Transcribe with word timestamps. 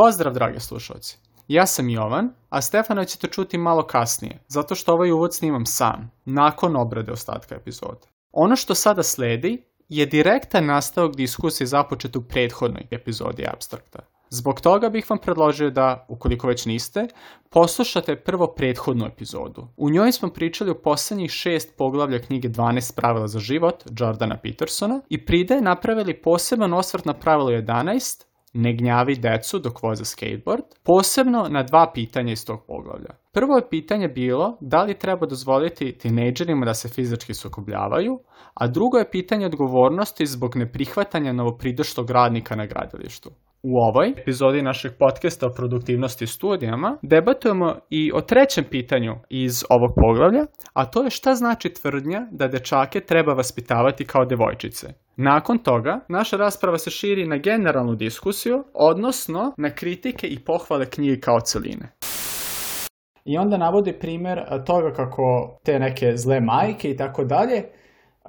Pozdrav, 0.00 0.34
dragi 0.34 0.60
slušalci. 0.60 1.18
Ja 1.48 1.66
sam 1.66 1.88
Jovan, 1.88 2.30
a 2.48 2.62
Stefana 2.62 3.04
ćete 3.04 3.26
čuti 3.26 3.58
malo 3.58 3.86
kasnije, 3.86 4.38
zato 4.48 4.74
što 4.74 4.92
ovaj 4.92 5.10
uvod 5.10 5.34
snimam 5.34 5.66
sam, 5.66 6.10
nakon 6.24 6.76
obrade 6.76 7.12
ostatka 7.12 7.54
epizode. 7.54 8.06
Ono 8.32 8.56
što 8.56 8.74
sada 8.74 9.02
sledi 9.02 9.64
je 9.88 10.06
direktan 10.06 10.66
nastavak 10.66 11.16
diskusije 11.16 11.66
započet 11.66 12.16
u 12.16 12.22
prethodnoj 12.22 12.86
epizodi 12.90 13.46
Abstrakta. 13.52 13.98
Zbog 14.30 14.60
toga 14.60 14.88
bih 14.88 15.10
vam 15.10 15.18
predložio 15.18 15.70
da, 15.70 16.06
ukoliko 16.08 16.46
već 16.46 16.66
niste, 16.66 17.08
poslušate 17.50 18.16
prvo 18.16 18.46
prethodnu 18.46 19.06
epizodu. 19.06 19.68
U 19.76 19.90
njoj 19.90 20.12
smo 20.12 20.28
pričali 20.28 20.70
o 20.70 20.78
poslednjih 20.78 21.30
šest 21.30 21.76
poglavlja 21.76 22.22
knjige 22.22 22.48
12 22.48 22.96
pravila 22.96 23.28
za 23.28 23.38
život 23.38 23.84
Jordana 23.98 24.36
Petersona 24.36 25.00
i 25.08 25.24
pride 25.24 25.60
napravili 25.60 26.22
poseban 26.22 26.74
osvrt 26.74 27.04
na 27.04 27.14
pravilo 27.14 27.50
11 27.50 28.27
ne 28.52 28.72
gnjavi 28.72 29.14
decu 29.14 29.58
dok 29.58 29.82
voze 29.82 30.04
skateboard, 30.04 30.64
posebno 30.82 31.46
na 31.50 31.62
dva 31.62 31.90
pitanja 31.94 32.32
iz 32.32 32.44
tog 32.46 32.64
poglavlja. 32.66 33.14
Prvo 33.32 33.56
je 33.56 33.68
pitanje 33.70 34.08
bilo 34.08 34.56
da 34.60 34.82
li 34.82 34.98
treba 34.98 35.26
dozvoliti 35.26 35.98
tinejdžerima 35.98 36.66
da 36.66 36.74
se 36.74 36.88
fizički 36.88 37.34
sukobljavaju, 37.34 38.20
a 38.54 38.66
drugo 38.66 38.98
je 38.98 39.10
pitanje 39.10 39.46
odgovornosti 39.46 40.26
zbog 40.26 40.56
neprihvatanja 40.56 41.32
novopridošlog 41.32 42.10
radnika 42.10 42.56
na 42.56 42.66
gradilištu. 42.66 43.30
U 43.62 43.78
ovoj 43.78 44.14
epizodi 44.16 44.62
našeg 44.62 44.92
podcasta 44.98 45.46
o 45.46 45.50
produktivnosti 45.56 46.26
studijama 46.26 46.96
debatujemo 47.02 47.76
i 47.90 48.12
o 48.14 48.20
trećem 48.20 48.64
pitanju 48.70 49.14
iz 49.28 49.64
ovog 49.70 49.90
poglavlja, 49.96 50.44
a 50.72 50.84
to 50.84 51.02
je 51.02 51.10
šta 51.10 51.34
znači 51.34 51.68
tvrdnja 51.68 52.26
da 52.30 52.48
dečake 52.48 53.00
treba 53.00 53.32
vaspitavati 53.32 54.04
kao 54.04 54.24
devojčice. 54.24 54.86
Nakon 55.16 55.58
toga, 55.58 56.00
naša 56.08 56.36
rasprava 56.36 56.78
se 56.78 56.90
širi 56.90 57.26
na 57.26 57.36
generalnu 57.36 57.94
diskusiju, 57.94 58.64
odnosno 58.74 59.52
na 59.56 59.70
kritike 59.70 60.26
i 60.26 60.38
pohvale 60.38 60.86
knjige 60.86 61.20
kao 61.20 61.40
celine. 61.40 61.92
I 63.24 63.38
onda 63.38 63.56
navodi 63.56 63.92
primer 63.92 64.38
toga 64.66 64.92
kako 64.92 65.58
te 65.64 65.78
neke 65.78 66.16
zle 66.16 66.40
majke 66.40 66.90
i 66.90 66.96
tako 66.96 67.24
dalje 67.24 67.62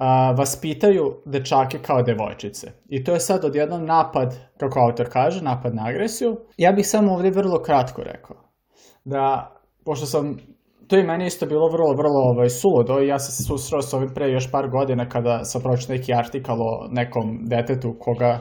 a, 0.00 0.32
vaspitaju 0.38 1.22
dečake 1.24 1.78
kao 1.78 2.02
devojčice. 2.02 2.72
I 2.88 3.04
to 3.04 3.12
je 3.12 3.20
sad 3.20 3.44
odjednom 3.44 3.84
napad, 3.86 4.34
kako 4.58 4.80
autor 4.80 5.08
kaže, 5.12 5.44
napad 5.44 5.74
na 5.74 5.86
agresiju. 5.86 6.36
Ja 6.56 6.72
bih 6.72 6.88
samo 6.88 7.12
ovdje 7.12 7.30
vrlo 7.30 7.62
kratko 7.62 8.02
rekao 8.02 8.36
da, 9.04 9.50
pošto 9.84 10.06
sam 10.06 10.36
to 10.86 10.96
je 10.96 11.04
meni 11.04 11.26
isto 11.26 11.46
bilo 11.46 11.68
vrlo, 11.68 11.92
vrlo 11.92 12.20
ovaj, 12.32 12.48
suludo 12.48 13.00
i 13.00 13.08
ja 13.08 13.18
sam 13.18 13.32
se 13.32 13.42
susreo 13.42 13.82
s 13.82 13.94
ovim 13.94 14.14
pre 14.14 14.30
još 14.30 14.50
par 14.50 14.68
godina 14.68 15.08
kada 15.08 15.44
sam 15.44 15.62
pročio 15.62 15.94
neki 15.94 16.14
artikal 16.14 16.62
o 16.62 16.88
nekom 16.90 17.38
detetu 17.46 17.96
koga 17.98 18.38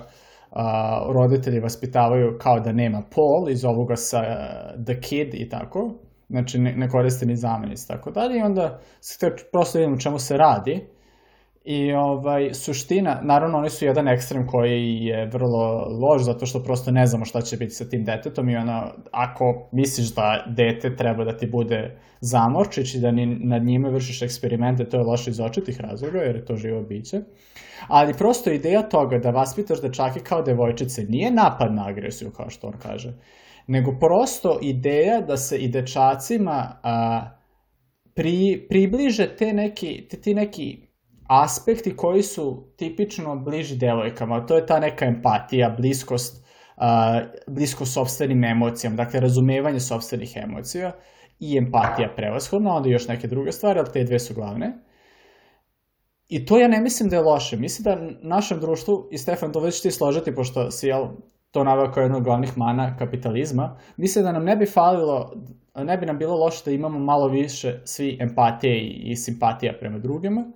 a, 0.52 1.06
roditelji 1.14 1.60
vaspitavaju 1.60 2.38
kao 2.42 2.60
da 2.60 2.72
nema 2.72 3.02
pol 3.16 3.50
i 3.50 3.56
zovu 3.56 3.86
ga 3.86 3.96
sa 3.96 4.20
uh, 4.20 4.86
the 4.86 5.00
kid 5.02 5.34
i 5.34 5.50
tako. 5.50 5.94
Znači 6.30 6.60
ne, 6.60 6.74
ne 6.76 6.90
koriste 6.90 7.26
ni 7.26 7.36
zamenic 7.36 7.86
tako 7.88 8.12
dalje 8.12 8.40
i 8.40 8.42
onda 8.42 8.80
se 9.02 9.36
prosto 9.52 9.80
vidim 9.80 9.94
u 9.94 10.00
čemu 10.00 10.20
se 10.20 10.38
radi 10.38 10.88
I 11.70 11.94
ovaj, 11.94 12.54
suština, 12.54 13.20
naravno 13.24 13.58
oni 13.58 13.70
su 13.70 13.86
jedan 13.86 14.08
ekstrem 14.08 14.48
koji 14.48 14.96
je 14.96 15.26
vrlo 15.26 15.88
loš 16.02 16.22
zato 16.22 16.46
što 16.46 16.64
prosto 16.64 16.92
ne 16.92 17.08
znamo 17.08 17.26
šta 17.26 17.42
će 17.42 17.58
biti 17.58 17.74
sa 17.74 17.90
tim 17.90 18.04
detetom 18.06 18.50
i 18.50 18.56
ono, 18.56 18.92
ako 19.12 19.70
misliš 19.72 20.16
da 20.16 20.46
dete 20.48 20.96
treba 20.96 21.24
da 21.24 21.38
ti 21.38 21.48
bude 21.48 22.00
zamorčić 22.22 22.96
i 22.96 23.00
da 23.00 23.12
ni, 23.12 23.26
nad 23.26 23.64
njime 23.64 23.92
vršiš 23.92 24.22
eksperimente, 24.22 24.90
to 24.90 24.98
je 24.98 25.04
loše 25.04 25.30
iz 25.30 25.40
očitih 25.40 25.82
razloga 25.82 26.20
jer 26.20 26.36
je 26.36 26.46
to 26.46 26.56
živo 26.56 26.82
biće. 26.82 27.22
Ali 27.88 28.18
prosto 28.18 28.52
ideja 28.52 28.82
toga 28.82 29.18
da 29.18 29.30
vaspitaš 29.30 29.82
dečake 29.82 30.20
kao 30.20 30.42
devojčice 30.42 31.04
nije 31.04 31.32
napad 31.32 31.74
na 31.74 31.88
agresiju 31.88 32.32
kao 32.32 32.50
što 32.50 32.68
on 32.68 32.80
kaže, 32.82 33.14
nego 33.68 33.98
prosto 34.00 34.60
ideja 34.62 35.22
da 35.22 35.38
se 35.38 35.58
i 35.58 35.68
dečacima 35.68 36.80
a, 36.84 37.30
pri, 38.16 38.66
približe 38.70 39.36
te 39.38 39.54
neki, 39.54 40.08
te, 40.10 40.22
ti 40.22 40.34
neki 40.34 40.89
aspekti 41.30 41.96
koji 41.96 42.24
su 42.24 42.74
tipično 42.76 43.36
bliži 43.36 43.76
devojkama. 43.76 44.46
To 44.46 44.56
je 44.56 44.66
ta 44.66 44.80
neka 44.80 45.06
empatija, 45.06 45.70
bliskost, 45.70 46.46
uh, 46.78 46.84
bliskost 47.48 47.94
sobstvenim 47.94 48.44
emocijama, 48.44 48.96
dakle 48.96 49.20
razumevanje 49.20 49.80
sobstvenih 49.80 50.38
emocija 50.38 50.92
i 51.40 51.58
empatija 51.58 52.10
prevashodno, 52.16 52.70
onda 52.70 52.90
još 52.90 53.08
neke 53.08 53.28
druge 53.28 53.52
stvari, 53.52 53.80
ali 53.80 53.92
te 53.94 54.04
dve 54.04 54.20
su 54.20 54.34
glavne. 54.34 54.78
I 56.28 56.46
to 56.46 56.60
ja 56.60 56.68
ne 56.68 56.82
mislim 56.82 57.10
da 57.10 57.16
je 57.16 57.22
loše. 57.22 57.58
Mislim 57.58 57.84
da 57.84 57.98
našem 58.22 58.60
društvu, 58.60 59.08
i 59.12 59.18
Stefan, 59.18 59.52
to 59.52 59.60
već 59.60 59.82
ti 59.82 59.92
složiti, 59.92 60.36
pošto 60.36 60.72
si 60.72 60.88
jel, 60.88 61.08
to 61.52 61.64
naveo 61.64 61.92
kao 61.92 62.02
jedno 62.02 62.18
od 62.18 62.24
glavnih 62.24 62.58
mana 62.58 62.98
kapitalizma, 62.98 63.78
mislim 63.98 64.26
da 64.26 64.32
nam 64.32 64.44
ne 64.44 64.56
bi 64.56 64.66
falilo, 64.66 65.34
ne 65.76 65.98
bi 65.98 66.06
nam 66.06 66.18
bilo 66.18 66.36
loše 66.36 66.62
da 66.66 66.72
imamo 66.72 67.00
malo 67.00 67.28
više 67.28 67.82
svi 67.86 68.18
empatije 68.22 68.88
i 68.88 69.16
simpatija 69.16 69.74
prema 69.80 69.98
drugima, 69.98 70.52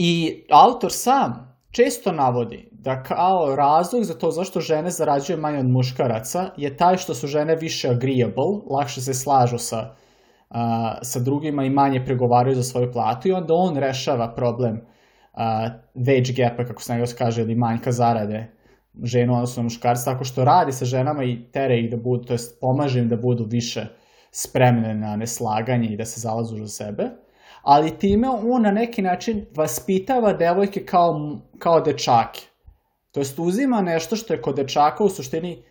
I 0.00 0.44
autor 0.50 0.92
sam 0.92 1.56
često 1.70 2.12
navodi 2.12 2.68
da 2.72 3.02
kao 3.02 3.56
razlog 3.56 4.04
za 4.04 4.14
to 4.14 4.30
zašto 4.30 4.60
žene 4.60 4.90
zarađuju 4.90 5.38
manje 5.38 5.58
od 5.58 5.68
muškaraca 5.68 6.50
je 6.56 6.76
taj 6.76 6.96
što 6.96 7.14
su 7.14 7.26
žene 7.26 7.56
više 7.56 7.88
agreeable, 7.88 8.60
lakše 8.70 9.00
se 9.00 9.14
slažu 9.14 9.58
sa, 9.58 9.94
uh, 10.50 10.56
sa 11.02 11.20
drugima 11.20 11.64
i 11.64 11.70
manje 11.70 12.04
pregovaraju 12.04 12.54
za 12.54 12.62
svoju 12.62 12.92
platu 12.92 13.28
i 13.28 13.32
onda 13.32 13.54
on 13.54 13.76
rešava 13.76 14.34
problem 14.34 14.76
uh, 14.76 15.40
wage 15.94 16.36
gapa, 16.36 16.64
kako 16.64 16.82
se 16.82 16.92
najgos 16.92 17.14
kaže, 17.14 17.42
ili 17.42 17.54
manjka 17.54 17.92
zarade 17.92 18.52
ženu, 19.02 19.34
odnosno 19.34 19.62
muškarca, 19.62 20.04
tako 20.04 20.24
što 20.24 20.44
radi 20.44 20.72
sa 20.72 20.84
ženama 20.84 21.24
i 21.24 21.50
tere 21.52 21.80
ih 21.80 21.90
da 21.90 21.96
budu, 21.96 22.24
to 22.24 22.32
jest 22.32 22.60
pomaže 22.60 22.98
im 22.98 23.08
da 23.08 23.16
budu 23.16 23.44
više 23.44 23.86
spremne 24.30 24.94
na 24.94 25.16
neslaganje 25.16 25.88
i 25.88 25.96
da 25.96 26.04
se 26.04 26.20
zalazu 26.20 26.56
za 26.56 26.68
sebe 26.68 27.10
ali 27.62 27.98
time 27.98 28.28
on 28.28 28.62
na 28.62 28.70
neki 28.70 29.02
način 29.02 29.46
vaspitava 29.56 30.32
devojke 30.32 30.84
kao, 30.84 31.38
kao 31.58 31.80
dečake. 31.80 32.40
To 33.12 33.20
jest 33.20 33.38
uzima 33.38 33.80
nešto 33.80 34.16
što 34.16 34.34
je 34.34 34.42
kod 34.42 34.56
dečaka 34.56 35.04
u 35.04 35.08
suštini 35.08 35.62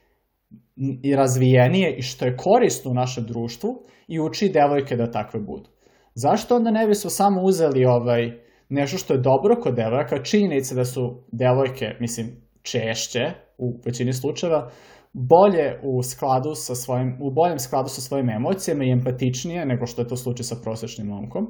i 1.03 1.16
razvijenije 1.16 1.96
i 1.97 2.02
što 2.02 2.26
je 2.26 2.38
korisno 2.38 2.92
u 2.92 2.94
našem 2.94 3.26
društvu 3.26 3.84
i 4.08 4.20
uči 4.20 4.50
devojke 4.50 4.96
da 4.96 5.12
takve 5.12 5.40
budu. 5.40 5.70
Zašto 6.14 6.56
onda 6.56 6.72
ne 6.72 6.88
bismo 6.88 7.09
samo 7.09 7.42
uzeli 7.42 7.86
ovaj, 7.86 8.31
nešto 8.70 8.97
što 8.97 9.14
je 9.14 9.20
dobro 9.20 9.56
kod 9.62 9.76
devojaka, 9.76 10.24
činjenica 10.24 10.76
da 10.76 10.86
su 10.86 11.24
devojke, 11.31 11.86
mislim, 12.00 12.28
češće 12.62 13.31
u 13.58 13.80
većini 13.86 14.14
slučajeva, 14.14 14.72
bolje 15.14 15.80
u 15.84 16.03
skladu 16.03 16.56
sa 16.56 16.76
svojim, 16.76 17.18
u 17.22 17.31
boljem 17.31 17.59
skladu 17.59 17.90
sa 17.90 18.02
svojim 18.02 18.30
emocijama 18.30 18.84
i 18.84 18.92
empatičnije 18.92 19.66
nego 19.66 19.86
što 19.86 20.02
je 20.02 20.08
to 20.08 20.16
slučaj 20.16 20.44
sa 20.44 20.56
prosečnim 20.64 21.08
momkom. 21.08 21.47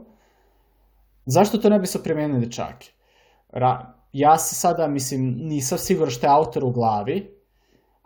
Zašto 1.28 1.58
to 1.58 1.70
ne 1.70 1.80
bi 1.80 1.88
se 1.88 2.04
primenili 2.04 2.46
dečake? 2.46 2.88
Ra 3.50 3.94
ja 4.14 4.38
se 4.38 4.56
sada, 4.56 4.88
mislim, 4.88 5.36
nisam 5.40 5.78
siguran 5.78 6.12
što 6.12 6.26
je 6.26 6.32
autor 6.32 6.64
u 6.64 6.72
glavi, 6.72 7.32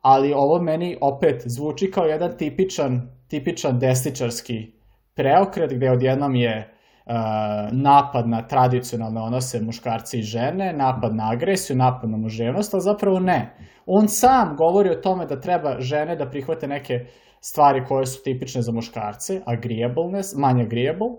ali 0.02 0.34
ovo 0.34 0.62
meni 0.62 0.98
opet 1.02 1.42
zvuči 1.46 1.92
kao 1.92 2.06
jedan 2.06 2.38
tipičan, 2.38 3.02
tipičan 3.28 3.80
desničarski 3.80 4.74
preokret 5.14 5.74
gde 5.74 5.92
odjednom 5.92 6.36
je 6.36 6.74
uh, 7.06 7.14
napad 7.72 8.28
na 8.28 8.48
tradicionalne 8.48 9.22
odnose 9.22 9.62
muškarci 9.62 10.20
i 10.20 10.24
žene, 10.24 10.74
napad 10.74 11.16
na 11.16 11.32
agresiju, 11.32 11.78
napad 11.78 12.09
na 12.09 12.18
muževnost, 12.18 12.74
ali 12.74 12.84
zapravo 12.84 13.20
ne. 13.20 13.56
On 13.86 14.08
sam 14.08 14.56
govori 14.58 14.90
o 14.90 15.02
tome 15.02 15.26
da 15.26 15.42
treba 15.42 15.80
žene 15.80 16.16
da 16.16 16.30
prihvate 16.30 16.68
neke 16.68 17.06
stvari 17.42 17.86
koje 17.86 18.06
su 18.06 18.24
tipične 18.24 18.62
za 18.62 18.72
muškarce, 18.72 19.42
agreeableness, 19.46 20.36
manje 20.36 20.64
agreeable, 20.64 21.09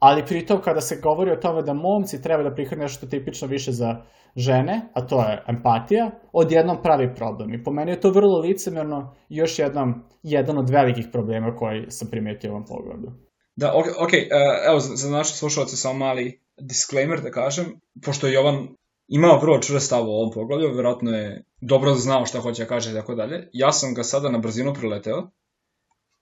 ali 0.00 0.26
pritom 0.26 0.60
kada 0.62 0.80
se 0.80 1.00
govori 1.02 1.30
o 1.30 1.36
tome 1.36 1.62
da 1.62 1.72
momci 1.72 2.22
treba 2.22 2.42
da 2.42 2.54
prihvate 2.54 2.82
nešto 2.82 3.06
tipično 3.06 3.48
više 3.48 3.72
za 3.72 3.96
žene, 4.36 4.88
a 4.94 5.06
to 5.06 5.20
je 5.20 5.44
empatija, 5.48 6.10
odjednom 6.32 6.82
pravi 6.82 7.14
problem. 7.14 7.54
I 7.54 7.64
po 7.64 7.70
meni 7.70 7.90
je 7.90 8.00
to 8.00 8.10
vrlo 8.10 8.38
licemerno 8.38 9.14
i 9.28 9.36
još 9.36 9.58
jednom, 9.58 10.04
jedan 10.22 10.58
od 10.58 10.70
velikih 10.70 11.06
problema 11.12 11.56
koji 11.56 11.84
sam 11.88 12.08
primetio 12.10 12.50
u 12.50 12.54
ovom 12.54 12.66
pogledu. 12.66 13.12
Da, 13.56 13.72
ok, 13.74 13.86
okay 13.86 14.22
uh, 14.22 14.68
evo 14.68 14.80
za, 14.80 14.96
za 14.96 15.10
naše 15.10 15.34
slušalce 15.34 15.76
samo 15.76 15.98
mali 15.98 16.40
disclaimer 16.60 17.20
da 17.20 17.30
kažem, 17.30 17.64
pošto 18.04 18.26
je 18.26 18.32
Jovan 18.32 18.68
imao 19.08 19.40
vrlo 19.40 19.58
čvrst 19.58 19.86
stav 19.86 20.08
u 20.08 20.12
ovom 20.12 20.30
pogledu, 20.34 20.76
verovatno 20.76 21.10
je 21.10 21.44
dobro 21.60 21.94
znao 21.94 22.26
šta 22.26 22.40
hoće 22.40 22.62
da 22.62 22.68
kaže 22.68 22.90
i 22.90 22.94
tako 22.94 23.14
dalje. 23.14 23.48
Ja 23.52 23.72
sam 23.72 23.94
ga 23.94 24.02
sada 24.02 24.30
na 24.30 24.38
brzinu 24.38 24.74
preleteo 24.74 25.30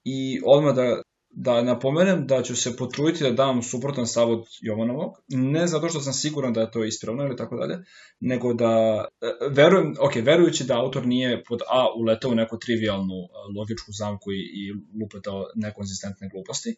i 0.04 0.40
odmah 0.46 0.74
da 0.74 1.02
da 1.36 1.62
napomenem 1.62 2.26
da 2.26 2.42
ću 2.42 2.56
se 2.56 2.76
potruditi 2.76 3.24
da 3.24 3.30
dam 3.30 3.62
suprotan 3.62 4.06
stav 4.06 4.30
od 4.30 4.44
Jovanovog, 4.60 5.12
ne 5.28 5.66
zato 5.66 5.88
što 5.88 6.00
sam 6.00 6.12
siguran 6.12 6.52
da 6.52 6.60
je 6.60 6.70
to 6.70 6.84
ispravno 6.84 7.24
ili 7.24 7.36
tako 7.36 7.56
dalje, 7.56 7.78
nego 8.20 8.54
da 8.54 9.04
e, 9.20 9.26
verujem, 9.50 9.94
ok, 10.00 10.14
verujući 10.14 10.64
da 10.64 10.80
autor 10.80 11.06
nije 11.06 11.44
pod 11.44 11.60
A 11.70 11.86
uletao 11.96 12.30
u 12.30 12.34
neku 12.34 12.58
trivialnu 12.58 13.14
e, 13.14 13.58
logičku 13.58 13.92
zamku 13.98 14.32
i, 14.32 14.36
i 14.36 14.72
lupetao 15.02 15.46
nekonzistentne 15.54 16.28
gluposti, 16.28 16.76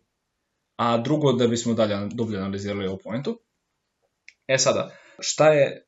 a 0.77 0.99
drugo 0.99 1.33
da 1.33 1.49
bismo 1.49 1.75
dalje 1.75 2.09
dublje 2.15 2.39
analizirali 2.39 2.87
ovu 2.87 2.99
pointu. 3.05 3.41
E 4.47 4.59
sada, 4.59 4.91
šta 5.19 5.53
je 5.53 5.87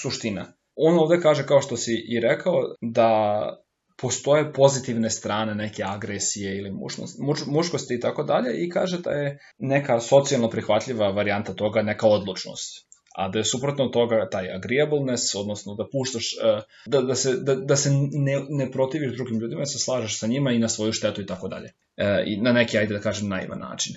suština? 0.00 0.52
On 0.74 0.98
ovde 0.98 1.20
kaže, 1.20 1.46
kao 1.46 1.60
što 1.60 1.76
si 1.76 2.04
i 2.08 2.20
rekao, 2.20 2.54
da 2.80 3.65
postoje 3.96 4.52
pozitivne 4.52 5.10
strane 5.10 5.54
neke 5.54 5.82
agresije 5.86 6.58
ili 6.58 6.70
mušnosti, 6.70 7.22
muš, 7.22 7.46
muškosti 7.46 7.94
i 7.94 8.00
tako 8.00 8.22
dalje 8.22 8.64
i 8.64 8.70
kaže 8.70 8.98
da 8.98 9.10
je 9.10 9.38
neka 9.58 10.00
socijalno 10.00 10.50
prihvatljiva 10.50 11.08
varijanta 11.08 11.54
toga 11.54 11.82
neka 11.82 12.06
odlučnost. 12.06 12.86
A 13.16 13.28
da 13.28 13.38
je 13.38 13.44
suprotno 13.44 13.86
toga 13.88 14.28
taj 14.30 14.52
agreeableness, 14.52 15.34
odnosno 15.34 15.74
da 15.74 15.84
puštaš, 15.92 16.32
e, 16.32 16.60
da, 16.86 17.00
da 17.02 17.14
se, 17.14 17.36
da, 17.36 17.54
da 17.54 17.76
se 17.76 17.90
ne, 18.12 18.42
ne 18.48 18.70
protiviš 18.70 19.12
drugim 19.12 19.38
ljudima, 19.40 19.60
da 19.60 19.66
se 19.66 19.78
slažeš 19.78 20.18
sa 20.18 20.26
njima 20.26 20.52
i 20.52 20.58
na 20.58 20.68
svoju 20.68 20.92
štetu 20.92 21.20
i 21.20 21.26
tako 21.26 21.48
dalje. 21.48 21.72
E, 21.96 22.24
I 22.26 22.40
na 22.40 22.52
neki, 22.52 22.78
ajde 22.78 22.94
da 22.94 23.00
kažem, 23.00 23.28
naivan 23.28 23.58
način. 23.58 23.96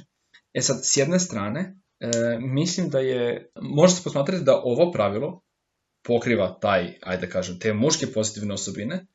E 0.53 0.61
sad, 0.61 0.79
s 0.83 0.97
jedne 0.97 1.19
strane, 1.19 1.75
e, 1.99 2.09
mislim 2.39 2.89
da 2.89 2.99
je, 2.99 3.51
može 3.61 3.93
se 3.93 4.03
posmatrati 4.03 4.43
da 4.43 4.61
ovo 4.63 4.91
pravilo 4.91 5.41
pokriva 6.07 6.57
taj, 6.61 6.93
ajde 7.01 7.25
da 7.25 7.31
kažem, 7.31 7.59
te 7.59 7.73
muške 7.73 8.07
pozitivne 8.13 8.53
osobine, 8.53 9.05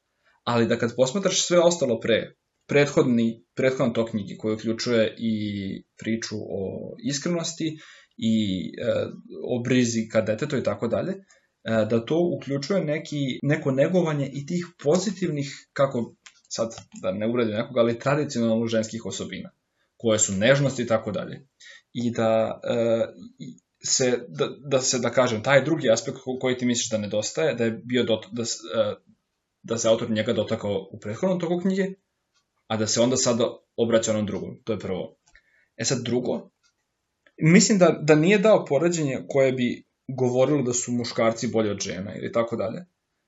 ali 0.44 0.66
da 0.66 0.78
kad 0.78 0.96
posmatraš 0.96 1.46
sve 1.46 1.58
ostalo 1.58 2.00
pre, 2.00 2.34
prethodni, 2.66 3.44
prethodno 3.54 3.92
to 3.92 4.06
knjigi 4.06 4.36
koji 4.38 4.54
uključuje 4.54 5.14
i 5.18 5.34
priču 5.98 6.36
o 6.36 6.94
iskrenosti 7.04 7.78
i 8.16 8.62
e, 8.78 9.06
o 9.44 9.62
brizi 9.62 10.08
ka 10.12 10.20
detetu 10.20 10.56
i 10.56 10.62
tako 10.62 10.88
dalje, 10.88 11.12
e, 11.12 11.20
da 11.64 12.04
to 12.06 12.18
uključuje 12.36 12.84
neki, 12.84 13.38
neko 13.42 13.70
negovanje 13.70 14.30
i 14.32 14.46
tih 14.46 14.66
pozitivnih, 14.82 15.68
kako 15.72 16.14
sad 16.48 16.74
da 17.02 17.12
ne 17.12 17.30
uredi 17.30 17.52
nekoga, 17.52 17.80
ali 17.80 17.98
tradicionalno 17.98 18.66
ženskih 18.66 19.06
osobina, 19.06 19.50
koje 19.96 20.18
su 20.18 20.32
nežnost 20.32 20.78
i 20.78 20.86
tako 20.86 21.12
dalje. 21.12 21.46
I 21.92 22.10
da 22.10 22.60
e, 22.64 23.06
se, 23.84 24.18
da, 24.28 24.48
da 24.70 24.80
se, 24.80 24.98
da 24.98 25.10
kažem, 25.10 25.42
taj 25.42 25.64
drugi 25.64 25.90
aspekt 25.90 26.18
koji 26.40 26.58
ti 26.58 26.66
misliš 26.66 26.90
da 26.90 26.98
nedostaje, 26.98 27.54
da 27.54 27.64
je 27.64 27.80
bio 27.84 28.04
dot, 28.04 28.26
da, 28.32 28.42
e, 28.42 28.94
da 29.64 29.78
se 29.78 29.88
autor 29.88 30.10
njega 30.10 30.32
dotakao 30.32 30.88
u 30.92 30.98
prethodnom 31.00 31.40
toku 31.40 31.60
knjige, 31.60 31.86
a 32.66 32.76
da 32.76 32.86
se 32.86 33.00
onda 33.00 33.16
sada 33.16 33.44
obraća 33.76 34.10
onom 34.10 34.26
drugom. 34.26 34.60
To 34.64 34.72
je 34.72 34.78
prvo. 34.78 35.16
E 35.76 35.84
sad 35.84 36.02
drugo, 36.04 36.50
mislim 37.38 37.78
da, 37.78 37.98
da 38.02 38.14
nije 38.14 38.38
dao 38.38 38.64
poređenje 38.64 39.24
koje 39.28 39.52
bi 39.52 39.84
govorilo 40.08 40.62
da 40.62 40.72
su 40.72 40.92
muškarci 40.92 41.48
bolji 41.48 41.70
od 41.70 41.80
žena 41.80 42.16
ili 42.16 42.32
tako 42.32 42.56
dalje, 42.56 42.84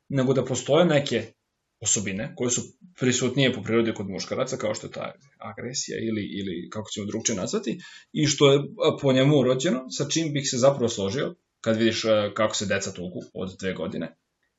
nego 0.09 0.35
da 0.35 0.45
postoje 0.45 0.85
neke 0.85 1.33
osobine 1.81 2.33
koje 2.37 2.51
su 2.51 2.63
prisutnije 2.99 3.53
po 3.53 3.63
prirodi 3.63 3.95
kod 3.95 4.11
muškaraca, 4.11 4.57
kao 4.57 4.75
što 4.75 4.87
je 4.87 4.91
ta 4.91 5.13
agresija 5.39 5.99
ili, 5.99 6.23
ili 6.23 6.69
kako 6.71 6.91
ćemo 6.91 7.07
drugče 7.07 7.35
nazvati, 7.35 7.81
i 8.13 8.27
što 8.27 8.53
je 8.53 8.61
po 9.03 9.13
njemu 9.13 9.39
urođeno, 9.39 9.91
sa 9.91 10.09
čim 10.09 10.33
bih 10.33 10.51
se 10.51 10.59
zapravo 10.59 10.89
složio, 10.89 11.35
kad 11.61 11.77
vidiš 11.77 12.03
kako 12.35 12.55
se 12.55 12.67
deca 12.67 12.93
tuku 12.93 13.21
od 13.35 13.57
dve 13.61 13.75
godine, 13.75 14.17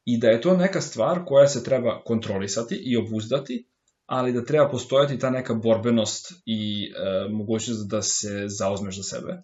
i 0.07 0.17
da 0.17 0.27
je 0.27 0.41
to 0.41 0.57
neka 0.57 0.81
stvar 0.81 1.25
koja 1.25 1.47
se 1.47 1.63
treba 1.63 2.03
kontrolisati 2.03 2.75
i 2.75 2.97
obuzdati, 2.97 3.67
ali 4.05 4.33
da 4.33 4.45
treba 4.45 4.69
postojati 4.69 5.19
ta 5.19 5.29
neka 5.29 5.53
borbenost 5.53 6.33
i 6.45 6.85
e, 6.85 7.29
mogućnost 7.29 7.89
da 7.89 8.01
se 8.01 8.43
zauzmeš 8.47 8.97
za 8.97 9.03
sebe 9.03 9.43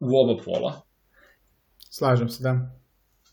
u 0.00 0.06
oba 0.18 0.42
pola. 0.44 0.82
Slažem 1.90 2.28
se, 2.28 2.42
da. 2.42 2.80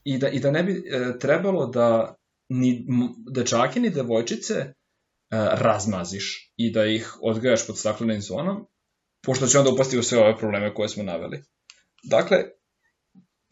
I 0.04 0.18
da, 0.18 0.30
i 0.30 0.40
da 0.40 0.52
ne 0.52 0.64
bi 0.64 0.72
e, 0.72 1.20
trebalo 1.20 1.68
da 1.68 2.16
ni 2.50 2.86
dečake 3.31 3.80
ni 3.80 3.90
devojčice 3.90 4.54
e, 4.54 4.74
razmaziš 5.52 6.54
i 6.58 6.72
da 6.72 6.86
ih 6.86 7.18
odgajaš 7.22 7.68
pod 7.68 7.78
staklenim 7.78 8.22
zonom, 8.22 8.68
pošto 9.26 9.48
će 9.48 9.60
onda 9.60 9.72
upasti 9.72 9.98
u 9.98 10.04
sve 10.04 10.19
ove 10.19 10.38
probleme 10.38 10.74
koje 10.74 10.90
smo 10.90 11.04
naveli. 11.04 11.44
Dakle, 12.04 12.38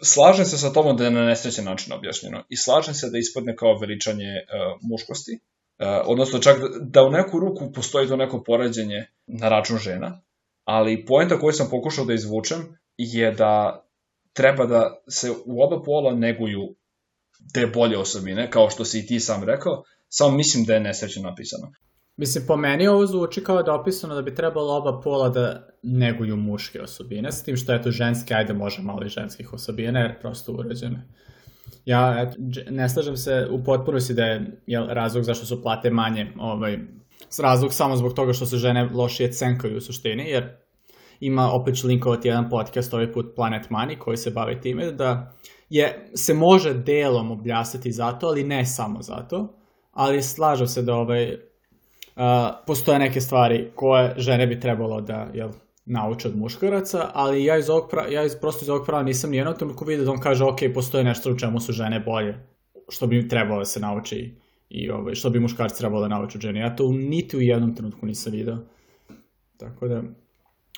slažem 0.03 0.45
se 0.45 0.57
sa 0.57 0.73
tobom 0.73 0.97
da 0.97 1.05
je 1.05 1.11
na 1.11 1.25
nesrećen 1.25 1.65
način 1.65 1.93
objašnjeno 1.93 2.43
i 2.49 2.57
slažem 2.57 2.93
se 2.93 3.09
da 3.09 3.17
ispadne 3.17 3.55
kao 3.55 3.77
veličanje 3.77 4.31
uh, 4.41 4.79
muškosti, 4.81 5.39
uh, 5.41 5.87
odnosno 6.05 6.39
čak 6.39 6.59
da, 6.59 6.67
da 6.79 7.03
u 7.03 7.11
neku 7.11 7.39
ruku 7.39 7.71
postoji 7.71 8.07
to 8.07 8.15
neko 8.15 8.43
poređenje 8.43 9.05
na 9.27 9.49
račun 9.49 9.77
žena, 9.77 10.21
ali 10.63 11.05
poenta 11.05 11.39
koju 11.39 11.53
sam 11.53 11.69
pokušao 11.69 12.05
da 12.05 12.13
izvučem 12.13 12.77
je 12.97 13.31
da 13.31 13.85
treba 14.33 14.65
da 14.65 15.01
se 15.07 15.31
u 15.45 15.63
oba 15.63 15.83
pola 15.83 16.13
neguju 16.15 16.75
te 17.53 17.67
bolje 17.67 17.97
osobine, 17.97 18.51
kao 18.51 18.69
što 18.69 18.85
si 18.85 18.99
i 18.99 19.05
ti 19.05 19.19
sam 19.19 19.43
rekao, 19.43 19.83
samo 20.09 20.37
mislim 20.37 20.65
da 20.65 20.73
je 20.73 20.79
nesrećno 20.79 21.21
napisano. 21.21 21.71
Mislim, 22.17 22.43
po 22.47 22.57
meni 22.57 22.87
ovo 22.87 23.05
zvuči 23.05 23.43
kao 23.43 23.63
da 23.63 23.73
opisano 23.73 24.15
da 24.15 24.21
bi 24.21 24.35
trebalo 24.35 24.77
oba 24.77 25.01
pola 25.01 25.29
da 25.29 25.67
neguju 25.83 26.35
muške 26.35 26.81
osobine, 26.81 27.31
s 27.31 27.43
tim 27.43 27.57
što 27.57 27.73
je 27.73 27.81
to 27.81 27.91
ženske, 27.91 28.33
ajde 28.33 28.53
može 28.53 28.81
malo 28.81 29.05
i 29.05 29.09
ženskih 29.09 29.53
osobina, 29.53 29.99
jer 29.99 30.19
prosto 30.19 30.53
urađene. 30.53 31.07
Ja 31.85 32.21
et, 32.21 32.35
ne 32.69 32.89
slažem 32.89 33.17
se 33.17 33.47
u 33.51 33.63
potpunosti 33.63 34.13
da 34.13 34.25
je 34.25 34.61
jel, 34.67 34.87
razlog 34.87 35.23
zašto 35.23 35.45
su 35.45 35.61
plate 35.61 35.89
manje, 35.89 36.33
ovaj, 36.39 36.79
razlog 37.39 37.73
samo 37.73 37.95
zbog 37.95 38.13
toga 38.13 38.33
što 38.33 38.45
se 38.45 38.57
žene 38.57 38.89
lošije 38.93 39.31
cenkaju 39.31 39.77
u 39.77 39.81
suštini, 39.81 40.29
jer 40.29 40.49
ima 41.19 41.51
opet 41.51 41.77
ću 41.77 41.87
linkovati 41.87 42.27
jedan 42.27 42.49
podcast, 42.49 42.93
ovaj 42.93 43.13
put 43.13 43.35
Planet 43.35 43.69
Money, 43.69 43.97
koji 43.97 44.17
se 44.17 44.31
bavi 44.31 44.61
time, 44.61 44.91
da 44.91 45.33
je, 45.69 46.09
se 46.15 46.33
može 46.33 46.73
delom 46.73 47.31
objasniti 47.31 47.91
zato, 47.91 48.27
ali 48.27 48.43
ne 48.43 48.65
samo 48.65 49.01
zato, 49.01 49.57
ali 49.91 50.21
slažem 50.21 50.67
se 50.67 50.81
da 50.81 50.95
ovaj, 50.95 51.37
postoje 52.67 52.99
neke 52.99 53.21
stvari 53.21 53.71
koje 53.75 54.13
žene 54.17 54.47
bi 54.47 54.59
trebalo 54.59 55.01
da 55.01 55.27
jel, 55.33 55.49
nauče 55.85 56.27
od 56.27 56.37
muškaraca, 56.37 57.09
ali 57.13 57.43
ja 57.43 57.57
iz 57.57 57.69
ovog 57.69 57.89
pra, 57.89 58.07
ja 58.07 58.23
iz, 58.23 58.35
prosto 58.35 58.65
iz 58.65 58.69
ovog 58.69 58.85
prava 58.85 59.03
nisam 59.03 59.31
nijednog 59.31 59.57
trenutku 59.57 59.85
vidio 59.85 60.05
da 60.05 60.11
on 60.11 60.19
kaže 60.19 60.43
ok, 60.43 60.59
postoje 60.73 61.03
nešto 61.03 61.31
u 61.31 61.37
čemu 61.37 61.59
su 61.59 61.71
žene 61.71 61.99
bolje, 61.99 62.35
što 62.89 63.07
bi 63.07 63.27
trebalo 63.27 63.59
da 63.59 63.65
se 63.65 63.79
nauči 63.79 64.35
i 64.69 64.89
ovaj, 64.89 65.15
što 65.15 65.29
bi 65.29 65.39
muškarci 65.39 65.77
trebalo 65.77 66.01
da 66.01 66.07
nauče 66.07 66.37
od 66.37 66.41
žene. 66.41 66.59
Ja 66.59 66.75
to 66.75 66.91
niti 66.91 67.37
u 67.37 67.41
jednom 67.41 67.75
trenutku 67.75 68.05
nisam 68.05 68.33
video. 68.33 68.57
Tako 69.57 69.87
da, 69.87 70.01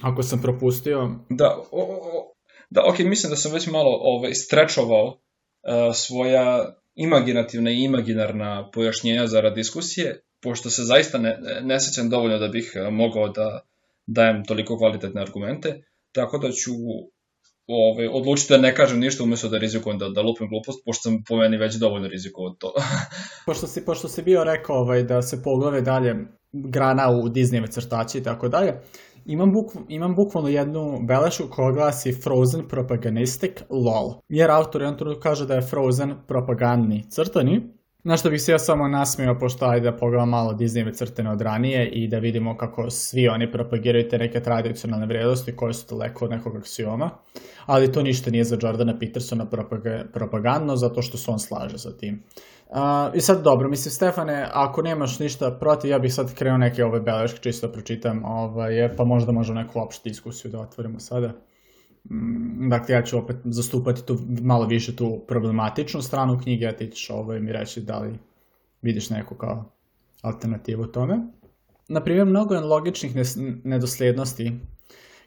ako 0.02 0.24
sam 0.24 0.42
propustio... 0.42 1.16
Da, 1.30 1.58
o, 1.72 1.82
o, 1.82 2.34
da 2.70 2.84
ok, 2.86 3.00
mislim 3.00 3.30
da 3.30 3.36
sam 3.36 3.52
već 3.52 3.68
malo 3.68 4.00
ovaj, 4.02 4.34
strečovao 4.34 5.06
uh, 5.06 5.96
svoja 5.96 6.76
imaginativna 6.96 7.72
i 7.72 7.84
imaginarna 7.84 8.70
pojašnjenja 8.74 9.28
za 9.28 9.42
rad 9.42 9.56
diskusije, 9.56 10.22
pošto 10.44 10.70
se 10.70 10.84
zaista 10.84 11.18
ne, 11.18 11.38
ne 11.62 11.80
sećam 11.80 12.10
dovoljno 12.10 12.38
da 12.38 12.48
bih 12.48 12.72
e, 12.76 12.90
mogao 12.90 13.30
da 13.30 13.60
dajem 14.08 14.46
toliko 14.46 14.78
kvalitetne 14.78 15.22
argumente, 15.22 15.84
tako 16.12 16.38
da 16.38 16.52
ću 16.52 16.72
ovaj, 17.68 18.08
odlučiti 18.08 18.54
da 18.54 18.60
ne 18.60 18.76
kažem 18.76 19.00
ništa 19.00 19.24
umesto 19.24 19.50
da 19.50 19.58
rizikujem 19.58 20.00
da, 20.00 20.10
da 20.10 20.22
lupim 20.22 20.50
glupost, 20.50 20.86
pošto 20.86 21.02
sam 21.02 21.24
po 21.28 21.38
meni 21.38 21.58
već 21.58 21.76
dovoljno 21.76 22.08
rizikovao 22.08 22.56
to. 22.60 22.74
pošto, 23.46 23.68
si, 23.68 23.86
pošto 23.86 24.08
si 24.08 24.22
bio 24.22 24.44
rekao 24.44 24.76
ovaj, 24.76 25.04
da 25.04 25.22
se 25.22 25.44
poglave 25.44 25.82
dalje 25.82 26.16
grana 26.52 27.10
u 27.10 27.30
Disneyve 27.30 27.70
crtači 27.70 28.18
i 28.18 28.24
tako 28.24 28.48
dalje, 28.48 28.74
imam, 29.26 29.54
buk, 29.54 29.72
imam 29.90 30.16
bukvalno 30.16 30.50
jednu 30.50 31.00
belešku 31.08 31.44
koja 31.52 31.72
glasi 31.72 32.22
Frozen 32.24 32.68
Propagandistic 32.68 33.52
LOL. 33.70 34.22
Jer 34.30 34.52
autor 34.52 34.82
jedan 34.82 34.98
kaže 35.22 35.46
da 35.46 35.56
je 35.56 35.62
Frozen 35.62 36.16
propagandni 36.28 37.04
crtani, 37.10 37.62
Na 38.04 38.18
što 38.18 38.30
bih 38.30 38.42
se 38.42 38.52
ja 38.52 38.60
samo 38.60 38.88
nasmio, 38.88 39.38
pošto 39.40 39.66
ajde 39.66 39.92
da 39.92 39.98
pogledam 39.98 40.30
malo 40.30 40.54
Disneyve 40.54 40.94
crtene 40.94 41.32
od 41.32 41.42
ranije 41.42 41.90
i 41.90 42.08
da 42.08 42.20
vidimo 42.20 42.58
kako 42.58 42.90
svi 42.90 43.28
oni 43.28 43.52
propagiraju 43.52 44.10
te 44.10 44.18
neke 44.18 44.40
tradicionalne 44.40 45.06
vrednosti 45.06 45.56
koje 45.56 45.74
su 45.74 45.86
daleko 45.90 46.26
od 46.26 46.32
nekog 46.32 46.56
aksioma, 46.56 47.10
ali 47.66 47.92
to 47.92 48.02
ništa 48.02 48.32
nije 48.32 48.44
za 48.44 48.58
Jordana 48.62 49.00
Petersona 49.00 49.48
propagandno, 50.14 50.76
zato 50.76 51.02
što 51.02 51.18
se 51.18 51.32
on 51.32 51.40
slaže 51.40 51.78
sa 51.78 51.98
tim. 51.98 52.24
Uh, 52.70 52.78
I 53.14 53.22
sad 53.22 53.44
dobro, 53.44 53.70
mislim 53.70 53.92
Stefane, 53.92 54.48
ako 54.54 54.82
nemaš 54.82 55.20
ništa 55.20 55.52
protiv, 55.60 55.92
ja 55.92 56.00
bih 56.00 56.14
sad 56.14 56.34
krenuo 56.34 56.58
neke 56.58 56.86
ove 56.86 57.00
beleške 57.00 57.40
čisto 57.42 57.68
pročitam, 57.68 58.26
ovaj, 58.26 58.96
pa 58.98 59.04
možda 59.04 59.32
možemo 59.32 59.62
neku 59.62 59.80
opštu 59.80 60.10
diskusiju 60.10 60.52
da 60.52 60.60
otvorimo 60.60 61.00
sada. 61.00 61.34
Mm, 62.10 62.70
dakle, 62.70 62.96
ja 62.96 63.04
ću 63.04 63.18
opet 63.18 63.36
zastupati 63.44 64.06
tu 64.06 64.20
malo 64.42 64.66
više 64.66 64.96
tu 64.96 65.22
problematičnu 65.28 66.02
stranu 66.02 66.40
knjige, 66.44 66.68
a 66.68 66.72
ti 66.72 66.92
ćeš 66.92 67.10
ovaj 67.10 67.40
mi 67.40 67.52
reći 67.52 67.82
da 67.82 68.00
li 68.00 68.20
vidiš 68.82 69.10
neku 69.10 69.36
kao 69.36 69.72
alternativu 70.22 70.86
tome. 70.86 71.20
Naprimjer, 71.88 72.26
mnogo 72.26 72.56
je 72.56 72.62
logičnih 72.62 73.16
nedoslednosti. 73.64 74.52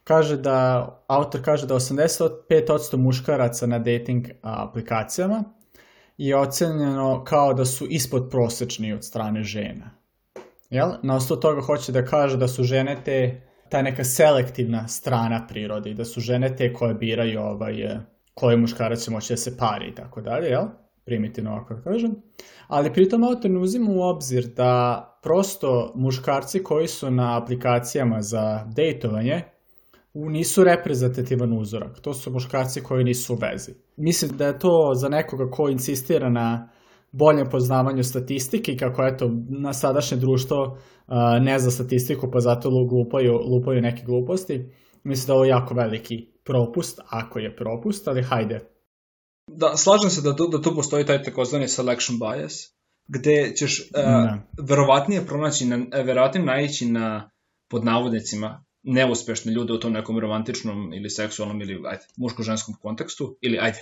Kaže 0.05 0.37
da, 0.37 0.89
autor 1.07 1.43
kaže 1.43 1.67
da 1.67 1.75
85% 1.75 2.97
muškaraca 2.97 3.67
na 3.67 3.79
dating 3.79 4.27
aplikacijama 4.43 5.45
je 6.19 6.37
ocenjeno 6.37 7.25
kao 7.25 7.55
da 7.55 7.65
su 7.65 7.87
ispod 7.87 8.29
prosečni 8.31 8.93
od 8.93 9.05
strane 9.05 9.43
žena. 9.43 9.91
Jel? 10.71 10.91
Na 11.03 11.17
osnovu 11.17 11.41
toga 11.41 11.61
hoće 11.61 11.93
da 11.93 12.05
kaže 12.05 12.37
da 12.37 12.49
su 12.49 12.63
žene 12.63 12.97
te 13.05 13.46
ta 13.69 13.83
neka 13.83 14.05
selektivna 14.05 14.89
strana 14.89 15.47
prirode 15.49 15.91
i 15.91 15.95
da 15.95 16.05
su 16.05 16.21
žene 16.21 16.57
te 16.57 16.73
koje 16.73 16.95
biraju 16.95 17.41
ovaj, 17.41 17.83
eh, 17.83 18.01
koje 18.35 18.57
muškarac 18.57 19.01
će 19.01 19.11
moći 19.11 19.33
da 19.33 19.37
se 19.37 19.57
pari 19.57 19.89
i 19.89 19.95
tako 19.95 20.21
dalje, 20.21 20.47
jel? 20.47 20.65
Primitivno 21.05 21.51
ovako 21.51 21.75
da 21.75 21.83
kažem. 21.83 22.15
Ali 22.69 22.93
pritom 22.93 23.25
autor 23.25 23.57
uzima 23.57 23.91
u 23.91 24.01
obzir 24.01 24.47
da 24.47 25.05
prosto 25.23 25.93
muškarci 25.97 26.63
koji 26.63 26.89
su 26.89 27.11
na 27.11 27.43
aplikacijama 27.43 28.23
za 28.23 28.65
dejtovanje 28.77 29.43
nisu 30.15 30.65
reprezentativan 30.65 31.59
uzorak. 31.59 32.01
To 32.01 32.15
su 32.15 32.31
muškarci 32.31 32.83
koji 32.83 33.05
nisu 33.05 33.35
u 33.35 33.37
vezi. 33.37 33.73
Mislim 33.97 34.37
da 34.37 34.47
je 34.47 34.59
to 34.59 34.93
za 34.95 35.09
nekoga 35.09 35.51
ko 35.51 35.69
insistira 35.69 36.31
na 36.31 36.69
boljem 37.19 37.51
poznavanju 37.51 38.05
statistike 38.05 38.73
i 38.73 38.77
kako 38.77 39.07
eto 39.07 39.31
na 39.49 39.73
sadašnje 39.73 40.17
društvo 40.17 40.79
ne 41.41 41.59
za 41.59 41.71
statistiku 41.71 42.31
pa 42.33 42.41
zato 42.41 42.69
lupaju, 42.69 43.33
lupaju 43.33 43.83
neke 43.83 44.03
gluposti. 44.03 44.73
Mislim 45.05 45.27
da 45.27 45.35
ovo 45.35 45.45
je 45.45 45.49
jako 45.49 45.75
veliki 45.75 46.33
propust, 46.45 47.01
ako 47.09 47.39
je 47.39 47.57
propust, 47.57 48.09
ali 48.09 48.23
hajde. 48.23 48.61
Da, 49.51 49.77
slažem 49.77 50.11
se 50.11 50.23
da 50.23 50.37
tu, 50.37 50.49
da 50.49 50.63
tu 50.63 50.75
postoji 50.75 51.07
taj 51.07 51.23
takozvani 51.23 51.69
selection 51.69 52.19
bias, 52.19 52.55
gde 53.09 53.53
ćeš 53.57 53.81
uh, 53.81 53.87
verovatnije 54.69 55.27
pronaći, 55.27 55.67
na, 55.67 55.77
verovatnije 56.05 56.47
naići 56.47 56.87
na 56.87 57.31
pod 57.71 57.85
navodnicima 57.85 58.65
neuspešne 58.83 59.53
ljude 59.53 59.73
u 59.73 59.81
tom 59.81 59.93
nekom 59.93 60.19
romantičnom 60.19 60.93
ili 60.93 61.11
seksualnom 61.11 61.61
ili 61.61 61.83
ajde, 61.87 62.05
muško-ženskom 62.17 62.75
kontekstu 62.83 63.39
ili 63.41 63.59
ajde, 63.59 63.79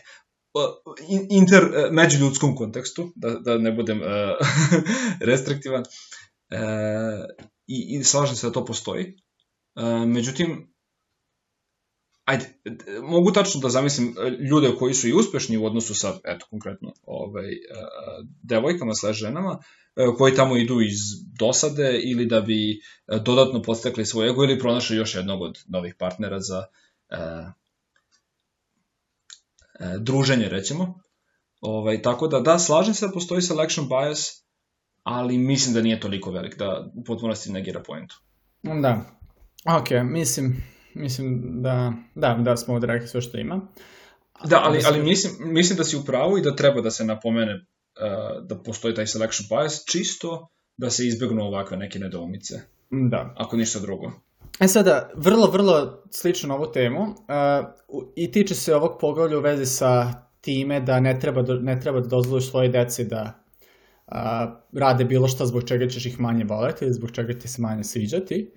inter, 1.31 1.63
e, 1.63 1.91
međuljudskom 1.91 2.57
kontekstu, 2.57 3.13
da, 3.17 3.31
da 3.31 3.59
ne 3.59 3.73
budem 3.73 4.01
uh, 4.01 4.07
restriktivan. 5.29 5.83
Uh, 5.83 7.25
i, 7.67 7.99
I 7.99 8.05
slažem 8.05 8.37
se 8.37 8.47
da 8.47 8.53
to 8.53 8.65
postoji. 8.65 9.17
Uh, 9.75 10.09
međutim, 10.09 10.75
ajde, 12.25 12.61
mogu 13.03 13.33
tačno 13.33 13.61
da 13.61 13.69
zamislim 13.69 14.15
ljude 14.51 14.73
koji 14.79 14.95
su 14.95 15.09
i 15.09 15.13
uspešni 15.13 15.57
u 15.57 15.65
odnosu 15.65 15.95
sa, 15.95 16.19
eto, 16.25 16.47
konkretno, 16.51 16.93
ovaj, 17.03 17.51
devojkama 18.43 18.95
sa 18.95 19.13
ženama, 19.13 19.59
koji 20.19 20.35
tamo 20.35 20.57
idu 20.57 20.81
iz 20.81 20.99
dosade 21.39 22.01
ili 22.05 22.27
da 22.27 22.41
bi 22.41 22.81
dodatno 23.23 23.63
podstekli 23.63 24.07
svoj 24.07 24.29
ego 24.29 24.45
ili 24.45 24.59
pronašli 24.59 24.97
još 24.97 25.15
jednog 25.15 25.43
od 25.43 25.59
novih 25.69 25.95
partnera 25.99 26.41
za 26.41 26.65
druženje, 29.99 30.49
recimo. 30.49 31.01
Ovaj, 31.61 32.03
tako 32.03 32.29
da, 32.29 32.41
da, 32.41 32.59
slažem 32.59 32.95
se 32.95 33.07
da 33.07 33.13
postoji 33.13 33.43
selection 33.43 33.89
bias, 33.89 34.45
ali 35.03 35.39
mislim 35.39 35.75
da 35.75 35.83
nije 35.83 36.01
toliko 36.01 36.31
velik, 36.31 36.59
da 36.59 36.91
u 36.95 37.05
potpunosti 37.05 37.53
negira 37.53 37.83
pointu. 37.83 38.15
Da, 38.63 39.05
ok, 39.79 39.89
mislim, 40.05 40.65
mislim 40.95 41.41
da, 41.63 41.93
da, 42.15 42.39
da 42.41 42.57
smo 42.57 42.75
ovde 42.75 42.87
rekli 42.87 43.09
sve 43.09 43.21
što 43.21 43.39
ima. 43.39 43.61
Da, 44.45 44.61
ali, 44.65 44.81
ali 44.87 45.03
mislim, 45.03 45.33
mislim 45.53 45.77
da 45.77 45.85
si 45.85 45.97
u 45.97 46.05
pravu 46.05 46.39
i 46.39 46.43
da 46.43 46.57
treba 46.57 46.81
da 46.81 46.91
se 46.91 47.05
napomene 47.05 47.55
uh, 47.55 48.47
da 48.47 48.63
postoji 48.63 48.95
taj 48.95 49.07
selection 49.07 49.49
bias, 49.49 49.85
čisto 49.87 50.49
da 50.77 50.91
se 50.91 51.07
izbjegnu 51.07 51.43
ovakve 51.43 51.77
neke 51.77 51.99
nedoumice. 51.99 52.55
Da. 52.91 53.35
Ako 53.37 53.57
ništa 53.57 53.81
drugo. 53.81 54.13
E 54.61 54.69
sada, 54.69 55.11
vrlo, 55.15 55.47
vrlo 55.51 56.03
slično 56.11 56.55
ovu 56.55 56.67
temu 56.73 57.03
uh, 57.03 58.07
i 58.17 58.33
tiče 58.33 58.55
se 58.55 58.75
ovog 58.75 58.97
poglavlja 59.01 59.39
u 59.39 59.41
vezi 59.41 59.67
sa 59.67 60.13
time 60.41 60.81
da 60.81 61.01
ne 61.01 61.21
treba, 61.21 61.43
da, 61.43 61.55
ne 61.55 61.81
treba 61.81 62.01
da 62.01 62.09
dozvoliš 62.09 62.51
svoje 62.51 62.69
deci 62.69 63.05
da 63.05 63.45
uh, 64.07 64.15
rade 64.73 65.05
bilo 65.05 65.29
šta 65.29 65.47
zbog 65.47 65.65
čega 65.65 65.89
ćeš 65.89 66.07
ih 66.07 66.21
manje 66.21 66.45
voleti 66.45 66.85
ili 66.85 66.95
zbog 66.95 67.11
čega 67.11 67.39
ti 67.39 67.49
se 67.49 67.63
manje 67.63 67.85
sviđati. 67.85 68.53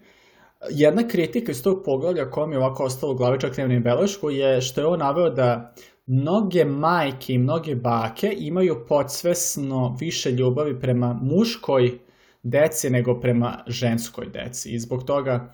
Jedna 0.70 1.08
kritika 1.08 1.52
iz 1.52 1.64
tog 1.64 1.82
poglavlja 1.86 2.30
koja 2.30 2.48
mi 2.48 2.56
je 2.56 2.60
ovako 2.60 2.84
ostalo 2.84 3.14
u 3.14 3.16
glavi 3.16 3.40
čak 3.40 3.58
nemam 3.58 3.84
belešku 3.84 4.30
je 4.30 4.62
što 4.62 4.82
je 4.82 4.88
on 4.88 5.00
naveo 5.00 5.30
da 5.30 5.74
mnoge 6.06 6.66
majke 6.66 7.34
i 7.34 7.38
mnoge 7.38 7.76
bake 7.76 8.36
imaju 8.38 8.86
podsvesno 8.88 9.98
više 10.00 10.32
ljubavi 10.32 10.80
prema 10.80 11.20
muškoj 11.22 12.00
deci 12.44 12.90
nego 12.90 13.20
prema 13.20 13.64
ženskoj 13.68 14.26
deci 14.26 14.70
i 14.70 14.80
zbog 14.80 15.04
toga 15.04 15.54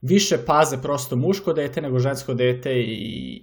više 0.00 0.38
paze 0.46 0.82
prosto 0.82 1.16
muško 1.16 1.52
dete 1.52 1.82
nego 1.82 1.98
žensko 1.98 2.34
dete 2.34 2.72
i, 2.72 3.42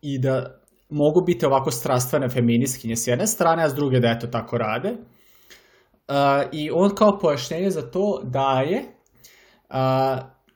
i 0.00 0.18
da 0.18 0.60
mogu 0.88 1.20
biti 1.20 1.46
ovako 1.46 1.70
strastvene 1.70 2.28
feminiskinje 2.28 2.96
s 2.96 3.06
jedne 3.06 3.26
strane, 3.26 3.64
a 3.64 3.68
s 3.68 3.74
druge 3.74 4.00
da 4.00 4.08
eto 4.08 4.26
tako 4.26 4.58
rade. 4.58 4.92
Uh, 4.92 6.14
I 6.52 6.70
on 6.70 6.94
kao 6.94 7.18
pojašnjenje 7.18 7.70
za 7.70 7.90
to 7.90 8.20
daje 8.24 8.82
uh, 9.70 9.76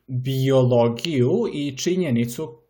biologiju 0.06 1.32
i 1.52 1.76
činjenicu 1.76 2.60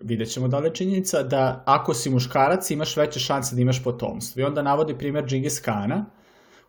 vidjet 0.00 0.30
ćemo 0.30 0.48
da 0.48 0.58
li 0.58 0.66
je 0.66 0.74
činjenica 0.74 1.22
da 1.22 1.62
ako 1.66 1.94
si 1.94 2.10
muškarac 2.10 2.70
imaš 2.70 2.96
veće 2.96 3.20
šanse 3.20 3.54
da 3.54 3.62
imaš 3.62 3.84
potomstvo. 3.84 4.40
I 4.40 4.44
onda 4.44 4.62
navodi 4.62 4.98
primjer 4.98 5.24
Džingis 5.24 5.60
Kana, 5.60 6.06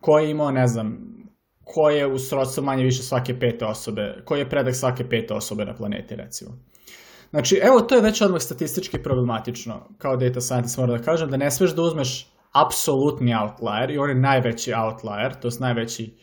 koji 0.02 0.24
je 0.24 0.32
imao, 0.32 0.52
ne 0.52 0.68
znam, 0.68 1.18
ko 1.74 1.90
je 1.90 2.08
u 2.08 2.18
srodstvu 2.18 2.64
manje 2.64 2.84
više 2.84 3.04
svake 3.04 3.40
pete 3.40 3.66
osobe, 3.66 4.16
koji 4.26 4.40
je 4.40 4.50
predak 4.50 4.76
svake 4.76 5.10
pete 5.10 5.34
osobe 5.34 5.66
na 5.66 5.76
planeti, 5.76 6.16
recimo. 6.16 6.52
Znači, 7.30 7.60
evo, 7.64 7.82
to 7.82 7.96
je 7.96 8.02
već 8.02 8.22
odmah 8.22 8.42
statistički 8.42 8.98
problematično, 9.04 9.88
kao 9.98 10.18
data 10.18 10.42
scientist 10.42 10.78
moram 10.78 10.98
da 10.98 11.04
kažem, 11.04 11.30
da 11.30 11.38
ne 11.38 11.52
smeš 11.52 11.76
da 11.76 11.82
uzmeš 11.82 12.28
apsolutni 12.66 13.36
outlier, 13.36 13.92
i 13.92 13.98
on 13.98 14.10
je 14.10 14.16
najveći 14.16 14.74
outlier, 14.74 15.40
to 15.42 15.48
je 15.48 15.52
najveći, 15.60 16.18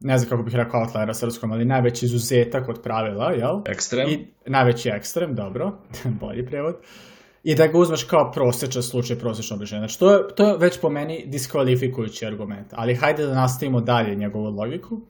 ne 0.00 0.18
znam 0.18 0.30
kako 0.30 0.42
bih 0.42 0.54
rekao 0.54 0.80
outlier 0.80 1.06
na 1.06 1.14
srpskom, 1.14 1.52
ali 1.52 1.64
najveći 1.64 2.06
izuzetak 2.06 2.68
od 2.68 2.82
pravila, 2.82 3.30
jel? 3.30 3.60
Ekstrem. 3.66 4.08
I 4.08 4.26
najveći 4.46 4.88
ekstrem, 4.88 5.34
dobro, 5.34 5.78
bolji 6.20 6.46
prevod. 6.46 6.74
Uh, 6.74 7.15
i 7.46 7.54
da 7.54 7.66
ga 7.66 7.78
uzmeš 7.78 8.04
kao 8.04 8.30
prosječan 8.32 8.82
slučaj 8.82 9.18
prosječno 9.18 9.54
obliženja. 9.54 9.80
Znači, 9.80 9.98
to 9.98 10.12
je, 10.12 10.22
to 10.36 10.48
je 10.48 10.56
već 10.58 10.80
po 10.80 10.90
meni 10.90 11.24
diskvalifikujući 11.26 12.26
argument. 12.26 12.66
Ali 12.72 12.94
hajde 12.94 13.26
da 13.26 13.34
nastavimo 13.34 13.80
dalje 13.80 14.16
njegovu 14.16 14.50
logiku. 14.50 15.00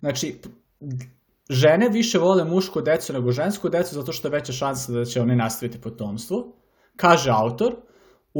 Znači, 0.00 0.40
žene 1.50 1.88
više 1.88 2.18
vole 2.18 2.44
mušku 2.44 2.80
decu 2.80 3.12
nego 3.12 3.32
žensku 3.32 3.68
decu 3.68 3.94
zato 3.94 4.12
što 4.12 4.28
je 4.28 4.32
veća 4.32 4.52
šansa 4.52 4.92
da 4.92 5.04
će 5.04 5.20
oni 5.20 5.36
nastaviti 5.36 5.80
potomstvo. 5.80 6.56
Kaže 6.96 7.30
autor, 7.30 7.76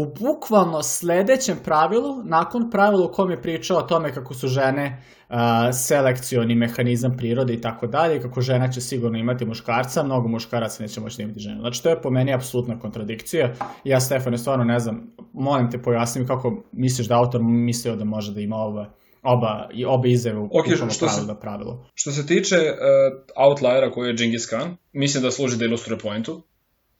u 0.01 0.07
bukvalno 0.21 0.83
sledećem 0.83 1.57
pravilu, 1.65 2.23
nakon 2.25 2.71
pravila 2.71 3.07
u 3.07 3.13
kom 3.13 3.31
je 3.31 3.43
pričao 3.43 3.79
o 3.79 3.83
tome 3.83 4.15
kako 4.15 4.35
su 4.35 4.49
žene 4.49 5.03
uh, 5.29 5.37
selekcioni 5.73 6.55
mehanizam 6.55 7.17
prirode 7.17 7.55
i 7.55 7.61
tako 7.61 7.87
dalje, 7.87 8.21
kako 8.21 8.41
žena 8.41 8.71
će 8.71 8.81
sigurno 8.81 9.19
imati 9.19 9.45
muškarca, 9.45 10.03
mnogo 10.03 10.29
muškaraca 10.29 10.83
neće 10.83 11.01
moći 11.01 11.17
da 11.17 11.23
imati 11.23 11.41
ženu. 11.41 11.61
Znači, 11.61 11.83
to 11.83 11.89
je 11.89 12.03
po 12.03 12.11
meni 12.11 12.35
apsolutna 12.35 12.79
kontradikcija. 12.79 13.53
Ja, 13.85 14.01
Stefane, 14.01 14.39
stvarno 14.39 14.65
ne 14.65 14.79
znam, 14.79 15.15
molim 15.33 15.71
te 15.71 15.83
pojasnim 15.83 16.27
kako 16.27 16.63
misliš 16.73 17.09
da 17.09 17.19
autor 17.19 17.41
mislio 17.43 17.97
da 17.97 18.05
može 18.05 18.35
da 18.35 18.41
ima 18.41 18.57
oba 18.57 18.87
oba 19.23 19.69
i 19.75 19.85
obe 19.85 20.11
izjave 20.11 20.39
u 20.39 20.49
okay, 20.49 20.77
što 20.77 21.07
pravilo 21.07 21.35
se, 21.35 21.41
pravilo. 21.41 21.87
Što 21.95 22.11
se 22.11 22.27
tiče 22.27 22.57
uh, 22.57 23.49
outliera 23.49 23.91
koji 23.91 24.09
je 24.09 24.15
Genghis 24.15 24.47
Khan, 24.47 24.77
mislim 24.93 25.23
da 25.23 25.31
služi 25.31 25.57
da 25.57 25.65
ilustruje 25.65 25.99
pointu. 25.99 26.43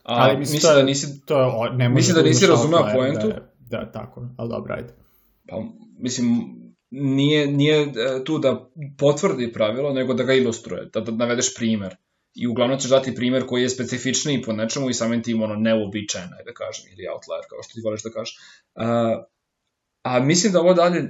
A, 0.09 0.15
ali 0.17 0.39
mislim, 0.39 0.55
mislim 0.57 0.75
da 0.75 0.83
nisi, 0.83 1.27
to 1.27 1.41
je, 1.41 1.73
ne 1.77 1.89
mislim 1.89 2.15
da 2.15 2.23
nisi 2.23 2.47
razumeo 2.47 2.89
poentu. 2.95 3.29
Da, 3.29 3.53
da, 3.71 3.93
tako, 3.93 4.29
ali 4.37 4.49
dobro, 4.49 4.75
ajde. 4.75 4.95
Pa, 5.49 5.63
mislim, 5.99 6.59
nije, 6.91 7.47
nije 7.47 7.83
e, 7.83 8.25
tu 8.25 8.39
da 8.39 8.71
potvrdi 8.99 9.53
pravilo, 9.53 9.93
nego 9.93 10.15
da 10.15 10.25
ga 10.25 10.35
ilustruje, 10.35 10.91
da, 10.95 11.01
da 11.01 11.13
navedeš 11.13 11.55
primer. 11.55 11.97
I 12.35 12.47
uglavnom 12.47 12.79
ćeš 12.79 12.91
dati 12.91 13.15
primer 13.15 13.47
koji 13.47 13.63
je 13.63 13.69
specifičniji 13.69 14.43
po 14.43 14.53
nečemu 14.53 14.91
i 14.91 14.95
samim 14.95 15.23
tim 15.23 15.43
ono 15.43 15.55
neuobičajen, 15.55 16.29
da 16.47 16.53
kažem, 16.53 16.85
ili 16.93 17.09
outlier, 17.09 17.45
kao 17.51 17.63
što 17.63 17.75
ti 17.75 17.81
voliš 17.85 18.03
da 18.03 18.11
kažeš. 18.11 18.37
A, 18.75 19.23
a 20.03 20.21
mislim 20.21 20.53
da 20.53 20.61
ovo 20.61 20.75
dalje, 20.75 21.03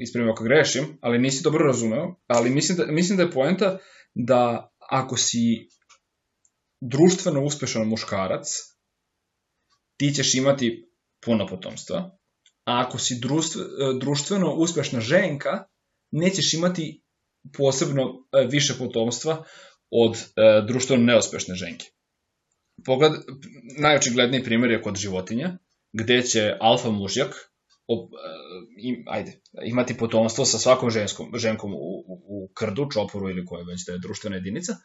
ispravim 0.00 0.30
ako 0.30 0.44
grešim, 0.44 0.98
ali 1.00 1.18
nisi 1.18 1.44
dobro 1.44 1.66
razumeo, 1.66 2.14
ali 2.26 2.50
mislim 2.50 2.78
da, 2.78 2.86
mislim 2.86 3.16
da 3.16 3.22
je 3.22 3.30
poenta 3.30 3.78
da 4.14 4.70
ako 4.90 5.16
si 5.16 5.68
društveno 6.90 7.44
uspešan 7.44 7.88
muškarac, 7.88 8.48
ti 9.96 10.12
ćeš 10.14 10.34
imati 10.34 10.90
puno 11.24 11.46
potomstva, 11.46 11.98
a 12.64 12.84
ako 12.86 12.98
si 12.98 13.20
društveno 14.00 14.54
uspešna 14.54 15.00
ženka, 15.00 15.64
nećeš 16.10 16.54
imati 16.54 17.02
posebno 17.56 18.02
e, 18.02 18.46
više 18.50 18.74
potomstva 18.78 19.44
od 19.90 20.16
e, 20.16 20.22
društveno 20.66 21.04
neuspešne 21.04 21.54
ženke. 21.54 21.86
Pogled, 22.84 23.12
najočigledniji 23.78 24.44
primjer 24.44 24.70
je 24.70 24.82
kod 24.82 24.96
životinja, 24.96 25.58
gde 25.92 26.22
će 26.22 26.56
alfa 26.60 26.90
mužjak 26.90 27.34
op, 27.86 28.10
e, 28.12 28.16
im, 28.78 29.04
ajde, 29.06 29.40
imati 29.64 29.96
potomstvo 29.96 30.44
sa 30.44 30.58
svakom 30.58 30.90
ženskom, 30.90 31.32
ženkom 31.36 31.74
u, 31.74 31.76
u, 31.76 32.22
u 32.26 32.48
krdu, 32.54 32.88
čoporu 32.92 33.30
ili 33.30 33.46
koja 33.46 33.64
već 33.64 33.86
da 33.86 33.92
je 33.92 33.98
društvena 33.98 34.36
jedinica, 34.36 34.76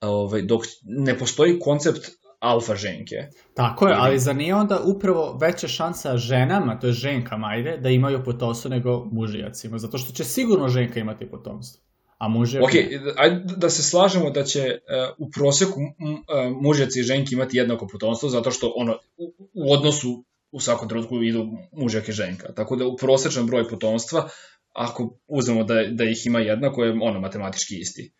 ovaj, 0.00 0.42
dok 0.42 0.62
ne 0.82 1.18
postoji 1.18 1.58
koncept 1.60 2.10
alfa 2.38 2.74
ženke. 2.74 3.16
Tako 3.54 3.88
je, 3.88 3.94
ali 3.98 4.18
za 4.18 4.32
nije 4.32 4.54
onda 4.54 4.80
upravo 4.84 5.38
veća 5.40 5.68
šansa 5.68 6.16
ženama, 6.16 6.78
to 6.80 6.86
je 6.86 6.92
ženkama, 6.92 7.46
ajde, 7.46 7.76
da 7.76 7.88
imaju 7.88 8.24
potomstvo 8.24 8.70
nego 8.70 9.04
mužijacima, 9.04 9.78
zato 9.78 9.98
što 9.98 10.12
će 10.12 10.24
sigurno 10.24 10.68
ženka 10.68 11.00
imati 11.00 11.30
potomstvo. 11.30 11.82
A 12.18 12.28
muže... 12.28 12.60
Ok, 12.60 12.70
ajde 13.16 13.54
da 13.56 13.70
se 13.70 13.82
slažemo 13.82 14.30
da 14.30 14.44
će 14.44 14.60
uh, 14.60 15.26
u 15.26 15.30
prosjeku 15.30 15.80
uh, 15.80 16.62
mužjaci 16.62 17.00
i 17.00 17.02
ženki 17.02 17.34
imati 17.34 17.56
jednako 17.56 17.86
potomstvo, 17.86 18.28
zato 18.28 18.50
što 18.50 18.72
ono, 18.76 18.98
u, 19.16 19.32
u 19.54 19.72
odnosu 19.72 20.24
u 20.52 20.60
svakom 20.60 20.88
trenutku 20.88 21.22
idu 21.22 21.46
mužjak 21.72 22.08
i 22.08 22.12
ženka. 22.12 22.52
Tako 22.52 22.76
da 22.76 22.86
u 22.86 22.96
prosječan 22.96 23.46
broj 23.46 23.68
potomstva, 23.68 24.28
ako 24.72 25.18
uzmemo 25.26 25.64
da, 25.64 25.74
da 25.90 26.04
ih 26.04 26.26
ima 26.26 26.38
jednako, 26.38 26.84
je 26.84 26.98
ono 27.02 27.20
matematički 27.20 27.74
isti. 27.80 28.12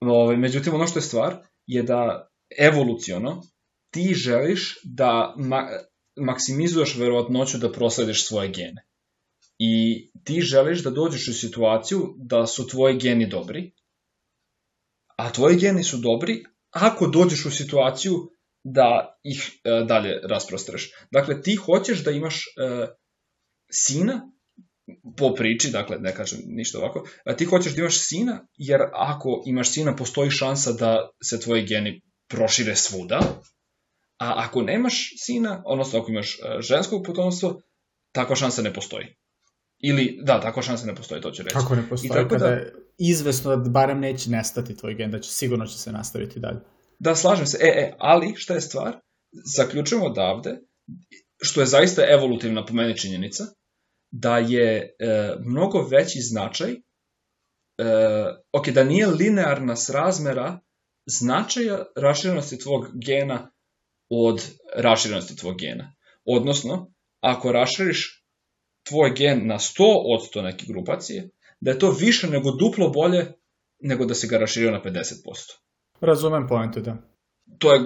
Ove, 0.00 0.36
međutim, 0.36 0.74
ono 0.74 0.86
što 0.86 0.98
je 0.98 1.02
stvar 1.02 1.36
je 1.66 1.82
da 1.82 2.28
evoluciono 2.58 3.42
ti 3.90 4.14
želiš 4.14 4.78
da 4.84 5.34
ma, 5.36 5.68
maksimizuješ 6.16 6.96
verovatnoću 6.96 7.58
da 7.58 7.72
proslediš 7.72 8.26
svoje 8.26 8.48
gene. 8.48 8.86
I 9.58 10.06
ti 10.24 10.40
želiš 10.40 10.82
da 10.82 10.90
dođeš 10.90 11.28
u 11.28 11.32
situaciju 11.32 12.14
da 12.18 12.46
su 12.46 12.66
tvoji 12.68 12.98
geni 12.98 13.28
dobri, 13.28 13.72
a 15.16 15.32
tvoji 15.32 15.56
geni 15.56 15.84
su 15.84 15.96
dobri 15.96 16.44
ako 16.70 17.06
dođeš 17.06 17.46
u 17.46 17.50
situaciju 17.50 18.30
da 18.64 19.18
ih 19.24 19.60
e, 19.64 19.84
dalje 19.88 20.20
rasprostreš. 20.28 20.92
Dakle, 21.10 21.42
ti 21.42 21.54
hoćeš 21.54 22.04
da 22.04 22.10
imaš 22.10 22.44
e, 22.46 22.86
sina, 23.70 24.32
po 25.16 25.34
priči, 25.34 25.70
dakle, 25.70 25.98
ne 26.00 26.14
kažem 26.14 26.38
ništa 26.46 26.78
ovako, 26.78 27.08
a 27.24 27.36
ti 27.36 27.44
hoćeš 27.44 27.74
da 27.74 27.80
imaš 27.80 27.98
sina, 27.98 28.46
jer 28.56 28.80
ako 28.92 29.42
imaš 29.46 29.72
sina, 29.72 29.96
postoji 29.96 30.30
šansa 30.30 30.72
da 30.72 31.08
se 31.24 31.40
tvoji 31.40 31.66
geni 31.66 32.02
prošire 32.28 32.76
svuda, 32.76 33.20
a 34.18 34.32
ako 34.36 34.62
nemaš 34.62 35.12
sina, 35.16 35.62
odnosno 35.66 35.98
ako 35.98 36.10
imaš 36.10 36.34
e, 36.34 36.60
ženskog 36.60 37.04
potomstva, 37.06 37.54
takva 38.12 38.36
šansa 38.36 38.62
ne 38.62 38.74
postoji. 38.74 39.06
Ili, 39.78 40.18
da, 40.22 40.40
takva 40.40 40.62
šansa 40.62 40.86
ne 40.86 40.94
postoji, 40.94 41.20
to 41.20 41.30
ću 41.30 41.42
reći. 41.42 41.54
Kako 41.54 41.74
ne 41.74 41.88
postoji, 41.88 42.08
I 42.08 42.28
kada 42.28 42.38
da, 42.38 42.46
je 42.46 42.74
izvesno 42.98 43.56
da 43.56 43.70
barem 43.70 44.00
neće 44.00 44.30
nestati 44.30 44.76
tvoj 44.76 44.94
gen, 44.94 45.10
da 45.10 45.20
će 45.20 45.30
sigurno 45.30 45.66
će 45.66 45.78
se 45.78 45.92
nastaviti 45.92 46.40
dalje. 46.40 46.58
Da, 46.98 47.14
slažem 47.14 47.46
se. 47.46 47.58
E, 47.60 47.66
e, 47.66 47.94
ali 47.98 48.34
šta 48.36 48.54
je 48.54 48.60
stvar? 48.60 48.96
Zaključujemo 49.56 50.06
odavde, 50.06 50.58
što 51.42 51.60
je 51.60 51.66
zaista 51.66 52.02
evolutivna 52.08 52.66
po 52.66 52.74
meni 52.74 52.98
činjenica, 52.98 53.44
da 54.20 54.38
je 54.38 54.96
e, 54.98 55.34
mnogo 55.44 55.82
veći 55.82 56.20
značaj, 56.20 56.72
e, 56.72 56.78
ok, 58.52 58.68
da 58.68 58.84
nije 58.84 59.06
linearna 59.06 59.76
srazmera 59.76 60.60
značaja 61.06 61.84
raširenosti 61.96 62.58
tvog 62.58 62.86
gena 62.94 63.50
od 64.08 64.50
raširenosti 64.76 65.36
tvog 65.36 65.58
gena. 65.58 65.94
Odnosno, 66.24 66.92
ako 67.20 67.52
raširiš 67.52 68.24
tvoj 68.88 69.12
gen 69.16 69.46
na 69.46 69.58
100 69.58 69.74
od 70.14 70.20
100 70.34 70.42
neke 70.42 70.66
grupacije, 70.68 71.30
da 71.60 71.70
je 71.70 71.78
to 71.78 71.90
više 71.90 72.30
nego 72.30 72.50
duplo 72.50 72.88
bolje 72.88 73.32
nego 73.80 74.04
da 74.04 74.14
se 74.14 74.26
ga 74.26 74.38
raširio 74.38 74.70
na 74.70 74.82
50%. 74.82 75.12
Razumem 76.00 76.46
pojentu, 76.48 76.80
da. 76.80 76.96
To 77.58 77.74
je, 77.74 77.80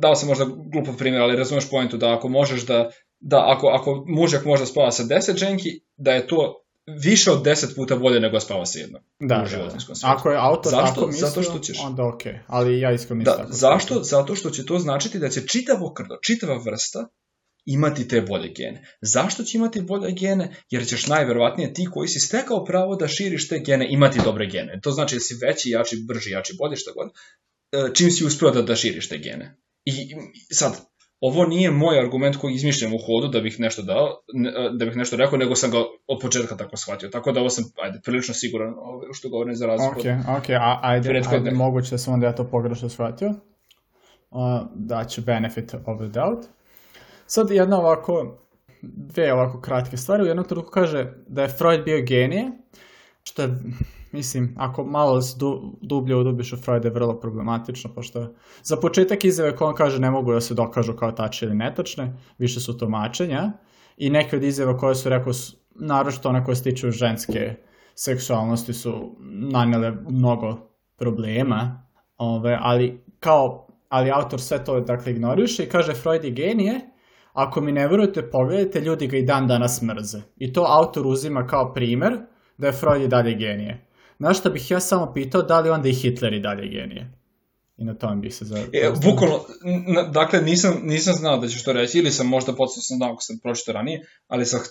dao 0.00 0.14
sam 0.14 0.28
možda 0.28 0.44
glupav 0.44 0.96
primjer, 0.96 1.22
ali 1.22 1.36
razumeš 1.36 1.70
pojentu 1.70 1.96
da 1.96 2.14
ako 2.14 2.28
možeš 2.28 2.66
da, 2.66 2.90
da 3.20 3.44
ako, 3.46 3.66
ako 3.66 4.04
mužak 4.06 4.44
može 4.44 4.62
da 4.62 4.66
spava 4.66 4.92
sa 4.92 5.04
10 5.04 5.36
ženki, 5.36 5.80
da 5.96 6.12
je 6.12 6.26
to 6.26 6.64
više 7.02 7.30
od 7.30 7.44
10 7.44 7.74
puta 7.76 7.96
bolje 7.96 8.20
nego 8.20 8.32
da 8.32 8.40
spava 8.40 8.66
sa 8.66 8.78
jednom. 8.78 9.02
Da, 9.20 9.44
u 9.46 9.50
da, 9.50 9.56
da. 9.56 9.76
Ako 10.02 10.30
je 10.30 10.38
autor 10.40 10.70
zašto? 10.70 10.94
tako 10.94 11.06
mislio, 11.06 11.26
zato 11.26 11.42
što 11.42 11.58
ćeš. 11.58 11.78
onda 11.80 12.04
ok, 12.04 12.22
ali 12.46 12.80
ja 12.80 12.92
iskreno 12.92 13.24
da, 13.24 13.36
tako. 13.36 13.52
Zašto? 13.52 14.02
Zato 14.02 14.34
što 14.34 14.50
će 14.50 14.66
to 14.66 14.78
značiti 14.78 15.18
da 15.18 15.28
će 15.28 15.46
čitavo 15.46 15.92
krdo, 15.94 16.16
čitava 16.26 16.58
vrsta 16.66 17.08
imati 17.64 18.08
te 18.08 18.20
bolje 18.20 18.52
gene. 18.56 18.96
Zašto 19.00 19.42
će 19.42 19.58
imati 19.58 19.80
bolje 19.80 20.12
gene? 20.12 20.54
Jer 20.70 20.86
ćeš 20.86 21.06
najverovatnije 21.06 21.74
ti 21.74 21.88
koji 21.92 22.08
si 22.08 22.20
stekao 22.20 22.64
pravo 22.64 22.96
da 22.96 23.08
širiš 23.08 23.48
te 23.48 23.58
gene 23.58 23.86
imati 23.90 24.20
dobre 24.24 24.46
gene. 24.46 24.80
To 24.82 24.90
znači 24.90 25.16
da 25.16 25.20
si 25.20 25.38
veći, 25.42 25.70
jači, 25.70 26.04
brži, 26.08 26.30
jači, 26.30 26.54
bolji, 26.58 26.76
šta 26.76 26.90
god, 26.92 27.10
e, 27.72 27.94
čim 27.94 28.10
si 28.10 28.24
uspeo 28.24 28.50
da, 28.50 28.62
da 28.62 28.76
širiš 28.76 29.08
te 29.08 29.18
gene. 29.18 29.56
I 29.84 29.92
sad, 30.50 30.80
ovo 31.20 31.46
nije 31.46 31.70
moj 31.70 31.98
argument 31.98 32.36
koji 32.36 32.54
izmišljam 32.54 32.94
u 32.94 32.98
hodu 33.06 33.28
da 33.28 33.40
bih 33.40 33.60
nešto 33.60 33.82
dao, 33.82 34.06
e, 34.46 34.76
da 34.78 34.84
bih 34.84 34.96
nešto 34.96 35.16
rekao, 35.16 35.38
nego 35.38 35.54
sam 35.54 35.70
ga 35.70 35.78
od 36.06 36.18
početka 36.22 36.56
tako 36.56 36.76
shvatio. 36.76 37.08
Tako 37.08 37.32
da 37.32 37.40
ovo 37.40 37.50
sam, 37.50 37.64
ajde, 37.82 38.00
prilično 38.04 38.34
siguran 38.34 38.74
ovaj, 38.78 39.08
što 39.12 39.28
govorim 39.28 39.54
za 39.54 39.66
razliku. 39.66 40.00
Ok, 40.00 40.38
ok, 40.38 40.50
a, 40.50 40.78
ajde, 40.82 41.22
ajde, 41.30 41.50
moguće 41.50 41.90
da 41.90 41.98
sam 41.98 42.14
onda 42.14 42.26
ja 42.26 42.34
to 42.34 42.44
pogrešno 42.44 42.88
shvatio. 42.88 43.28
Uh, 44.30 44.40
daću 44.74 45.22
benefit 45.22 45.74
of 45.74 45.98
the 45.98 46.06
doubt. 46.06 46.46
Sad 47.26 47.50
jedna 47.50 47.78
ovako, 47.78 48.38
dve 48.82 49.32
ovako 49.32 49.60
kratke 49.60 49.96
stvari. 49.96 50.22
U 50.22 50.26
jednom 50.26 50.46
trenutku 50.46 50.70
kaže 50.70 51.12
da 51.26 51.42
je 51.42 51.48
Freud 51.48 51.84
bio 51.84 52.02
genije, 52.06 52.50
što 53.22 53.42
je, 53.42 53.48
mislim, 54.12 54.54
ako 54.58 54.84
malo 54.84 55.20
du, 55.38 55.78
dublje 55.82 56.16
udubiš 56.16 56.52
u 56.52 56.56
Freuda 56.56 56.88
je 56.88 56.94
vrlo 56.94 57.20
problematično, 57.20 57.90
pošto 57.94 58.34
za 58.62 58.76
početak 58.76 59.24
izjave 59.24 59.56
koje 59.56 59.68
on 59.68 59.74
kaže 59.74 60.00
ne 60.00 60.10
mogu 60.10 60.32
da 60.32 60.40
se 60.40 60.54
dokažu 60.54 60.92
kao 60.92 61.12
tačne 61.12 61.48
ili 61.48 61.56
netačne, 61.56 62.16
više 62.38 62.60
su 62.60 62.78
tumačenja, 62.78 63.52
i 63.96 64.10
neke 64.10 64.36
od 64.36 64.44
izjava 64.44 64.76
koje 64.76 64.94
su 64.94 65.08
rekao, 65.08 65.32
naročito 65.74 66.28
one 66.28 66.44
koje 66.44 66.56
se 66.56 66.62
tiču 66.62 66.90
ženske 66.90 67.54
seksualnosti 67.94 68.72
su 68.72 69.16
nanele 69.52 69.92
mnogo 70.08 70.56
problema, 70.98 71.86
ove, 72.16 72.58
ali 72.60 73.04
kao 73.20 73.64
ali 73.88 74.10
autor 74.10 74.40
sve 74.40 74.64
to 74.64 74.80
dakle 74.80 75.12
ignoriše 75.12 75.64
i 75.64 75.68
kaže 75.68 75.94
Freud 75.94 76.24
je 76.24 76.30
genije, 76.30 76.80
Ako 77.38 77.60
mi 77.60 77.72
ne 77.72 77.88
verujete, 77.88 78.30
pogledajte, 78.30 78.80
ljudi 78.80 79.06
ga 79.06 79.16
i 79.16 79.22
dan 79.22 79.46
danas 79.46 79.82
mrze. 79.82 80.18
I 80.36 80.52
to 80.52 80.64
autor 80.68 81.06
uzima 81.06 81.46
kao 81.46 81.72
primer 81.72 82.16
da 82.56 82.66
je 82.66 82.72
Freud 82.72 83.02
i 83.02 83.08
dalje 83.08 83.34
genije. 83.34 83.87
Znaš 84.18 84.38
što 84.38 84.50
bih 84.50 84.70
ja 84.70 84.80
samo 84.80 85.12
pitao, 85.14 85.42
da 85.42 85.60
li 85.60 85.70
onda 85.70 85.88
i 85.88 85.94
Hitler 85.94 86.32
i 86.32 86.40
dalje 86.40 86.68
genije? 86.68 87.12
I 87.76 87.84
na 87.84 87.94
tome 87.94 88.16
bih 88.16 88.34
se 88.34 88.44
za... 88.44 88.58
E, 88.72 88.92
bukvalno, 89.02 89.44
dakle, 90.12 90.42
nisam, 90.42 90.80
nisam 90.82 91.14
znao 91.14 91.38
da 91.38 91.48
ćeš 91.48 91.64
to 91.64 91.72
reći, 91.72 91.98
ili 91.98 92.10
sam 92.10 92.26
možda 92.26 92.52
počeo 92.52 92.82
sam 92.82 92.96
znao 92.96 93.12
ako 93.12 93.22
sam 93.22 93.38
pročito 93.42 93.72
ranije, 93.72 94.06
ali 94.28 94.46
sam, 94.46 94.60
e, 94.60 94.64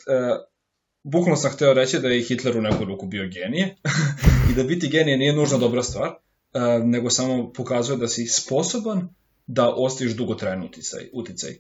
bukvalno 1.04 1.36
sam 1.36 1.52
hteo 1.52 1.74
reći 1.74 2.00
da 2.00 2.08
je 2.08 2.24
Hitler 2.24 2.58
u 2.58 2.62
neku 2.62 2.86
ruku 2.86 3.06
bio 3.06 3.30
genije 3.34 3.76
i 4.52 4.56
da 4.56 4.64
biti 4.64 4.88
genije 4.88 5.18
nije 5.18 5.34
nužno 5.34 5.58
dobra 5.58 5.84
stvar, 5.84 6.10
e, 6.54 6.60
nego 6.84 7.10
samo 7.10 7.54
pokazuje 7.54 7.98
da 7.98 8.08
si 8.08 8.28
sposoban 8.28 9.10
da 9.48 9.74
ostaviš 9.76 10.14
dugotrajan 10.14 10.64
uticaj. 10.64 11.10
uticaj. 11.14 11.56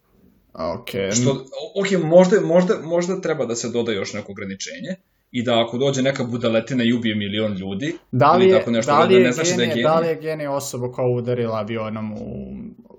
Ok. 0.53 0.89
Što, 1.21 1.45
ok, 1.75 2.03
možda, 2.03 2.41
možda, 2.41 2.75
možda 2.83 3.21
treba 3.21 3.45
da 3.45 3.55
se 3.55 3.69
doda 3.69 3.91
još 3.91 4.13
neko 4.13 4.31
ograničenje 4.31 4.95
i 5.31 5.43
da 5.43 5.63
ako 5.65 5.77
dođe 5.77 6.01
neka 6.01 6.23
budaletina 6.23 6.83
i 6.83 6.93
ubije 6.93 7.15
milion 7.15 7.53
ljudi, 7.53 7.93
da 8.11 8.35
li 8.35 8.45
je, 8.45 8.57
tako 8.57 8.71
nešto, 8.71 8.91
da, 8.91 9.03
li 9.03 9.13
je 9.13 9.19
da 9.19 9.25
ne 9.25 9.31
znači 9.31 9.49
genije, 9.49 9.57
da 9.57 9.63
je 9.63 9.69
genije. 9.69 9.83
Da 9.83 9.99
li 9.99 10.07
je 10.07 10.15
genije 10.15 10.49
osoba 10.49 10.91
koja 10.91 11.07
udarila 11.07 11.57
avionom 11.57 12.13
u 12.13 12.53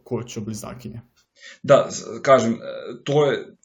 kuću 0.05 0.41
blizakinje? 0.41 1.01
Da, 1.63 1.89
kažem, 2.23 2.53
e, 2.53 2.57
to 3.05 3.27
je 3.27 3.57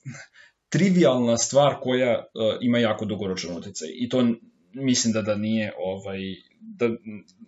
trivialna 0.69 1.37
stvar 1.37 1.75
koja 1.81 2.19
uh, 2.19 2.57
ima 2.61 2.79
jako 2.79 3.05
dugoročan 3.05 3.57
utjecaj 3.57 3.87
i 3.93 4.09
to 4.09 4.23
mislim 4.73 5.13
da 5.13 5.21
da 5.21 5.35
nije 5.35 5.73
ovaj 5.77 6.19
da 6.59 6.89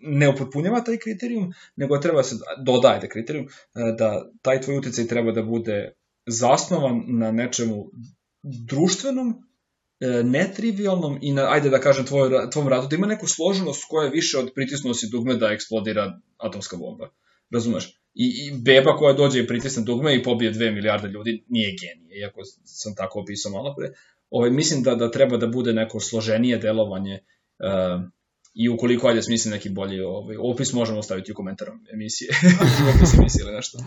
ne 0.01 0.29
upotpunjava 0.29 0.83
taj 0.83 0.97
kriterijum, 0.97 1.53
nego 1.75 1.97
treba 1.97 2.23
se 2.23 2.35
dodaje 2.65 2.99
taj 2.99 3.09
kriterijum 3.09 3.45
e, 3.45 3.49
da 3.97 4.31
taj 4.41 4.61
tvoj 4.61 4.77
uticaj 4.77 5.07
treba 5.07 5.31
da 5.31 5.43
bude 5.43 5.93
zasnovan 6.25 7.03
na 7.07 7.31
nečemu 7.31 7.85
društvenom, 8.43 9.33
netrivialnom 10.23 11.19
i 11.21 11.33
na, 11.33 11.51
ajde 11.51 11.69
da 11.69 11.79
kažem, 11.79 12.05
tvoj, 12.05 12.49
tvom 12.51 12.67
radu, 12.67 12.87
da 12.87 12.95
ima 12.95 13.07
neku 13.07 13.27
složenost 13.27 13.85
koja 13.89 14.05
je 14.05 14.11
više 14.11 14.37
od 14.37 14.51
pritisnosti 14.55 15.07
dugme 15.11 15.35
da 15.35 15.51
eksplodira 15.51 16.19
atomska 16.37 16.77
bomba. 16.77 17.09
Razumeš? 17.51 18.01
I, 18.13 18.47
I 18.47 18.51
beba 18.61 18.97
koja 18.97 19.13
dođe 19.13 19.39
i 19.39 19.47
pritisne 19.47 19.83
dugme 19.83 20.15
i 20.15 20.23
pobije 20.23 20.51
dve 20.51 20.71
milijarde 20.71 21.07
ljudi 21.07 21.43
nije 21.49 21.75
genije, 21.81 22.19
iako 22.19 22.41
sam 22.63 22.95
tako 22.95 23.19
opisao 23.19 23.51
malo 23.51 23.75
pre. 23.77 23.91
Ovaj, 24.29 24.49
mislim 24.49 24.83
da, 24.83 24.95
da 24.95 25.11
treba 25.11 25.37
da 25.37 25.47
bude 25.47 25.73
neko 25.73 25.99
složenije 25.99 26.57
delovanje 26.57 27.19
uh, 27.59 28.01
i 28.53 28.69
ukoliko 28.69 29.07
ajde 29.07 29.21
smisli 29.21 29.51
neki 29.51 29.69
bolji 29.69 30.01
ovaj, 30.01 30.37
opis 30.39 30.73
možemo 30.73 31.01
staviti 31.01 31.31
u 31.31 31.35
komentar 31.35 31.67
emisije, 31.93 32.29
opis 32.95 33.13
emisije 33.19 33.43
ili 33.43 33.55
nešto. 33.55 33.77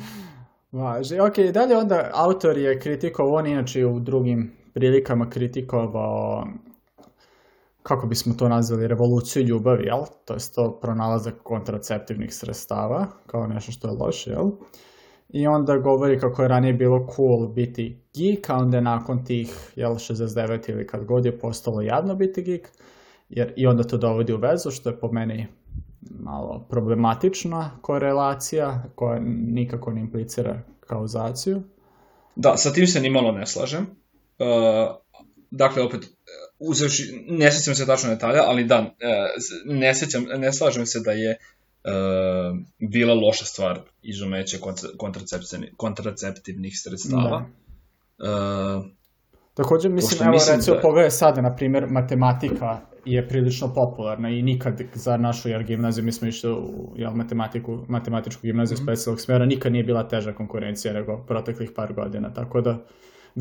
Važi. 0.72 1.18
Ok, 1.18 1.38
dalje 1.38 1.76
onda 1.76 2.10
autor 2.14 2.58
je 2.58 2.80
kritikovao, 2.80 3.34
on 3.34 3.46
inače 3.46 3.86
u 3.86 4.00
drugim 4.00 4.57
prilikama 4.74 5.30
kritikovao 5.30 6.46
kako 7.82 8.06
bismo 8.06 8.34
to 8.34 8.48
nazvali, 8.48 8.88
revoluciju 8.88 9.42
ljubavi, 9.42 9.84
jel? 9.86 10.02
To 10.24 10.34
je 10.34 10.40
to 10.54 10.78
pronalazak 10.80 11.34
kontraceptivnih 11.42 12.34
sredstava, 12.34 13.06
kao 13.26 13.46
nešto 13.46 13.72
što 13.72 13.88
je 13.88 13.94
loše, 13.94 14.30
jel? 14.30 14.50
I 15.28 15.46
onda 15.46 15.76
govori 15.76 16.20
kako 16.20 16.42
je 16.42 16.48
ranije 16.48 16.72
bilo 16.72 17.06
cool 17.16 17.48
biti 17.48 18.02
geek, 18.14 18.50
a 18.50 18.56
onda 18.56 18.80
nakon 18.80 19.24
tih, 19.24 19.72
jel, 19.76 19.94
69 19.94 20.70
ili 20.70 20.86
kad 20.86 21.04
god 21.04 21.24
je 21.24 21.38
postalo 21.38 21.82
jadno 21.82 22.14
biti 22.14 22.42
geek, 22.42 22.68
jer 23.28 23.52
i 23.56 23.66
onda 23.66 23.82
to 23.82 23.96
dovodi 23.96 24.32
u 24.32 24.36
vezu, 24.38 24.70
što 24.70 24.88
je 24.88 25.00
po 25.00 25.12
meni 25.12 25.46
malo 26.20 26.66
problematična 26.70 27.70
korelacija 27.80 28.82
koja 28.94 29.20
nikako 29.48 29.92
ne 29.92 30.00
implicira 30.00 30.62
kauzaciju. 30.80 31.62
Da, 32.36 32.56
sa 32.56 32.72
tim 32.72 32.86
se 32.86 33.00
ni 33.00 33.10
malo 33.10 33.32
ne 33.32 33.46
slažem. 33.46 33.86
Uh, 34.38 34.96
dakle, 35.50 35.82
opet, 35.82 36.00
uzevši, 36.58 37.24
ne 37.28 37.52
sećam 37.52 37.74
se 37.74 37.86
tačno 37.86 38.10
detalja, 38.10 38.42
ali 38.46 38.64
da, 38.64 38.80
uh, 38.80 38.86
ne, 39.64 39.94
sećam, 39.94 40.24
ne 40.24 40.52
slažem 40.52 40.86
se 40.86 41.00
da 41.00 41.12
je 41.12 41.38
uh, 41.84 42.58
bila 42.90 43.14
loša 43.14 43.44
stvar 43.44 43.80
izumeće 44.02 44.58
kontraceptivnih 45.76 46.72
sredstava. 46.76 47.44
Da. 48.18 48.76
Uh, 48.76 48.84
Takođe, 49.54 49.88
mislim, 49.88 50.22
evo, 50.22 50.32
mislim 50.32 50.56
recimo, 50.56 50.76
da... 50.76 50.82
pogledaj 50.82 51.10
sada, 51.10 51.40
na 51.40 51.56
primjer, 51.56 51.86
matematika 51.90 52.80
je 53.04 53.28
prilično 53.28 53.74
popularna 53.74 54.30
i 54.30 54.42
nikad 54.42 54.80
za 54.94 55.16
našu 55.16 55.48
jel, 55.48 55.62
gimnaziju, 55.62 56.04
mi 56.04 56.12
smo 56.12 56.28
išli 56.28 56.50
u 56.50 56.94
jel, 56.96 57.12
matematiku, 57.14 57.84
matematičku 57.88 58.42
gimnaziju 58.42 58.76
mm 58.76 58.80
-hmm. 58.80 58.84
specijalnog 58.84 59.20
smjera, 59.20 59.46
nikad 59.46 59.72
nije 59.72 59.84
bila 59.84 60.08
teža 60.08 60.32
konkurencija 60.32 60.94
nego 60.94 61.24
proteklih 61.26 61.70
par 61.76 61.92
godina, 61.92 62.34
tako 62.34 62.60
da 62.60 62.86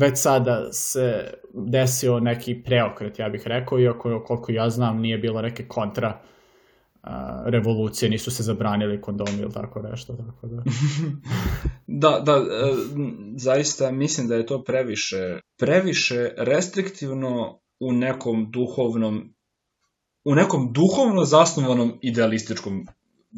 već 0.00 0.18
sada 0.18 0.72
se 0.72 1.34
desio 1.54 2.20
neki 2.20 2.62
preokret, 2.62 3.18
ja 3.18 3.28
bih 3.28 3.42
rekao, 3.44 3.80
iako 3.80 4.24
koliko 4.26 4.52
ja 4.52 4.70
znam 4.70 5.00
nije 5.00 5.18
bilo 5.18 5.42
neke 5.42 5.68
kontra 5.68 6.20
a, 7.02 7.42
revolucije, 7.46 8.10
nisu 8.10 8.30
se 8.30 8.42
zabranili 8.42 9.00
kondomi 9.00 9.38
ili 9.38 9.52
tako 9.52 9.82
nešto, 9.82 10.16
tako 10.16 10.46
da. 10.46 10.62
da, 12.02 12.20
da, 12.20 12.32
e, 12.32 12.44
zaista 13.36 13.90
mislim 13.90 14.28
da 14.28 14.34
je 14.34 14.46
to 14.46 14.64
previše, 14.64 15.40
previše 15.58 16.30
restriktivno 16.36 17.60
u 17.80 17.92
nekom 17.92 18.50
duhovnom 18.50 19.34
u 20.24 20.34
nekom 20.34 20.72
duhovno 20.72 21.24
zasnovanom 21.24 21.98
idealističkom 22.02 22.86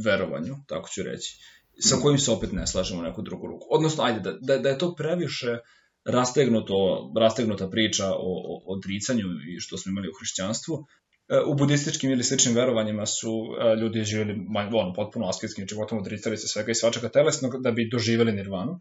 verovanju, 0.05 0.55
tako 0.67 0.89
ću 0.89 1.03
reći, 1.03 1.39
sa 1.81 1.97
kojim 2.03 2.19
se 2.19 2.31
opet 2.31 2.53
ne 2.53 2.67
slažemo 2.67 3.01
u 3.01 3.03
neku 3.03 3.23
drugu 3.23 3.47
ruku. 3.47 3.67
Odnosno, 3.71 4.05
ajde, 4.05 4.21
da, 4.21 4.33
da, 4.41 4.59
da 4.59 4.69
je 4.69 4.79
to 4.79 4.95
previše 4.95 5.59
rastegnuto, 6.05 7.11
rastegnuta 7.21 7.71
priča 7.71 8.07
o, 8.07 8.17
o 8.19 8.63
odricanju 8.67 9.27
i 9.57 9.61
što 9.61 9.79
smo 9.79 9.91
imali 9.91 10.09
u 10.09 10.17
hrišćanstvu. 10.19 10.87
E, 11.29 11.39
u 11.47 11.55
budističkim 11.55 12.11
ili 12.11 12.25
sličnim 12.25 12.55
verovanjima 12.55 13.07
su 13.07 13.31
e, 13.31 13.77
ljudi 13.81 14.05
živjeli 14.05 14.41
ono, 14.75 14.93
potpuno 14.95 15.29
asketskim 15.29 15.69
životom, 15.69 15.99
odricali 15.99 16.37
se 16.37 16.49
svega 16.49 16.71
i 16.71 16.75
svačaka 16.75 17.09
telesnog 17.09 17.63
da 17.63 17.71
bi 17.71 17.89
doživeli 17.89 18.33
nirvanu 18.33 18.73
e, 18.73 18.81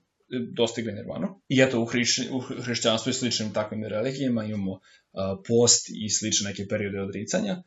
dostigli 0.55 0.93
nirvanu. 0.93 1.41
I 1.49 1.61
eto, 1.61 1.81
u, 1.81 1.85
hriš, 1.85 2.19
u 2.31 2.39
hrišćanstvu 2.39 3.09
i 3.09 3.13
sličnim 3.13 3.53
takvim 3.53 3.83
religijama 3.83 4.43
imamo 4.43 4.79
post 5.47 5.89
i 5.89 6.09
slične 6.09 6.49
neke 6.49 6.67
periode 6.67 7.01
odricanja 7.01 7.63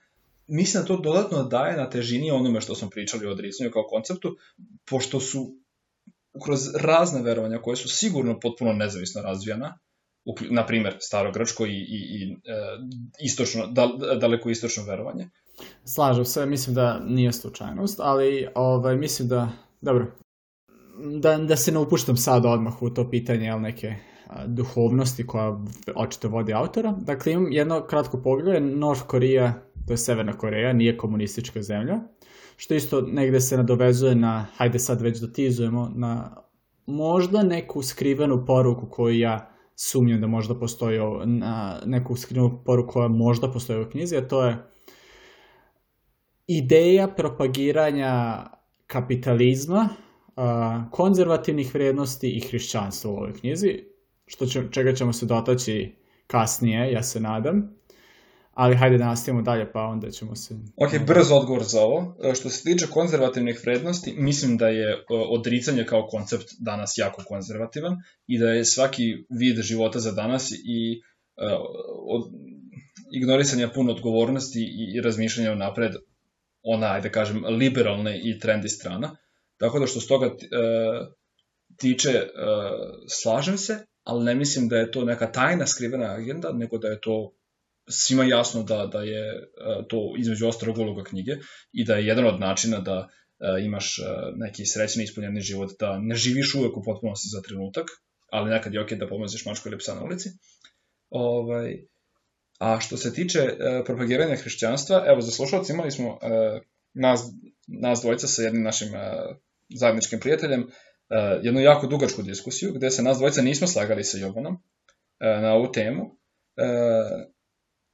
mislim 0.46 0.82
da 0.82 0.86
to 0.86 0.96
dodatno 0.96 1.42
daje 1.42 1.76
na 1.76 1.90
težini 1.90 2.30
onome 2.30 2.60
što 2.60 2.74
smo 2.74 2.90
pričali 2.90 3.26
o 3.26 3.30
odricanju 3.30 3.70
kao 3.70 3.82
konceptu, 3.88 4.36
pošto 4.90 5.20
su 5.20 5.56
kroz 6.45 6.61
razne 6.75 7.23
verovanja 7.23 7.59
koje 7.59 7.77
su 7.77 7.88
sigurno 7.88 8.40
potpuno 8.40 8.73
nezavisno 8.73 9.23
razvijana, 9.23 9.79
na 10.51 10.66
primer 10.66 10.99
grčko 11.35 11.66
i, 11.66 11.71
i, 11.71 11.99
i 11.99 12.33
e, 12.33 12.55
istočno, 13.21 13.66
da, 13.66 13.88
daleko 14.21 14.51
istočno 14.51 14.85
verovanje. 14.85 15.31
Slažem 15.85 16.25
se, 16.25 16.47
mislim 16.47 16.75
da 16.75 17.01
nije 17.01 17.33
slučajnost, 17.33 18.01
ali 18.01 18.47
ovaj, 18.55 18.97
mislim 18.97 19.29
da, 19.29 19.49
dobro, 19.81 20.07
da, 21.21 21.38
da 21.38 21.57
se 21.57 21.73
ne 21.73 21.79
upuštam 21.79 22.16
sad 22.16 22.47
odmah 22.47 22.83
u 22.83 22.90
to 22.90 23.11
pitanje, 23.11 23.51
ali 23.51 23.62
neke 23.62 23.95
duhovnosti 24.47 25.27
koja 25.27 25.59
očito 25.95 26.29
vodi 26.29 26.53
autora. 26.53 26.92
Dakle, 26.92 27.33
imam 27.33 27.53
jedno 27.53 27.87
kratko 27.87 28.23
pogled, 28.23 28.62
North 28.62 29.03
Korea 29.07 29.55
to 29.87 29.92
je 29.92 29.97
Severna 29.97 30.33
Koreja, 30.33 30.73
nije 30.73 30.97
komunistička 30.97 31.62
zemlja, 31.62 32.01
što 32.62 32.75
isto 32.75 33.01
negde 33.01 33.40
se 33.40 33.57
nadovezuje 33.57 34.14
na, 34.14 34.46
hajde 34.57 34.79
sad 34.79 35.01
već 35.01 35.18
dotizujemo, 35.18 35.92
na 35.94 36.37
možda 36.87 37.42
neku 37.42 37.83
skrivenu 37.83 38.44
poruku 38.46 38.87
koju 38.90 39.18
ja 39.18 39.51
sumnjam 39.75 40.20
da 40.20 40.27
možda 40.27 40.55
postoji 40.55 40.98
na 41.25 41.81
neku 41.87 42.16
skrivenu 42.16 42.62
poruku 42.64 42.92
koja 42.92 43.09
možda 43.09 43.51
postoji 43.53 43.83
u 43.83 43.90
knjizi, 43.90 44.16
a 44.16 44.29
to 44.29 44.44
je 44.44 44.57
ideja 46.46 47.09
propagiranja 47.09 48.44
kapitalizma, 48.87 49.88
konzervativnih 50.90 51.75
vrednosti 51.75 52.31
i 52.31 52.40
hrišćanstva 52.40 53.11
u 53.11 53.14
ovoj 53.14 53.33
knjizi, 53.33 53.85
što 54.27 54.46
će, 54.46 54.62
čega 54.70 54.94
ćemo 54.94 55.12
se 55.12 55.27
dotaći 55.27 55.96
kasnije, 56.27 56.92
ja 56.92 57.03
se 57.03 57.20
nadam 57.20 57.75
ali 58.54 58.76
hajde 58.76 58.98
da 58.98 59.04
nastavimo 59.04 59.42
dalje, 59.42 59.72
pa 59.72 59.80
onda 59.80 60.10
ćemo 60.10 60.36
se... 60.36 60.54
Ok, 60.76 60.90
brz 61.06 61.32
odgovor 61.32 61.62
za 61.62 61.80
ovo. 61.80 62.16
E, 62.22 62.34
što 62.34 62.50
se 62.50 62.62
tiče 62.62 62.86
konzervativnih 62.86 63.60
vrednosti, 63.62 64.14
mislim 64.16 64.56
da 64.56 64.68
je 64.68 64.90
e, 64.90 64.98
odricanje 65.08 65.84
kao 65.84 66.06
koncept 66.06 66.46
danas 66.58 66.94
jako 66.96 67.22
konzervativan 67.26 67.96
i 68.26 68.38
da 68.38 68.48
je 68.48 68.64
svaki 68.64 69.24
vid 69.30 69.62
života 69.62 69.98
za 69.98 70.12
danas 70.12 70.50
i 70.50 71.02
uh, 71.36 71.58
od, 72.08 72.30
ignorisanja 73.12 73.70
puno 73.74 73.92
odgovornosti 73.92 74.60
i, 74.60 74.96
i 74.96 75.00
razmišljanja 75.00 75.54
napred 75.54 75.92
ona, 76.62 76.86
ajde 76.86 77.08
da 77.08 77.12
kažem, 77.12 77.44
liberalne 77.44 78.20
i 78.24 78.38
trendi 78.38 78.68
strana. 78.68 79.16
Tako 79.56 79.78
da 79.78 79.86
što 79.86 80.00
s 80.00 80.06
toga 80.06 80.30
tiče, 81.76 82.26
slažem 83.08 83.58
se, 83.58 83.86
ali 84.04 84.24
ne 84.24 84.34
mislim 84.34 84.68
da 84.68 84.76
je 84.76 84.90
to 84.90 85.04
neka 85.04 85.32
tajna 85.32 85.66
skrivena 85.66 86.14
agenda, 86.14 86.52
nego 86.52 86.78
da 86.78 86.88
je 86.88 87.00
to 87.00 87.32
svima 87.88 88.25
jasno 88.25 88.62
da, 88.62 88.87
da 88.87 89.03
je 89.03 89.23
e, 89.29 89.42
to 89.88 90.14
između 90.18 90.47
ostalog 90.47 90.79
uloga 90.79 91.05
knjige 91.05 91.33
i 91.73 91.85
da 91.85 91.95
je 91.95 92.07
jedan 92.07 92.27
od 92.27 92.40
načina 92.40 92.79
da 92.81 93.09
e, 93.09 93.64
imaš 93.64 93.99
e, 93.99 94.03
neki 94.37 94.66
srećni 94.66 95.05
ispunjeni 95.05 95.40
život, 95.40 95.71
da 95.81 95.99
ne 95.99 96.14
živiš 96.14 96.55
uvek 96.55 96.77
u 96.77 96.83
potpunosti 96.83 97.29
za 97.29 97.42
trenutak, 97.42 97.87
ali 98.31 98.51
nekad 98.51 98.75
je 98.75 98.83
okej 98.83 98.99
da 98.99 99.09
pomozeš 99.09 99.45
mačku 99.45 99.68
ili 99.68 99.79
psa 99.79 99.95
na 99.95 100.05
ulici. 100.05 100.29
Ovaj, 101.11 101.77
a 102.59 102.81
što 102.81 102.97
se 102.97 103.14
tiče 103.14 103.49
propagiranja 103.87 104.37
hrišćanstva, 104.37 105.05
evo 105.07 105.21
za 105.21 105.31
slušalci 105.31 105.73
imali 105.73 105.90
smo 105.90 106.18
nas, 106.95 107.21
nas 107.66 108.01
dvojica 108.01 108.27
sa 108.27 108.42
jednim 108.42 108.62
našim 108.62 108.88
zajedničkim 109.68 110.21
prijateljem 110.21 110.71
jednu 111.42 111.61
jako 111.61 111.87
dugačku 111.87 112.23
diskusiju 112.23 112.73
gde 112.73 112.90
se 112.90 113.03
nas 113.03 113.18
dvojica 113.18 113.42
nismo 113.42 113.66
slagali 113.66 114.05
sa 114.05 114.18
Jovanom 114.18 114.62
na 115.21 115.55
ovu 115.55 115.73
temu. 115.73 116.16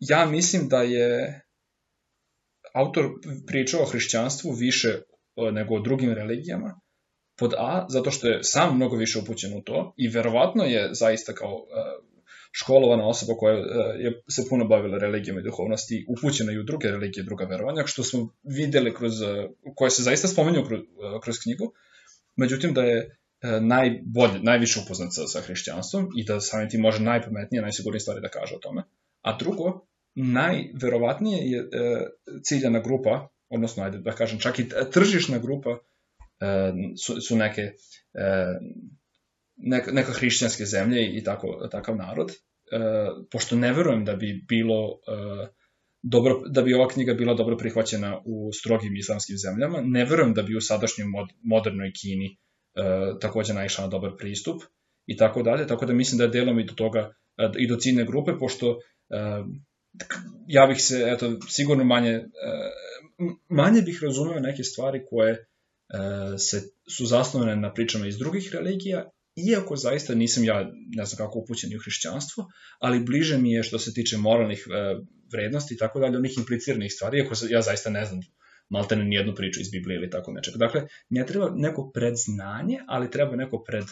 Ja 0.01 0.27
mislim 0.27 0.69
da 0.69 0.83
je 0.83 1.41
autor 2.75 3.11
pričao 3.47 3.83
o 3.83 3.87
hrišćanstvu 3.87 4.53
više 4.53 4.89
e, 4.89 5.53
nego 5.53 5.75
o 5.75 5.81
drugim 5.81 6.13
religijama, 6.13 6.81
pod 7.39 7.55
A, 7.59 7.87
zato 7.89 8.11
što 8.11 8.29
je 8.29 8.39
sam 8.43 8.77
mnogo 8.77 8.97
više 8.97 9.19
upućen 9.19 9.59
u 9.59 9.63
to 9.63 9.95
i 9.97 10.09
verovatno 10.09 10.65
je 10.65 10.89
zaista 10.93 11.33
kao 11.33 11.51
e, 11.51 11.83
školovana 12.53 13.09
osoba 13.09 13.35
koja 13.39 13.55
e, 13.55 13.63
je 13.99 14.23
se 14.29 14.49
puno 14.49 14.65
bavila 14.65 14.99
religijama 14.99 15.41
i 15.41 15.43
duhovnosti, 15.43 16.07
upućena 16.09 16.53
i 16.53 16.59
u 16.59 16.63
druge 16.63 16.89
religije, 16.89 17.25
druga 17.25 17.45
verovanja, 17.45 17.87
što 17.87 18.05
smo 18.05 18.35
videli 18.43 18.95
kroz, 18.95 19.13
koje 19.75 19.91
se 19.91 20.03
zaista 20.03 20.29
spomenju 20.29 20.65
kroz, 20.67 20.81
kroz 21.23 21.37
knjigu, 21.43 21.73
međutim 22.37 22.75
da 22.75 22.83
je 22.83 23.19
najbolje, 23.61 24.41
najviše 24.43 24.81
upoznat 24.85 25.09
sa, 25.15 25.27
sa 25.27 25.41
hrišćanstvom 25.41 26.09
i 26.17 26.25
da 26.25 26.41
samim 26.41 26.71
tim 26.71 26.81
može 26.81 27.03
najpametnije, 27.03 27.63
najsigurnije 27.63 28.01
stvari 28.01 28.21
da 28.21 28.29
kaže 28.29 28.55
o 28.55 28.59
tome. 28.59 28.83
A 29.29 29.37
drugo, 29.39 29.87
najverovatnije 30.15 31.39
je 31.51 31.59
e, 31.59 31.67
ciljana 32.43 32.81
grupa, 32.81 33.29
odnosno, 33.49 33.85
ajde 33.85 33.99
da 33.99 34.13
kažem, 34.13 34.39
čak 34.39 34.59
i 34.59 34.69
tržišna 34.93 35.39
grupa 35.39 35.79
e, 36.41 36.73
su, 37.05 37.21
su 37.21 37.37
neke 37.37 37.63
e, 37.63 38.59
neka, 39.57 39.93
neka 39.93 40.13
hrišćanske 40.13 40.65
zemlje 40.65 41.07
i 41.19 41.25
tako, 41.25 41.69
takav 41.71 41.97
narod, 41.97 42.33
pošto 43.31 43.57
ne 43.57 43.73
verujem 43.73 44.05
da 44.05 44.15
bi 44.17 44.45
bilo 44.49 44.99
dobro, 46.03 46.43
da 46.49 46.63
bi 46.63 46.75
ova 46.75 46.89
knjiga 46.89 47.15
bila 47.15 47.35
dobro 47.35 47.57
prihvaćena 47.57 48.21
u 48.25 48.53
strogim 48.53 48.97
islamskim 48.97 49.37
zemljama, 49.37 49.81
ne 49.85 50.05
verujem 50.05 50.35
da 50.35 50.43
bi 50.43 50.57
u 50.57 50.61
sadašnjoj 50.61 51.09
mod, 51.09 51.29
modernoj 51.43 51.93
Kini 52.01 52.27
e, 52.27 52.39
takođe 53.21 53.55
naišla 53.55 53.85
na 53.85 53.91
dobar 53.91 54.13
pristup 54.19 54.63
i 55.07 55.17
tako 55.17 55.43
dalje, 55.43 55.67
tako 55.67 55.87
da 55.87 55.93
mislim 55.93 56.19
da 56.19 56.25
je 56.25 56.31
delom 56.31 56.59
i 56.59 56.65
do 56.65 56.75
toga 56.75 57.13
e, 57.37 57.51
i 57.59 57.69
do 57.69 57.77
ciljne 57.77 58.05
grupe, 58.05 58.33
pošto 58.39 58.79
ja 60.47 60.67
bih 60.67 60.77
se, 60.81 61.05
eto, 61.07 61.39
sigurno 61.49 61.85
manje, 61.85 62.25
manje 63.49 63.83
bih 63.83 64.01
razumeo 64.03 64.41
neke 64.41 64.65
stvari 64.65 65.01
koje 65.11 65.33
e, 65.33 65.39
se, 66.39 66.63
su 66.97 67.07
zasnovane 67.07 67.57
na 67.57 67.75
pričama 67.75 68.07
iz 68.07 68.19
drugih 68.19 68.51
religija, 68.53 69.11
iako 69.51 69.77
zaista 69.77 70.15
nisam 70.15 70.45
ja, 70.45 70.73
ne 70.97 71.05
znam 71.05 71.17
kako 71.17 71.39
upućen 71.39 71.71
u 71.77 71.83
hrišćanstvo, 71.83 72.47
ali 72.79 73.05
bliže 73.05 73.39
mi 73.39 73.53
je 73.53 73.63
što 73.63 73.79
se 73.79 73.95
tiče 73.95 74.17
moralnih 74.17 74.67
e, 74.67 74.97
vrednosti 75.33 75.75
i 75.75 75.77
tako 75.77 76.01
dalje, 76.01 76.17
onih 76.17 76.39
impliciranih 76.39 76.93
stvari, 76.93 77.19
iako 77.19 77.35
ja 77.51 77.63
zaista 77.63 77.91
ne 77.91 78.05
znam 78.05 78.21
maltene 78.69 79.05
nijednu 79.05 79.35
priču 79.35 79.61
iz 79.61 79.71
Biblije 79.71 79.97
ili 79.97 80.11
tako 80.11 80.33
nečeg. 80.33 80.55
Dakle, 80.57 80.83
ne 81.09 81.27
treba 81.27 81.51
neko 81.55 81.91
predznanje, 81.95 82.79
ali 82.87 83.11
treba 83.11 83.37
neko 83.37 83.65
pred 83.67 83.85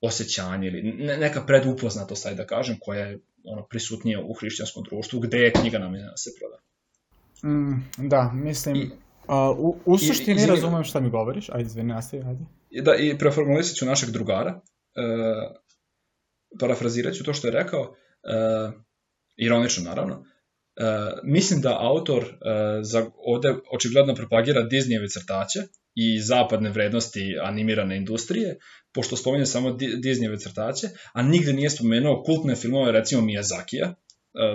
osjećanje 0.00 0.68
ili 0.68 0.82
neka 1.18 1.46
predupoznatost, 1.46 2.26
aj 2.26 2.34
da 2.34 2.46
kažem, 2.46 2.76
koja 2.80 3.06
je 3.06 3.20
ono 3.44 3.66
prisutnija 3.66 4.20
u 4.20 4.32
hrišćanskom 4.32 4.84
društvu, 4.90 5.20
gde 5.20 5.38
je 5.38 5.52
knjiga 5.52 5.78
namenjena 5.78 6.10
da 6.10 6.16
se 6.16 6.30
proda. 6.38 6.58
Mm, 7.44 8.08
da, 8.08 8.32
mislim, 8.34 8.76
I, 8.76 8.90
uh, 9.28 9.58
u, 9.58 9.76
u 9.84 9.98
suštini 9.98 10.42
i, 10.42 10.46
razumem 10.46 10.84
šta 10.84 11.00
mi 11.00 11.10
govoriš, 11.10 11.48
ajde, 11.48 11.66
izvini, 11.66 11.88
nastavi, 11.88 12.22
ajde. 12.26 12.44
Da, 12.82 12.94
i 12.94 13.18
preformulisat 13.18 13.76
ću 13.76 13.86
našeg 13.86 14.10
drugara, 14.10 14.60
uh, 14.60 15.56
parafrazirat 16.60 17.14
ću 17.14 17.24
to 17.24 17.32
što 17.32 17.48
je 17.48 17.52
rekao, 17.52 17.80
uh, 17.80 18.74
ironično 19.36 19.84
naravno, 19.84 20.14
uh, 20.14 20.24
mislim 21.22 21.60
da 21.60 21.78
autor 21.80 22.22
uh, 22.22 22.30
za, 22.82 23.10
ovde 23.16 23.54
očigledno 23.72 24.14
propagira 24.14 24.60
Disneyeve 24.60 25.12
crtaće, 25.12 25.60
i 25.94 26.20
zapadne 26.20 26.70
vrednosti 26.70 27.36
animirane 27.42 27.96
industrije, 27.96 28.56
pošto 28.92 29.16
spominje 29.16 29.46
samo 29.46 29.70
Disneyve 29.70 30.40
crtaće, 30.42 30.88
a 31.12 31.22
nigde 31.22 31.52
nije 31.52 31.70
spomenuo 31.70 32.22
kultne 32.22 32.56
filmove, 32.56 32.92
recimo 32.92 33.22
Miyazakija, 33.22 33.94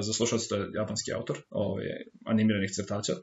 za 0.02 0.14
slušalce 0.14 0.48
to 0.48 0.56
je 0.56 0.70
japanski 0.74 1.14
autor 1.14 1.38
ovaj, 1.50 1.86
animiranih 2.26 2.72
crtaća, 2.72 3.14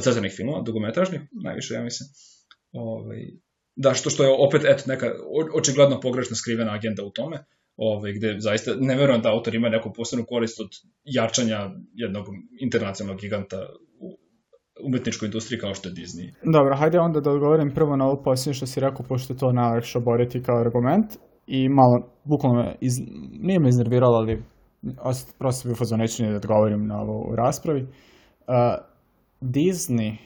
crtanih 0.00 0.32
filmova, 0.36 0.62
dugometražnih, 0.62 1.20
najviše 1.44 1.74
ja 1.74 1.82
mislim. 1.82 2.08
Ovaj, 2.72 3.18
da, 3.76 3.94
što, 3.94 4.10
što 4.10 4.24
je 4.24 4.36
opet 4.38 4.62
eto, 4.64 4.82
neka 4.86 5.12
očigledno 5.54 6.00
pogrešno 6.00 6.36
skrivena 6.36 6.72
agenda 6.72 7.04
u 7.04 7.10
tome, 7.10 7.44
ovaj, 7.76 8.12
gde 8.12 8.36
zaista 8.38 8.74
ne 8.80 8.96
verujem 8.96 9.22
da 9.22 9.32
autor 9.32 9.54
ima 9.54 9.68
neku 9.68 9.92
posebnu 9.92 10.24
korist 10.28 10.60
od 10.60 10.68
jačanja 11.04 11.70
jednog 11.94 12.26
internacionalnog 12.60 13.20
giganta 13.20 13.68
umetničkoj 14.84 15.26
industriji 15.26 15.60
kao 15.60 15.74
što 15.74 15.88
je 15.88 15.94
Disney. 15.94 16.32
Dobro, 16.44 16.76
hajde 16.76 16.98
onda 16.98 17.20
da 17.20 17.30
odgovorim 17.30 17.70
prvo 17.74 17.96
na 17.96 18.06
ovo 18.06 18.22
posljednje 18.22 18.54
što 18.54 18.66
si 18.66 18.80
rekao, 18.80 19.06
pošto 19.08 19.32
je 19.32 19.38
to 19.38 19.52
najlakše 19.52 19.98
oboriti 19.98 20.42
kao 20.42 20.60
argument 20.60 21.06
i 21.46 21.68
malo, 21.68 22.08
bukvalno, 22.24 22.72
iz, 22.80 22.92
nije 23.40 23.60
me 23.60 23.68
iznerviralo, 23.68 24.16
ali 24.16 24.42
prosto 25.38 25.68
bih 25.68 25.78
fazon 25.78 25.98
neću 25.98 26.22
da 26.22 26.36
odgovorim 26.36 26.86
na 26.86 27.00
ovo 27.00 27.32
u 27.32 27.36
raspravi. 27.36 27.82
Uh, 27.82 27.88
Disney, 29.40 30.16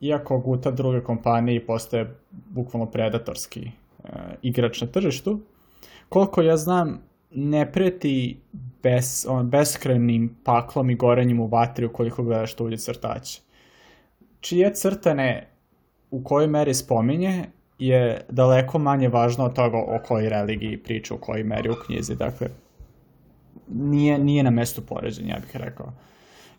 iako 0.00 0.38
guta 0.38 0.70
druge 0.70 1.00
kompanije 1.00 1.66
postaje 1.66 2.14
bukvalno 2.30 2.90
predatorski 2.90 3.60
uh, 3.60 4.10
igrač 4.42 4.80
na 4.80 4.86
tržištu, 4.86 5.40
koliko 6.08 6.42
ja 6.42 6.56
znam, 6.56 7.00
ne 7.30 7.72
preti 7.72 8.40
bes, 8.82 9.26
on, 9.28 9.50
beskrajnim 9.50 10.36
paklom 10.44 10.90
i 10.90 10.96
gorenjem 10.96 11.40
u 11.40 11.46
vatri 11.46 11.86
ukoliko 11.86 12.22
gledaš 12.22 12.54
tuđe 12.54 12.76
crtače. 12.76 13.40
Čije 14.40 14.74
crtane 14.74 15.50
u 16.10 16.24
kojoj 16.24 16.46
meri 16.46 16.74
spominje 16.74 17.44
je 17.78 18.26
daleko 18.28 18.78
manje 18.78 19.08
važno 19.08 19.44
od 19.44 19.54
toga 19.54 19.76
o 19.76 19.98
kojoj 20.08 20.28
religiji 20.28 20.82
priča, 20.82 21.14
u 21.14 21.18
kojoj 21.18 21.44
meri 21.44 21.70
u 21.70 21.74
knjizi. 21.86 22.16
Dakle, 22.16 22.48
nije, 23.68 24.18
nije 24.18 24.42
na 24.42 24.50
mestu 24.50 24.82
poređenja, 24.82 25.34
ja 25.34 25.40
bih 25.40 25.56
rekao. 25.56 25.92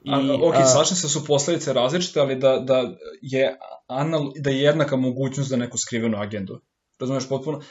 I, 0.03 0.11
a, 0.13 0.47
ok, 0.47 0.55
a, 0.55 0.65
slažem 0.65 0.95
se 0.95 1.05
da 1.05 1.09
su 1.09 1.25
posledice 1.25 1.73
različite, 1.73 2.19
ali 2.19 2.35
da, 2.35 2.59
da, 2.59 2.91
je 3.21 3.57
anal, 3.87 4.31
da 4.39 4.49
je 4.49 4.61
jednaka 4.61 4.95
mogućnost 4.95 5.49
za 5.49 5.57
neku 5.57 5.77
skrivenu 5.77 6.17
agendu. 6.17 6.59
Razumeš 6.99 7.29
potpuno? 7.29 7.61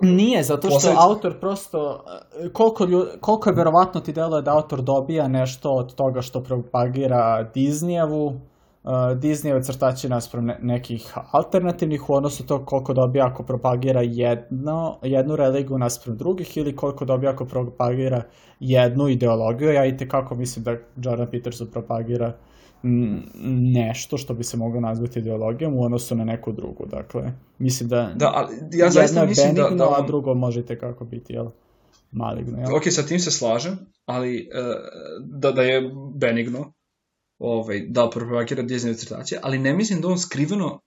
Nije, 0.00 0.42
zato 0.42 0.68
što 0.68 0.76
posledice... 0.76 1.02
autor 1.02 1.40
prosto, 1.40 2.04
koliko, 2.52 2.84
ljud, 2.84 3.08
koliko 3.20 3.50
je 3.50 3.56
verovatno 3.56 4.00
ti 4.00 4.12
deluje 4.12 4.42
da 4.42 4.54
autor 4.54 4.82
dobija 4.82 5.28
nešto 5.28 5.70
od 5.70 5.94
toga 5.94 6.22
što 6.22 6.42
propagira 6.42 7.50
Disneyevu, 7.54 8.38
Disneyove 9.16 9.64
crtači 9.64 10.08
naspram 10.08 10.44
ne, 10.44 10.58
nekih 10.62 11.12
alternativnih 11.30 12.10
u 12.10 12.14
odnosu 12.14 12.46
to 12.46 12.64
koliko 12.64 12.94
dobija 12.94 13.26
ako 13.26 13.42
propagira 13.42 14.02
jedno, 14.02 14.98
jednu 15.02 15.36
religiju 15.36 15.78
naspram 15.78 16.16
drugih 16.16 16.56
ili 16.56 16.76
koliko 16.76 17.04
dobija 17.04 17.32
ako 17.32 17.44
propagira 17.44 18.22
jednu 18.60 19.08
ideologiju. 19.08 19.72
Ja 19.72 19.86
i 19.86 20.08
kako 20.08 20.34
mislim 20.34 20.64
da 20.64 20.76
Jordan 20.96 21.30
Peterson 21.30 21.66
propagira 21.72 22.36
nešto 23.74 24.18
što 24.18 24.34
bi 24.34 24.44
se 24.44 24.56
moglo 24.56 24.80
nazvati 24.80 25.18
ideologijom 25.18 25.74
u 25.74 25.84
odnosu 25.84 26.14
na 26.14 26.24
neku 26.24 26.52
drugu. 26.52 26.86
Dakle, 26.86 27.32
mislim 27.58 27.88
da, 27.88 28.10
da 28.14 28.32
ali 28.34 28.54
ja 28.72 28.90
zaista 28.90 29.26
mislim 29.26 29.54
benigno, 29.54 29.70
da, 29.70 29.76
da 29.76 29.88
on... 29.88 30.04
a 30.04 30.06
drugo 30.06 30.34
možete 30.34 30.78
kako 30.78 31.04
biti, 31.04 31.32
jel? 31.32 31.46
Maligno, 32.10 32.58
jel? 32.58 32.76
Ok, 32.76 32.82
sa 32.90 33.02
tim 33.02 33.18
se 33.18 33.30
slažem, 33.30 33.78
ali 34.06 34.48
uh, 34.54 34.74
da, 35.20 35.52
da 35.52 35.62
je 35.62 35.90
benigno, 36.14 36.72
ovaj, 37.38 37.86
da 37.88 38.10
propagira 38.10 38.62
Disney 38.62 38.96
crtaće, 38.96 39.38
ali 39.42 39.58
ne 39.58 39.74
mislim 39.74 40.00
da 40.00 40.08
on 40.08 40.18
skriveno 40.18 40.80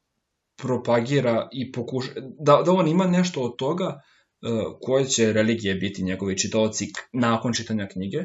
propagira 0.57 1.49
i 1.51 1.71
pokuša, 1.71 2.11
da, 2.39 2.61
da 2.65 2.71
on 2.71 2.87
ima 2.87 3.07
nešto 3.07 3.41
od 3.41 3.55
toga 3.57 3.85
uh, 3.85 4.77
koje 4.81 5.05
će 5.05 5.33
religije 5.33 5.75
biti 5.75 6.03
njegovi 6.03 6.37
čitaoci 6.37 6.87
nakon 7.13 7.53
čitanja 7.53 7.87
knjige, 7.87 8.23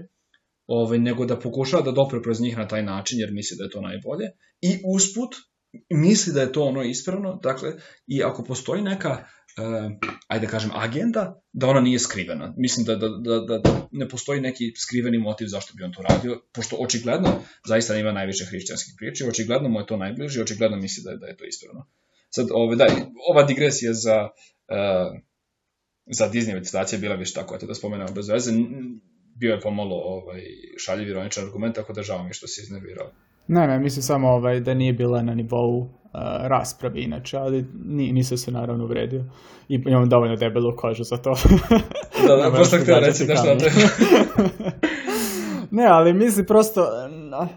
ovaj, 0.67 0.99
nego 0.99 1.27
da 1.27 1.39
pokušava 1.39 1.83
da 1.83 1.93
dopre 1.93 2.23
kroz 2.23 2.41
njih 2.41 2.57
na 2.57 2.69
taj 2.69 2.83
način, 2.83 3.19
jer 3.19 3.33
misli 3.33 3.57
da 3.59 3.65
je 3.65 3.71
to 3.71 3.81
najbolje. 3.81 4.31
I 4.61 4.79
usput, 4.95 5.35
misli 5.91 6.33
da 6.33 6.41
je 6.41 6.53
to 6.53 6.63
ono 6.65 6.83
ispravno, 6.83 7.39
dakle, 7.43 7.73
i 8.07 8.23
ako 8.23 8.45
postoji 8.45 8.83
neka 8.83 9.25
ajde 10.29 10.47
da 10.47 10.51
kažem, 10.51 10.71
agenda, 10.75 11.43
da 11.53 11.67
ona 11.67 11.81
nije 11.81 11.99
skrivena. 11.99 12.55
Mislim 12.57 12.87
da, 12.87 12.97
da, 12.97 13.09
da, 13.09 13.41
da, 13.41 13.59
da 13.59 13.89
ne 13.93 14.09
postoji 14.09 14.41
neki 14.41 14.73
skriveni 14.77 15.19
motiv 15.19 15.47
zašto 15.47 15.75
bi 15.77 15.85
on 15.85 15.93
to 15.93 16.03
radio, 16.03 16.41
pošto 16.53 16.77
očigledno 16.77 17.43
zaista 17.67 17.97
ima 17.97 18.13
najviše 18.13 18.45
hrišćanskih 18.45 18.95
priči, 18.99 19.25
očigledno 19.25 19.69
mu 19.69 19.81
je 19.81 19.87
to 19.87 19.97
najbliže, 19.97 20.43
očigledno 20.43 20.77
misli 20.77 21.03
da 21.05 21.11
je, 21.11 21.17
da 21.17 21.27
je 21.27 21.37
to 21.37 21.45
ispravno. 21.45 21.87
Sad, 22.31 22.49
ove, 22.53 22.77
da, 22.77 22.87
ova 23.31 23.43
digresija 23.43 23.93
za, 23.93 24.29
uh, 24.69 25.19
za 26.07 26.31
Disney 26.31 26.65
citacija 26.65 26.99
bila 26.99 27.15
više 27.15 27.35
tako, 27.35 27.57
eto 27.57 27.67
da 27.67 27.75
spomenemo 27.75 28.13
bez 28.13 28.29
veze, 28.29 28.53
bio 29.37 29.55
je 29.55 29.61
pomalo 29.61 29.97
ovaj, 29.97 30.43
šaljiv 30.79 31.09
ironičan 31.09 31.45
argument, 31.45 31.75
tako 31.75 31.93
da 31.93 32.03
žao 32.03 32.25
mi 32.25 32.35
što 32.35 32.47
se 32.47 32.63
iznervirao. 32.63 33.13
Ne, 33.49 33.67
ne, 33.67 33.79
mislim 33.79 34.03
samo 34.03 34.29
ovaj, 34.29 34.61
da 34.61 34.75
nije 34.75 34.93
bila 34.93 35.23
na 35.23 35.35
nivou 35.35 35.79
uh, 35.79 35.89
rasprave 36.43 37.03
inače, 37.03 37.37
ali 37.37 37.67
ni, 37.85 38.13
nisam 38.13 38.39
se 38.39 38.51
naravno 38.51 38.85
uvredio. 38.85 39.25
I 39.69 39.83
imam 39.87 40.09
dovoljno 40.09 40.37
debelu 40.37 40.77
kožu 40.77 41.05
za 41.05 41.17
to. 41.17 41.35
da, 42.29 42.37
da, 42.37 42.51
prosto 42.55 42.77
htio 42.77 43.01
reći 43.01 43.25
nešto 43.25 43.47
na 43.47 43.55
ne, 45.83 45.87
ali 45.89 46.13
mislim 46.13 46.47
prosto, 46.47 46.81
uh, 46.81 47.49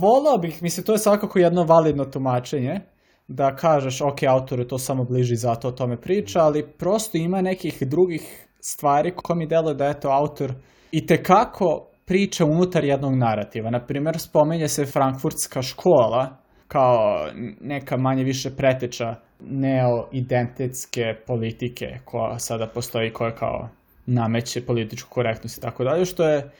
volao 0.00 0.38
bih, 0.38 0.62
mislim, 0.62 0.86
to 0.86 0.92
je 0.92 0.98
svakako 0.98 1.38
jedno 1.38 1.64
validno 1.64 2.04
tumačenje, 2.04 2.80
da 3.28 3.56
kažeš, 3.56 4.00
ok, 4.00 4.22
autoru 4.28 4.64
to 4.64 4.78
samo 4.78 5.04
bliži, 5.04 5.36
zato 5.36 5.68
o 5.68 5.72
tome 5.72 6.00
priča, 6.00 6.40
ali 6.40 6.68
prosto 6.78 7.18
ima 7.18 7.42
nekih 7.42 7.82
drugih 7.86 8.46
stvari 8.60 9.12
ko 9.16 9.34
mi 9.34 9.46
deluje 9.46 9.74
da 9.74 9.86
je 9.86 10.00
to 10.00 10.08
autor 10.08 10.52
i 10.92 11.06
tekako 11.06 11.89
priča 12.10 12.44
unutar 12.44 12.84
jednog 12.84 13.14
narativa. 13.14 13.70
Naprimjer, 13.70 14.18
spomenje 14.18 14.68
se 14.68 14.86
Frankfurtska 14.86 15.62
škola 15.62 16.36
kao 16.68 17.26
neka 17.60 17.96
manje 17.96 18.24
više 18.24 18.50
preteča 18.56 19.14
neoidentitetske 19.40 21.02
politike 21.26 21.86
koja 22.04 22.38
sada 22.38 22.66
postoji, 22.66 23.12
koja 23.12 23.34
kao 23.34 23.68
nameće 24.06 24.66
političku 24.66 25.10
korektnost 25.10 25.58
i 25.58 25.60
tako 25.60 25.84
dalje, 25.84 26.04
što 26.04 26.28
je 26.28 26.50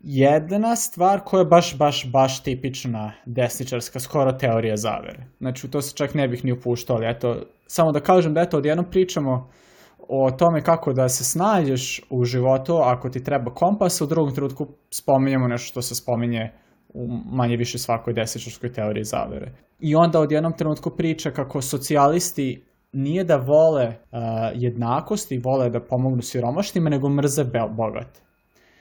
jedna 0.00 0.76
stvar 0.76 1.20
koja 1.24 1.40
je 1.40 1.46
baš, 1.46 1.78
baš, 1.78 2.10
baš 2.12 2.42
tipična 2.42 3.12
desničarska, 3.26 4.00
skoro 4.00 4.32
teorija 4.32 4.76
zavere. 4.76 5.26
Znači, 5.38 5.70
to 5.70 5.80
se 5.80 5.96
čak 5.96 6.14
ne 6.14 6.28
bih 6.28 6.44
ni 6.44 6.52
upuštao, 6.52 6.96
ali 6.96 7.10
eto, 7.10 7.36
samo 7.66 7.92
da 7.92 8.00
kažem 8.00 8.34
da 8.34 8.40
eto, 8.40 8.56
odjednom 8.56 8.86
pričamo 8.90 9.48
o 10.12 10.30
tome 10.30 10.62
kako 10.62 10.92
da 10.92 11.08
se 11.08 11.24
snađeš 11.24 12.00
u 12.10 12.24
životu 12.24 12.76
ako 12.76 13.10
ti 13.10 13.24
treba 13.24 13.54
kompas, 13.54 14.00
u 14.00 14.06
drugom 14.06 14.34
trenutku 14.34 14.66
spominjemo 14.90 15.48
nešto 15.48 15.66
što 15.66 15.82
se 15.82 15.94
spominje 15.94 16.52
u 16.88 17.08
manje 17.32 17.56
više 17.56 17.78
svakoj 17.78 18.12
desečarskoj 18.12 18.72
teoriji 18.72 19.04
zavere. 19.04 19.52
I 19.78 19.94
onda 19.94 20.20
od 20.20 20.32
jednom 20.32 20.52
trenutku 20.52 20.90
priča 20.90 21.30
kako 21.30 21.62
socijalisti 21.62 22.64
nije 22.92 23.24
da 23.24 23.36
vole 23.36 23.86
uh, 23.86 24.18
jednakost 24.54 25.32
i 25.32 25.38
vole 25.38 25.70
da 25.70 25.80
pomognu 25.80 26.22
siromašnima, 26.22 26.90
nego 26.90 27.08
mrze 27.08 27.44
bogate. 27.70 28.20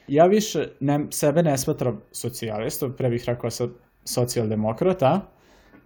Ja 0.08 0.26
više 0.26 0.68
ne, 0.80 1.08
sebe 1.10 1.44
ne 1.44 1.58
smatram 1.58 2.02
socijalistom, 2.12 2.94
pre 2.98 3.10
bih 3.10 3.24
rekao 3.28 3.50
sa 3.50 3.68
socijaldemokrata, 4.06 5.22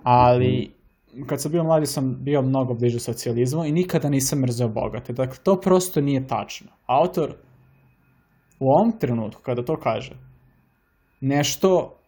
ali 0.04 0.72
mm 0.80 0.83
kad 1.28 1.42
sam 1.42 1.52
bio 1.52 1.64
mladi 1.64 1.86
sam 1.86 2.18
bio 2.24 2.42
mnogo 2.42 2.74
bliže 2.74 3.00
socijalizmu 3.00 3.66
i 3.66 3.72
nikada 3.72 4.10
nisam 4.10 4.40
mrzeo 4.40 4.68
bogate. 4.68 5.14
Dakle, 5.14 5.38
to 5.44 5.62
prosto 5.62 6.02
nije 6.02 6.28
tačno. 6.28 6.72
Autor 6.86 7.36
u 8.60 8.70
ovom 8.70 9.00
trenutku, 9.00 9.42
kada 9.42 9.66
to 9.66 9.76
kaže, 9.76 10.16
nešto 11.22 12.00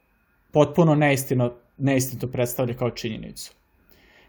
potpuno 0.53 0.95
neistino, 0.95 1.53
neistinito 1.77 2.27
predstavlja 2.27 2.73
kao 2.73 2.89
činjenicu. 2.89 3.53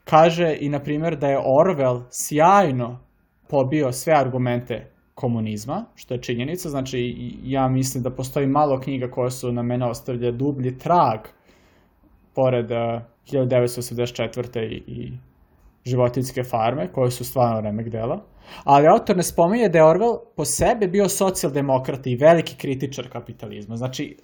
Kaže 0.05 0.57
i, 0.61 0.69
na 0.69 0.83
primjer, 0.83 1.17
da 1.19 1.29
je 1.29 1.39
Orwell 1.39 2.03
sjajno 2.11 2.99
pobio 3.49 3.93
sve 3.93 4.15
argumente 4.17 4.93
komunizma, 5.15 5.85
što 5.95 6.15
je 6.15 6.23
činjenica, 6.23 6.69
znači 6.69 7.15
ja 7.43 7.69
mislim 7.69 8.03
da 8.03 8.11
postoji 8.11 8.47
malo 8.47 8.81
knjiga 8.81 9.11
koje 9.11 9.31
su 9.31 9.53
na 9.53 9.62
mene 9.62 9.87
ostavlja 9.87 10.31
dublji 10.31 10.79
trag 10.79 11.21
pored 12.35 12.71
uh, 12.71 13.03
1984. 13.27 14.61
i, 14.62 14.83
i 14.87 15.12
životinske 15.85 16.45
farme, 16.45 16.93
koje 16.93 17.11
su 17.11 17.25
stvarno 17.25 17.61
remek 17.61 17.89
dela. 17.89 18.25
Ali 18.65 18.87
autor 18.87 19.17
ne 19.17 19.23
spominje 19.23 19.69
da 19.69 19.79
je 19.79 19.85
Orwell 19.85 20.19
po 20.37 20.45
sebi 20.45 20.87
bio 20.87 21.09
socijaldemokrat 21.09 22.07
i 22.07 22.17
veliki 22.17 22.57
kritičar 22.57 23.09
kapitalizma. 23.12 23.77
Znači, 23.77 24.17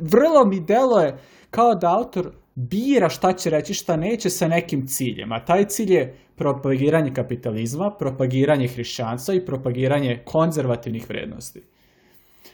vrlo 0.00 0.44
mi 0.44 0.60
delo 0.60 1.00
je 1.00 1.18
kao 1.50 1.74
da 1.74 1.96
autor 1.96 2.32
bira 2.54 3.08
šta 3.08 3.32
će 3.32 3.50
reći, 3.50 3.74
šta 3.74 3.96
neće 3.96 4.30
sa 4.30 4.48
nekim 4.48 4.86
ciljem. 4.86 5.32
A 5.32 5.44
taj 5.44 5.64
cilj 5.64 5.92
je 5.92 6.14
propagiranje 6.36 7.14
kapitalizma, 7.14 7.90
propagiranje 7.98 8.68
hrišćanstva 8.68 9.34
i 9.34 9.46
propagiranje 9.46 10.22
konzervativnih 10.24 11.08
vrednosti 11.08 11.62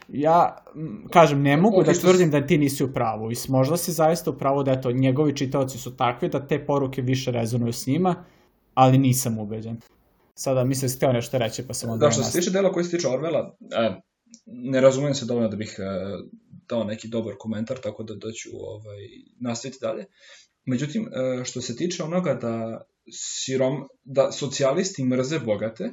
ja 0.07 0.57
kažem, 1.11 1.41
ne 1.41 1.57
mogu 1.57 1.83
da 1.83 1.93
tvrdim 1.93 2.31
da 2.31 2.47
ti 2.47 2.57
nisi 2.57 2.83
u 2.83 2.93
pravu 2.93 3.31
i 3.31 3.35
možda 3.47 3.77
si 3.77 3.91
zaista 3.91 4.31
u 4.31 4.37
pravu 4.37 4.63
da 4.63 4.71
eto, 4.71 4.91
njegovi 4.91 5.35
čitaoci 5.35 5.77
su 5.77 5.97
takvi 5.97 6.29
da 6.29 6.47
te 6.47 6.65
poruke 6.65 7.01
više 7.01 7.31
rezonuju 7.31 7.73
s 7.73 7.87
njima, 7.87 8.15
ali 8.73 8.97
nisam 8.97 9.39
ubeđen. 9.39 9.77
Sada 10.35 10.63
mislim 10.63 10.91
da 10.99 11.07
si 11.07 11.13
nešto 11.13 11.37
reći 11.37 11.67
pa 11.67 11.73
sam 11.73 11.89
onda... 11.89 12.05
Da, 12.05 12.11
što 12.11 12.23
se 12.23 12.39
tiče 12.39 12.51
dela 12.51 12.71
koji 12.71 12.85
se 12.85 12.97
tiče 12.97 13.07
Orvela, 13.07 13.55
e, 13.71 14.01
ne 14.45 14.81
razumem 14.81 15.13
se 15.13 15.25
dovoljno 15.25 15.49
da 15.49 15.57
bih 15.57 15.75
e, 15.79 15.83
dao 16.69 16.83
neki 16.83 17.07
dobar 17.07 17.33
komentar, 17.39 17.77
tako 17.77 18.03
da, 18.03 18.15
da 18.15 18.31
ću 18.31 18.49
ovaj, 18.53 19.07
nastaviti 19.39 19.77
dalje. 19.81 20.05
Međutim, 20.65 21.07
e, 21.07 21.45
što 21.45 21.61
se 21.61 21.75
tiče 21.75 22.03
onoga 22.03 22.33
da, 22.33 22.85
sirom, 23.11 23.87
da 24.03 24.31
socijalisti 24.31 25.03
mrze 25.03 25.39
bogate, 25.39 25.91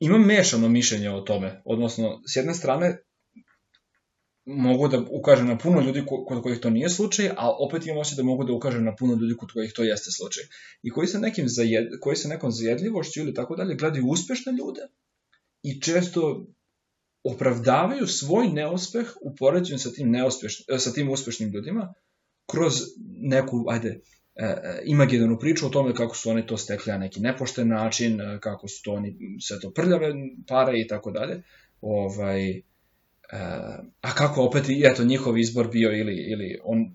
imam 0.00 0.26
mešano 0.26 0.68
mišljenje 0.68 1.10
o 1.10 1.20
tome. 1.20 1.62
Odnosno, 1.64 2.22
s 2.32 2.36
jedne 2.36 2.54
strane, 2.54 2.98
mogu 4.46 4.88
da 4.88 5.04
ukažem 5.10 5.46
na 5.46 5.58
puno 5.58 5.80
ljudi 5.80 6.02
kod 6.28 6.42
kojih 6.42 6.60
to 6.60 6.70
nije 6.70 6.88
slučaj, 6.88 7.28
a 7.36 7.50
opet 7.58 7.86
imam 7.86 7.98
osjećaj 7.98 8.16
da 8.16 8.26
mogu 8.26 8.44
da 8.44 8.52
ukažem 8.52 8.84
na 8.84 8.96
puno 8.96 9.14
ljudi 9.14 9.36
kod 9.36 9.52
kojih 9.52 9.72
to 9.76 9.84
jeste 9.84 10.10
slučaj. 10.10 10.44
I 10.82 10.90
koji 10.90 11.06
se, 11.06 11.18
nekim 11.18 11.48
zajed, 11.48 11.86
koji 12.00 12.16
se 12.16 12.28
nekom 12.28 12.52
zajedljivošću 12.52 13.20
ili 13.20 13.34
tako 13.34 13.56
dalje 13.56 13.74
gledaju 13.74 14.06
uspešne 14.06 14.52
ljude 14.52 14.80
i 15.62 15.80
često 15.80 16.46
opravdavaju 17.24 18.06
svoj 18.06 18.48
neuspeh 18.48 19.12
u 19.22 19.34
poređenju 19.36 19.78
sa 19.78 19.92
tim, 19.92 20.10
neuspeš, 20.10 20.64
sa 20.78 20.92
tim 20.92 21.10
uspešnim 21.10 21.50
ljudima 21.50 21.94
kroz 22.50 22.74
neku, 23.20 23.64
ajde, 23.68 24.00
imaginarnu 24.84 25.38
priču 25.38 25.66
o 25.66 25.68
tome 25.68 25.94
kako 25.94 26.16
su 26.16 26.30
oni 26.30 26.46
to 26.46 26.56
stekli 26.56 26.92
na 26.92 26.98
neki 26.98 27.20
nepošten 27.20 27.68
način, 27.68 28.20
e, 28.20 28.38
kako 28.40 28.68
su 28.68 28.82
to 28.82 28.92
oni 28.92 29.16
sve 29.40 29.60
to 29.60 29.70
prljave 29.70 30.12
pare 30.48 30.80
i 30.80 30.86
tako 30.86 31.10
dalje. 31.10 31.42
Ovaj, 31.80 32.62
a 34.00 34.14
kako 34.14 34.42
opet, 34.42 34.64
eto, 34.84 35.04
njihov 35.04 35.38
izbor 35.38 35.68
bio 35.68 35.92
ili, 35.92 36.14
ili 36.14 36.58
on 36.64 36.92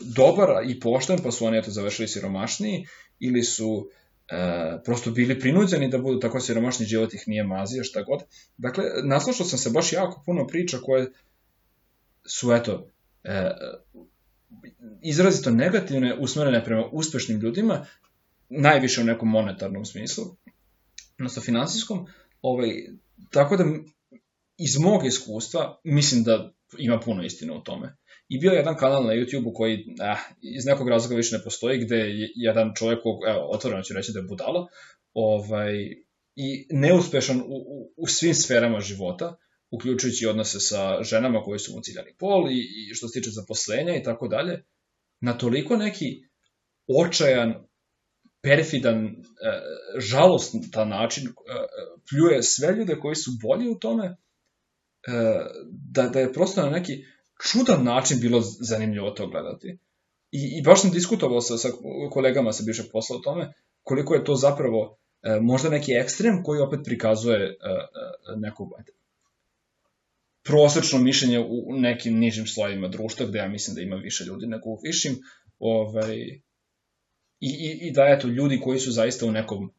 dobar 0.00 0.48
i 0.70 0.80
pošten, 0.80 1.18
pa 1.22 1.30
su 1.30 1.46
oni 1.46 1.58
eto 1.58 1.70
završili 1.70 2.08
siromašniji, 2.08 2.86
ili 3.20 3.42
su 3.42 3.88
e, 4.28 4.78
prosto 4.84 5.10
bili 5.10 5.40
prinuđeni 5.40 5.88
da 5.88 5.98
budu 5.98 6.20
tako 6.20 6.40
siromašni, 6.40 6.86
život 6.86 7.14
ih 7.14 7.22
nije 7.26 7.44
mazio, 7.44 7.84
šta 7.84 8.02
god. 8.02 8.22
Dakle, 8.56 8.84
naslušao 9.04 9.46
sam 9.46 9.58
se 9.58 9.70
baš 9.70 9.92
jako 9.92 10.22
puno 10.26 10.46
priča 10.46 10.78
koje 10.82 11.12
su, 12.26 12.52
eto, 12.52 12.90
e, 13.24 13.50
izrazito 15.02 15.50
negativne, 15.50 16.14
usmerene 16.18 16.64
prema 16.64 16.84
uspešnim 16.92 17.40
ljudima, 17.40 17.86
najviše 18.48 19.00
u 19.00 19.04
nekom 19.04 19.28
monetarnom 19.28 19.84
smislu, 19.84 20.24
odnosno 21.18 21.42
finansijskom, 21.42 22.06
ovaj, 22.42 22.68
tako 23.30 23.56
da 23.56 23.64
iz 24.58 24.78
mog 24.78 25.06
iskustva 25.06 25.80
mislim 25.84 26.24
da 26.24 26.52
ima 26.78 27.00
puno 27.00 27.24
istine 27.24 27.52
u 27.52 27.60
tome. 27.60 27.96
I 28.28 28.38
bio 28.38 28.50
je 28.50 28.56
jedan 28.56 28.76
kanal 28.76 29.04
na 29.04 29.12
YouTube-u 29.12 29.52
koji 29.52 29.74
eh, 29.74 30.16
iz 30.40 30.66
nekog 30.66 30.88
razloga 30.88 31.16
više 31.16 31.36
ne 31.36 31.44
postoji, 31.44 31.84
gde 31.84 31.96
je 31.96 32.30
jedan 32.34 32.72
čovjek, 32.76 32.98
evo, 33.28 33.50
otvoreno 33.50 33.82
ću 33.82 33.94
reći 33.94 34.12
da 34.12 34.18
je 34.18 34.26
budalo, 34.28 34.68
ovaj, 35.14 35.74
i 36.36 36.66
neuspešan 36.70 37.40
u, 37.40 37.44
u, 37.46 37.92
u 37.96 38.06
svim 38.06 38.34
sferama 38.34 38.80
života, 38.80 39.36
uključujući 39.74 40.26
odnose 40.26 40.60
sa 40.60 41.02
ženama 41.02 41.42
koji 41.42 41.58
su 41.58 41.72
mu 41.72 41.80
ciljani 41.80 42.14
pol 42.18 42.50
i, 42.50 42.58
i 42.58 42.94
što 42.94 43.08
se 43.08 43.20
tiče 43.20 43.30
zaposlenja 43.30 43.96
i 43.96 44.02
tako 44.02 44.28
dalje, 44.28 44.64
na 45.20 45.38
toliko 45.38 45.76
neki 45.76 46.06
očajan, 46.86 47.54
perfidan, 48.42 49.04
e, 49.06 49.12
žalostan 49.98 50.88
način 50.88 51.26
e, 51.26 51.30
pljuje 52.10 52.42
sve 52.42 52.74
ljude 52.76 52.98
koji 53.00 53.14
su 53.14 53.30
bolji 53.42 53.68
u 53.68 53.78
tome, 53.78 54.04
e, 54.06 54.16
da, 55.70 56.08
da 56.08 56.20
je 56.20 56.32
prosto 56.32 56.62
na 56.62 56.70
neki 56.70 57.04
čudan 57.50 57.84
način 57.84 58.20
bilo 58.20 58.40
zanimljivo 58.60 59.10
to 59.10 59.26
gledati. 59.26 59.78
I, 60.30 60.58
i 60.58 60.62
baš 60.62 60.82
sam 60.82 60.90
diskutovao 60.90 61.40
sa, 61.40 61.58
sa 61.58 61.68
kolegama 62.10 62.52
sa 62.52 62.62
bivšeg 62.66 62.86
posla 62.92 63.16
o 63.16 63.20
tome, 63.24 63.52
koliko 63.82 64.14
je 64.14 64.24
to 64.24 64.34
zapravo 64.34 64.98
možda 65.40 65.68
neki 65.68 65.92
ekstrem 65.92 66.42
koji 66.44 66.60
opet 66.60 66.80
prikazuje 66.84 67.56
neku 68.36 68.70
prosečno 70.44 70.98
mišljenje 70.98 71.38
u 71.40 71.78
nekim 71.78 72.18
nižim 72.18 72.46
slojima 72.46 72.88
društva, 72.88 73.26
gde 73.26 73.38
ja 73.38 73.48
mislim 73.48 73.74
da 73.74 73.82
ima 73.82 73.96
više 73.96 74.24
ljudi 74.24 74.46
nego 74.46 74.70
u 74.70 74.80
višim, 74.84 75.16
ovaj, 75.58 76.16
i, 77.40 77.48
i, 77.48 77.78
i 77.88 77.92
da 77.92 78.04
eto, 78.04 78.28
ljudi 78.28 78.60
koji 78.60 78.78
su 78.78 78.92
zaista 78.92 79.26
u 79.26 79.32
nekom 79.32 79.70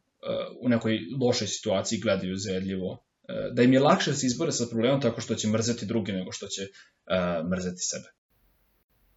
u 0.60 0.68
nekoj 0.68 0.98
lošoj 1.20 1.46
situaciji 1.46 2.00
gledaju 2.00 2.36
zajedljivo 2.36 3.06
da 3.52 3.62
im 3.62 3.72
je 3.72 3.80
lakše 3.80 4.10
da 4.10 4.16
se 4.16 4.26
izbore 4.26 4.52
sa 4.52 4.66
problemom 4.70 5.00
tako 5.00 5.20
što 5.20 5.34
će 5.34 5.48
mrzeti 5.48 5.86
drugi 5.86 6.12
nego 6.12 6.32
što 6.32 6.46
će 6.46 6.62
uh, 6.62 7.50
mrzeti 7.50 7.80
sebe. 7.80 8.08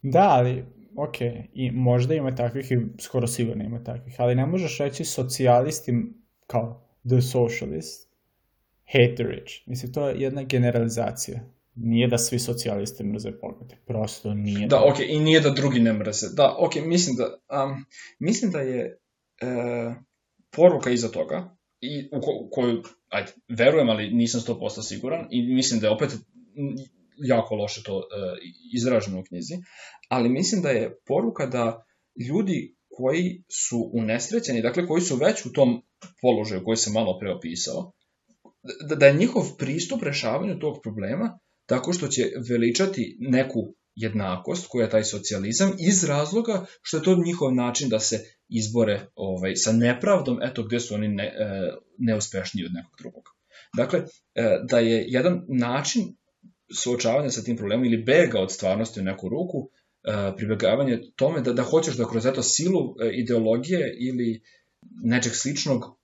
Da, 0.02 0.30
ali, 0.30 0.66
ok, 0.96 1.16
i 1.54 1.72
možda 1.72 2.14
ima 2.14 2.36
takvih 2.36 2.72
i 2.72 2.78
skoro 3.00 3.28
sigurno 3.28 3.64
ima 3.64 3.84
takvih, 3.84 4.16
ali 4.18 4.36
ne 4.36 4.46
možeš 4.46 4.78
reći 4.78 5.06
socijalisti 5.06 5.92
kao 6.48 6.88
the 7.10 7.22
socialist 7.22 8.09
hate 8.92 9.16
the 9.16 9.24
rich. 9.24 9.54
Mislim, 9.66 9.94
to 9.94 10.10
je 10.10 10.22
jedna 10.22 10.44
generalizacija. 10.44 11.40
Nije 11.76 12.08
da 12.08 12.18
svi 12.18 12.40
socijalisti 12.40 13.04
mrze 13.04 13.32
bogate, 13.32 13.78
prosto 13.86 14.34
nije. 14.34 14.68
Da, 14.68 14.84
ok, 14.84 15.00
i 15.10 15.20
nije 15.20 15.40
da 15.40 15.50
drugi 15.50 15.80
ne 15.80 15.94
mrze. 15.94 16.28
Da, 16.34 16.56
ok, 16.60 16.76
mislim 16.86 17.16
da, 17.16 17.26
um, 17.64 17.86
mislim 18.20 18.52
da 18.52 18.60
je 18.60 19.00
uh, 19.42 19.94
poruka 20.52 20.90
iza 20.90 21.08
toga, 21.08 21.56
i 21.82 22.10
u, 22.12 22.22
ko, 22.22 22.32
u 22.32 22.50
koju, 22.52 22.84
ajde, 23.10 23.32
verujem, 23.48 23.90
ali 23.90 24.10
nisam 24.10 24.42
100% 24.42 24.88
siguran 24.88 25.28
i 25.32 25.42
mislim 25.42 25.80
da 25.80 25.88
je 25.88 25.94
opet 25.94 26.10
jako 27.18 27.56
loše 27.56 27.84
to 27.84 27.98
uh, 27.98 28.04
izraženo 28.76 29.20
u 29.20 29.24
knjizi, 29.24 29.54
ali 30.10 30.30
mislim 30.30 30.62
da 30.62 30.70
je 30.70 30.98
poruka 31.06 31.46
da 31.46 31.86
ljudi 32.30 32.76
koji 32.90 33.44
su 33.50 33.92
unesrećeni, 33.94 34.62
dakle 34.62 34.88
koji 34.88 35.02
su 35.02 35.16
već 35.16 35.46
u 35.46 35.54
tom 35.54 35.82
položaju 36.22 36.64
koji 36.64 36.78
sam 36.78 36.94
malo 36.94 37.20
preopisao, 37.20 37.92
da, 38.90 38.96
da 38.96 39.06
je 39.06 39.14
njihov 39.14 39.44
pristup 39.58 40.04
rešavanju 40.04 40.60
tog 40.60 40.80
problema 40.84 41.40
tako 41.66 41.94
što 41.94 42.08
će 42.08 42.32
veličati 42.50 43.18
neku 43.20 43.74
jednakost 43.96 44.68
koja 44.70 44.84
je 44.84 44.90
taj 44.90 45.04
socijalizam 45.04 45.72
iz 45.80 46.04
razloga 46.04 46.66
što 46.82 46.98
je 46.98 47.04
to 47.04 47.16
njihov 47.26 47.56
način 47.56 47.90
da 47.90 48.00
se 48.00 48.20
izbore 48.50 49.02
ovaj, 49.16 49.56
sa 49.56 49.72
nepravdom, 49.72 50.40
eto 50.42 50.64
gde 50.64 50.80
su 50.80 50.96
oni 50.96 51.08
ne, 51.08 51.24
e, 51.24 51.72
neuspešniji 51.98 52.66
od 52.66 52.74
nekog 52.74 52.94
drugog. 53.00 53.24
Dakle, 53.78 54.00
e, 54.00 54.60
da 54.70 54.80
je 54.80 55.06
jedan 55.08 55.42
način 55.48 56.16
suočavanja 56.76 57.30
sa 57.30 57.44
tim 57.44 57.58
problemom 57.58 57.86
ili 57.86 58.04
bega 58.04 58.40
od 58.40 58.52
stvarnosti 58.52 59.00
u 59.00 59.04
neku 59.04 59.30
ruku, 59.30 59.70
e, 60.04 60.36
pribegavanje 60.38 61.02
tome 61.16 61.42
da, 61.42 61.54
da 61.54 61.64
hoćeš 61.64 61.98
da 61.98 62.10
kroz 62.10 62.26
eto 62.26 62.44
silu 62.44 62.96
ideologije 63.14 63.96
ili 64.00 64.42
nečeg 65.04 65.36
sličnog 65.36 65.99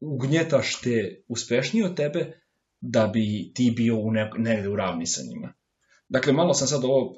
ugnjetaš 0.00 0.80
te 0.80 1.22
uspešniji 1.28 1.84
od 1.84 1.96
tebe 1.96 2.32
da 2.80 3.06
bi 3.06 3.52
ti 3.54 3.72
bio 3.76 3.96
u 3.96 4.10
nek, 4.10 4.34
negde 4.38 4.68
u 4.68 4.76
ravni 4.76 5.06
sa 5.06 5.22
njima. 5.28 5.52
Dakle, 6.08 6.32
malo 6.32 6.54
sam 6.54 6.68
sad 6.68 6.84
ovo 6.84 7.04
uh, 7.04 7.16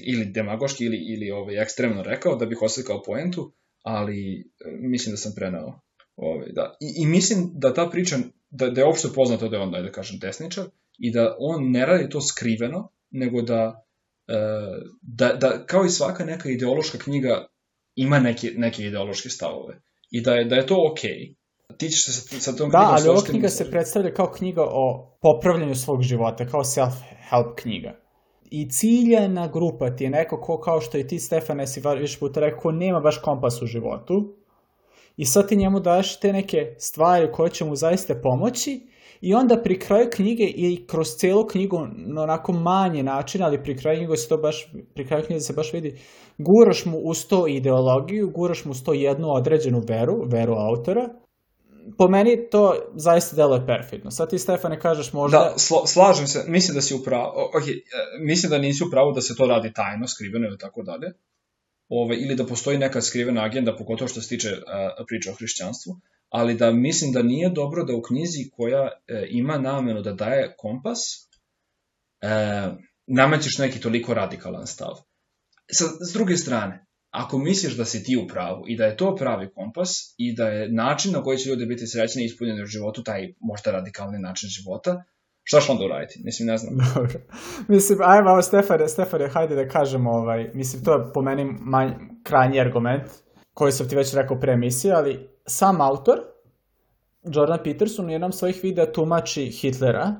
ili 0.00 0.24
demagoški 0.24 0.84
ili, 0.84 0.96
ili 0.96 1.30
ovaj, 1.30 1.62
ekstremno 1.62 2.02
rekao 2.02 2.36
da 2.36 2.46
bih 2.46 2.62
oslikao 2.62 3.02
poentu, 3.02 3.52
ali 3.82 4.44
uh, 4.66 4.72
mislim 4.80 5.12
da 5.12 5.16
sam 5.16 5.32
prenao. 5.36 5.80
Ovaj, 6.16 6.48
da. 6.52 6.76
I, 6.80 7.02
I 7.02 7.06
mislim 7.06 7.50
da 7.54 7.74
ta 7.74 7.88
priča, 7.92 8.18
da, 8.50 8.70
da 8.70 8.80
je 8.80 8.86
opšte 8.86 9.08
poznato 9.14 9.48
da 9.48 9.56
je 9.56 9.62
on, 9.62 9.70
da 9.70 9.92
kažem, 9.92 10.18
desničar, 10.18 10.64
i 10.98 11.12
da 11.12 11.36
on 11.38 11.70
ne 11.70 11.86
radi 11.86 12.08
to 12.08 12.20
skriveno, 12.20 12.92
nego 13.10 13.42
da, 13.42 13.84
uh, 14.28 14.88
da, 15.02 15.32
da 15.32 15.66
kao 15.66 15.84
i 15.84 15.90
svaka 15.90 16.24
neka 16.24 16.50
ideološka 16.50 16.98
knjiga 16.98 17.46
ima 17.94 18.18
neke, 18.18 18.52
neke 18.56 18.86
ideološke 18.86 19.28
stavove. 19.28 19.80
I 20.10 20.20
da 20.20 20.34
je, 20.34 20.44
da 20.44 20.56
je 20.56 20.66
to 20.66 20.76
okej. 20.92 21.10
Okay 21.10 21.39
ti 21.78 21.88
ćeš 21.88 22.04
se 22.04 22.12
sa, 22.12 22.40
sa 22.40 22.56
tom 22.56 22.70
da, 22.70 22.78
knjigom... 22.78 22.94
Da, 22.94 22.96
ali 23.00 23.08
ova 23.08 23.22
knjiga 23.22 23.48
se 23.48 23.70
predstavlja 23.70 24.14
kao 24.14 24.30
knjiga 24.30 24.62
o 24.62 25.16
popravljanju 25.22 25.74
svog 25.74 26.02
života, 26.02 26.46
kao 26.46 26.60
self-help 26.60 27.54
knjiga. 27.56 27.96
I 28.50 28.70
ciljena 28.70 29.48
grupa 29.48 29.96
ti 29.96 30.04
je 30.04 30.10
neko 30.10 30.40
ko, 30.40 30.60
kao 30.60 30.80
što 30.80 30.98
i 30.98 31.06
ti, 31.06 31.18
Stefane, 31.18 31.66
si 31.66 31.82
više 32.00 32.18
puta 32.18 32.40
rekao, 32.40 32.60
ko 32.60 32.72
nema 32.72 33.00
baš 33.00 33.18
kompas 33.18 33.62
u 33.62 33.66
životu. 33.66 34.34
I 35.16 35.24
sad 35.24 35.48
ti 35.48 35.56
njemu 35.56 35.80
daš 35.80 36.20
te 36.20 36.32
neke 36.32 36.74
stvari 36.78 37.32
koje 37.32 37.50
će 37.50 37.64
mu 37.64 37.76
zaista 37.76 38.14
pomoći 38.22 38.90
i 39.20 39.34
onda 39.34 39.60
pri 39.62 39.78
kraju 39.78 40.08
knjige 40.12 40.44
i 40.44 40.86
kroz 40.86 41.08
celu 41.18 41.46
knjigu 41.46 41.78
na 41.96 42.22
onako 42.22 42.52
manje 42.52 43.02
način, 43.02 43.42
ali 43.42 43.62
pri 43.62 43.76
kraju 43.76 43.98
knjige 43.98 44.16
se 44.16 44.28
to 44.28 44.36
baš, 44.36 44.72
pri 44.94 45.06
kraju 45.06 45.24
knjige 45.26 45.40
se 45.40 45.52
baš 45.52 45.72
vidi, 45.72 45.98
guraš 46.38 46.84
mu 46.84 46.98
uz 46.98 47.26
to 47.26 47.46
ideologiju, 47.48 48.30
guraš 48.30 48.64
mu 48.64 48.70
uz 48.70 48.82
to 48.84 48.92
jednu 48.92 49.28
određenu 49.28 49.82
veru, 49.88 50.14
veru 50.32 50.54
autora, 50.54 51.08
po 51.98 52.08
meni 52.08 52.48
to 52.50 52.92
zaista 52.94 53.36
deluje 53.36 53.66
perfidno. 53.66 54.10
Sad 54.10 54.30
ti, 54.30 54.38
Stefane, 54.38 54.80
kažeš 54.80 55.12
možda... 55.12 55.38
Da, 55.38 55.58
sl 55.58 55.74
slažem 55.86 56.26
se, 56.26 56.44
mislim 56.46 56.74
da 56.74 56.80
si 56.80 56.94
upravo, 56.94 57.50
ok, 57.54 57.68
e, 57.68 57.74
mislim 58.20 58.50
da 58.50 58.58
nisi 58.58 58.84
upravo 58.84 59.12
da 59.12 59.20
se 59.20 59.36
to 59.36 59.46
radi 59.46 59.72
tajno, 59.72 60.08
skriveno 60.08 60.46
ili 60.46 60.58
tako 60.58 60.82
dalje, 60.82 61.12
Ove, 61.90 62.16
ili 62.16 62.36
da 62.36 62.46
postoji 62.46 62.78
neka 62.78 63.00
skrivena 63.02 63.44
agenda, 63.44 63.76
pogotovo 63.76 64.08
što 64.08 64.20
se 64.20 64.28
tiče 64.28 64.48
a, 64.66 65.04
priča 65.06 65.30
o 65.30 65.34
hrišćanstvu, 65.34 66.00
ali 66.28 66.54
da 66.54 66.70
mislim 66.70 67.12
da 67.12 67.22
nije 67.22 67.48
dobro 67.48 67.84
da 67.84 67.94
u 67.94 68.02
knjizi 68.02 68.50
koja 68.56 68.88
e, 69.08 69.26
ima 69.30 69.58
namenu 69.58 70.02
da 70.02 70.12
daje 70.12 70.54
kompas, 70.58 70.98
e, 72.20 72.28
namećeš 73.06 73.58
neki 73.58 73.80
toliko 73.80 74.14
radikalan 74.14 74.66
stav. 74.66 74.94
Sa, 75.72 75.84
s 76.00 76.12
druge 76.12 76.36
strane, 76.36 76.86
ako 77.10 77.38
misliš 77.38 77.76
da 77.76 77.84
si 77.84 78.04
ti 78.04 78.16
u 78.16 78.28
pravu 78.28 78.64
i 78.66 78.76
da 78.76 78.84
je 78.84 78.96
to 78.96 79.16
pravi 79.16 79.50
kompas 79.54 80.14
i 80.18 80.34
da 80.36 80.48
je 80.48 80.72
način 80.72 81.12
na 81.12 81.22
koji 81.22 81.38
će 81.38 81.50
ljudi 81.50 81.66
biti 81.66 81.86
srećni 81.86 82.22
i 82.22 82.26
ispunjeni 82.26 82.62
u 82.62 82.66
životu 82.66 83.02
taj 83.02 83.34
možda 83.40 83.70
radikalni 83.70 84.18
način 84.18 84.48
života, 84.48 85.02
šta 85.42 85.60
će 85.60 85.72
onda 85.72 85.84
uraditi? 85.84 86.20
Mislim, 86.24 86.46
ne 86.46 86.58
znam. 86.58 86.78
Dobro. 86.94 87.20
Mislim, 87.68 87.98
ajmo, 88.02 88.30
ovo 88.30 88.42
Stefane, 88.42 88.88
Stefane, 88.88 89.28
hajde 89.28 89.54
da 89.54 89.68
kažemo, 89.68 90.10
ovaj, 90.10 90.50
mislim, 90.54 90.84
to 90.84 90.92
je 90.94 91.12
po 91.14 91.22
meni 91.22 91.44
manj, 91.60 91.90
krajnji 92.22 92.60
argument, 92.60 93.02
koji 93.54 93.72
sam 93.72 93.88
ti 93.88 93.96
već 93.96 94.14
rekao 94.14 94.40
pre 94.40 94.52
emisije, 94.52 94.94
ali 94.94 95.28
sam 95.46 95.80
autor, 95.80 96.18
Jordan 97.24 97.58
Peterson, 97.64 98.06
u 98.06 98.10
jednom 98.10 98.32
svojih 98.32 98.60
videa 98.62 98.92
tumači 98.92 99.46
Hitlera 99.46 100.14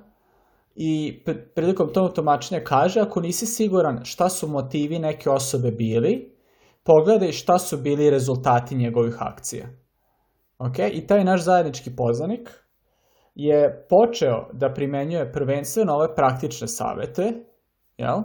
i 0.74 1.22
prilikom 1.55 1.93
tog 1.93 2.12
tumačenja 2.12 2.64
kaže, 2.64 3.01
ako 3.01 3.20
nisi 3.20 3.47
siguran 3.47 4.05
šta 4.05 4.28
su 4.28 4.49
motivi 4.49 4.99
neke 4.99 5.30
osobe 5.30 5.70
bili, 5.70 6.30
pogledaj 6.82 7.32
šta 7.32 7.58
su 7.58 7.76
bili 7.76 8.10
rezultati 8.10 8.76
njegovih 8.76 9.16
akcija. 9.18 9.66
Ok, 10.58 10.78
i 10.92 11.06
taj 11.06 11.24
naš 11.24 11.44
zajednički 11.44 11.96
poznanik 11.96 12.50
je 13.34 13.86
počeo 13.88 14.48
da 14.52 14.74
primenjuje 14.74 15.32
prvenstveno 15.32 15.94
ove 15.94 16.14
praktične 16.14 16.68
savete, 16.68 17.32
jel? 17.96 18.22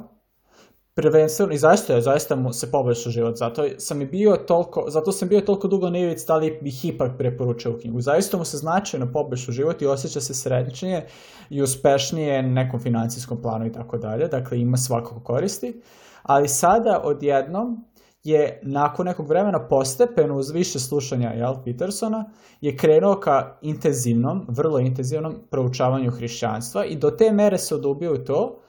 Prvenstveno, 0.93 1.53
i 1.53 1.57
zaista 1.57 1.93
je, 1.93 2.01
zaista 2.01 2.35
mu 2.35 2.53
se 2.53 2.71
poboljšao 2.71 3.11
život, 3.11 3.35
zato 3.37 3.65
sam 3.77 4.01
i 4.01 4.05
bio 4.05 4.35
toliko, 4.35 4.85
zato 4.87 5.11
sam 5.11 5.29
bio 5.29 5.41
toliko 5.41 5.67
dugo 5.67 5.89
nevic, 5.89 6.25
da 6.25 6.35
li 6.35 6.59
bih 6.61 6.85
ipak 6.85 7.11
preporučio 7.17 7.71
u 7.71 7.77
knjigu. 7.79 8.01
Zaista 8.01 8.37
mu 8.37 8.45
se 8.45 8.57
značajno 8.57 9.11
poboljšao 9.13 9.53
život 9.53 9.81
i 9.81 9.85
osjeća 9.85 10.21
se 10.21 10.33
srećnije 10.33 11.07
i 11.49 11.61
uspešnije 11.61 12.43
na 12.43 12.63
nekom 12.63 12.79
financijskom 12.79 13.41
planu 13.41 13.65
i 13.65 13.71
tako 13.71 13.97
dalje, 13.97 14.27
dakle 14.27 14.59
ima 14.59 14.77
svakako 14.77 15.19
koristi, 15.19 15.81
ali 16.23 16.47
sada 16.47 17.01
odjednom 17.03 17.85
je 18.25 18.59
nakon 18.63 19.05
nekog 19.05 19.29
vremena 19.29 19.67
postepeno 19.67 20.37
uz 20.37 20.51
više 20.51 20.79
slušanja 20.79 21.29
jel, 21.29 21.53
Petersona 21.65 22.25
je 22.61 22.77
krenuo 22.77 23.19
ka 23.19 23.57
intenzivnom, 23.61 24.45
vrlo 24.49 24.79
intenzivnom 24.79 25.35
proučavanju 25.51 26.11
hrišćanstva 26.11 26.85
i 26.85 26.95
do 26.95 27.11
te 27.11 27.31
mere 27.31 27.57
se 27.57 27.75
odubio 27.75 28.13
u 28.13 28.17
to 28.17 28.59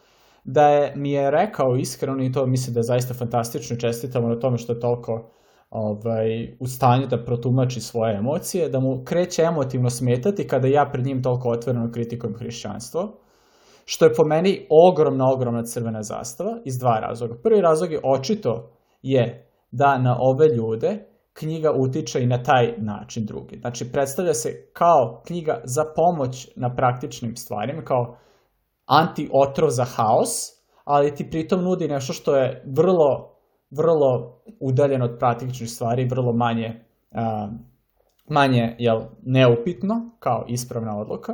da 0.44 0.68
je, 0.68 0.92
mi 0.96 1.12
je 1.12 1.30
rekao 1.30 1.76
iskreno 1.76 2.24
i 2.24 2.32
to 2.32 2.46
mislim 2.46 2.74
da 2.74 2.80
je 2.80 2.84
zaista 2.84 3.14
fantastično 3.14 3.76
čestitamo 3.76 4.28
na 4.28 4.38
tome 4.38 4.58
što 4.58 4.72
je 4.72 4.80
toliko 4.80 5.30
ovaj, 5.70 6.56
u 6.60 6.66
stanju 6.66 7.06
da 7.06 7.24
protumači 7.24 7.80
svoje 7.80 8.16
emocije, 8.16 8.68
da 8.68 8.80
mu 8.80 9.04
kreće 9.04 9.42
emotivno 9.42 9.90
smetati 9.90 10.46
kada 10.46 10.68
ja 10.68 10.88
pred 10.92 11.06
njim 11.06 11.22
toliko 11.22 11.48
otvoreno 11.48 11.90
kritikujem 11.92 12.36
hrišćanstvo, 12.36 13.18
što 13.84 14.04
je 14.04 14.14
po 14.14 14.24
meni 14.24 14.66
ogromna, 14.70 15.24
ogromna 15.34 15.62
crvena 15.62 16.02
zastava 16.02 16.58
iz 16.64 16.78
dva 16.78 16.98
razloga. 17.00 17.34
Prvi 17.42 17.60
razlog 17.60 17.92
je 17.92 18.00
očito 18.04 18.70
je 19.02 19.45
da 19.76 19.98
na 19.98 20.16
ove 20.20 20.48
ljude 20.48 21.06
knjiga 21.32 21.72
utiče 21.72 22.22
i 22.22 22.26
na 22.26 22.42
taj 22.42 22.74
način 22.78 23.26
drugi. 23.26 23.58
Znači, 23.60 23.92
predstavlja 23.92 24.34
se 24.34 24.70
kao 24.72 25.22
knjiga 25.26 25.60
za 25.64 25.84
pomoć 25.96 26.48
na 26.56 26.74
praktičnim 26.74 27.36
stvarima, 27.36 27.82
kao 27.82 28.16
anti-otrov 28.86 29.70
za 29.70 29.84
haos, 29.84 30.30
ali 30.84 31.14
ti 31.14 31.30
pritom 31.30 31.62
nudi 31.62 31.88
nešto 31.88 32.12
što 32.12 32.36
je 32.36 32.62
vrlo, 32.66 33.36
vrlo 33.70 34.40
udaljeno 34.60 35.04
od 35.04 35.16
praktičnih 35.18 35.70
stvari, 35.70 36.08
vrlo 36.10 36.32
manje, 36.32 36.84
uh, 37.10 37.50
manje 38.28 38.76
jel, 38.78 39.00
neupitno, 39.22 40.10
kao 40.18 40.44
ispravna 40.48 40.98
odluka. 40.98 41.32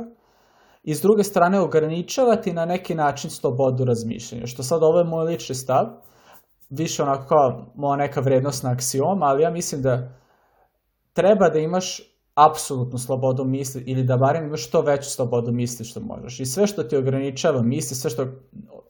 I 0.83 0.95
s 0.95 1.01
druge 1.01 1.23
strane 1.23 1.59
ograničavati 1.59 2.53
na 2.53 2.65
neki 2.65 2.95
način 2.95 3.29
slobodu 3.29 3.85
razmišljanja, 3.85 4.45
što 4.45 4.63
sad 4.63 4.83
ovo 4.83 4.99
je 4.99 5.05
moj 5.05 5.25
lični 5.25 5.55
stav, 5.55 5.85
više 6.69 7.03
onako 7.03 7.27
kao 7.27 7.65
moja 7.75 7.97
neka 7.97 8.21
vrednostna 8.21 8.71
aksioma, 8.71 9.25
ali 9.25 9.43
ja 9.43 9.49
mislim 9.49 9.81
da 9.81 10.09
treba 11.13 11.49
da 11.49 11.59
imaš 11.59 12.01
apsolutnu 12.35 12.97
slobodu 12.97 13.45
misli 13.45 13.83
ili 13.87 14.03
da 14.03 14.17
barem 14.17 14.45
imaš 14.45 14.67
što 14.67 14.81
veću 14.81 15.09
slobodu 15.09 15.51
misli 15.51 15.85
što 15.85 15.99
možeš. 15.99 16.39
I 16.39 16.45
sve 16.45 16.67
što 16.67 16.83
ti 16.83 16.97
ograničava 16.97 17.61
misli, 17.61 17.95
sve 17.95 18.09
što 18.09 18.25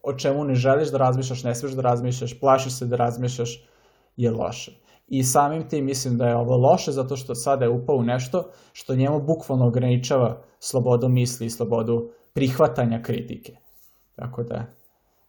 o 0.03 0.13
čemu 0.13 0.43
ne 0.43 0.55
želiš 0.55 0.91
da 0.91 0.97
razmišljaš, 0.97 1.43
ne 1.43 1.55
smiješ 1.55 1.75
da 1.75 1.81
razmišljaš, 1.81 2.39
plašiš 2.39 2.73
se 2.73 2.85
da 2.85 2.95
razmišljaš, 2.95 3.67
je 4.17 4.31
loše. 4.31 4.71
I 5.07 5.23
samim 5.23 5.69
tim 5.69 5.85
mislim 5.85 6.17
da 6.17 6.27
je 6.27 6.35
ovo 6.35 6.57
loše 6.57 6.91
zato 6.91 7.15
što 7.15 7.35
sada 7.35 7.65
je 7.65 7.71
upao 7.71 7.95
u 7.95 8.03
nešto 8.03 8.49
što 8.73 8.95
njemu 8.95 9.21
bukvalno 9.21 9.67
ograničava 9.67 10.41
slobodu 10.59 11.09
misli 11.09 11.45
i 11.45 11.49
slobodu 11.49 12.09
prihvatanja 12.33 13.01
kritike. 13.01 13.57
Tako 14.15 14.43
da, 14.43 14.65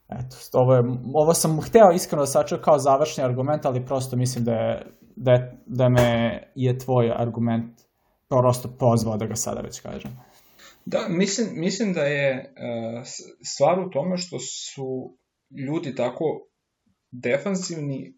Eto, 0.09 0.37
ovo, 0.53 0.75
je, 0.75 0.83
ovo 1.13 1.33
sam 1.33 1.61
hteo 1.61 1.91
iskreno 1.95 2.21
da 2.21 2.27
sačuvam 2.27 2.63
kao 2.63 2.79
završni 2.79 3.23
argument, 3.23 3.65
ali 3.65 3.85
prosto 3.85 4.15
mislim 4.15 4.45
da, 4.45 4.51
je, 4.51 4.85
da, 5.15 5.31
je, 5.31 5.57
da 5.65 5.89
me 5.89 6.39
je 6.55 6.77
tvoj 6.77 7.11
argument 7.15 7.81
prosto 8.29 8.77
pozvao 8.79 9.17
da 9.17 9.25
ga 9.25 9.35
sada 9.35 9.61
već 9.61 9.79
kažem. 9.79 10.11
Da, 10.85 11.05
mislim, 11.09 11.47
mislim 11.53 11.93
da 11.93 12.01
je 12.01 12.53
uh, 12.57 13.03
stvar 13.43 13.79
u 13.79 13.89
tome 13.89 14.17
što 14.17 14.39
su 14.39 15.17
ljudi 15.67 15.95
tako 15.95 16.25
defansivni. 17.11 18.17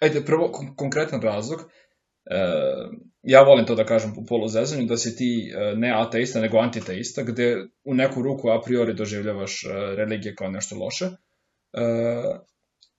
Ajde, 0.00 0.24
prvo, 0.24 0.52
konkretan 0.76 1.22
razlog, 1.22 1.60
ja 3.26 3.42
volim 3.42 3.66
to 3.66 3.74
da 3.74 3.84
kažem 3.84 4.14
po 4.14 4.24
poluzezanju, 4.28 4.86
da 4.86 4.96
si 4.96 5.16
ti 5.16 5.30
e, 5.50 5.76
ne 5.76 5.92
ateista, 5.94 6.40
nego 6.40 6.58
antiteista, 6.58 7.22
gde 7.22 7.66
u 7.84 7.94
neku 7.94 8.22
ruku 8.22 8.50
a 8.50 8.60
priori 8.60 8.94
doživljavaš 8.94 9.64
e, 9.64 9.68
religije 9.96 10.34
kao 10.34 10.50
nešto 10.50 10.76
loše 10.76 11.04
e, 11.04 11.16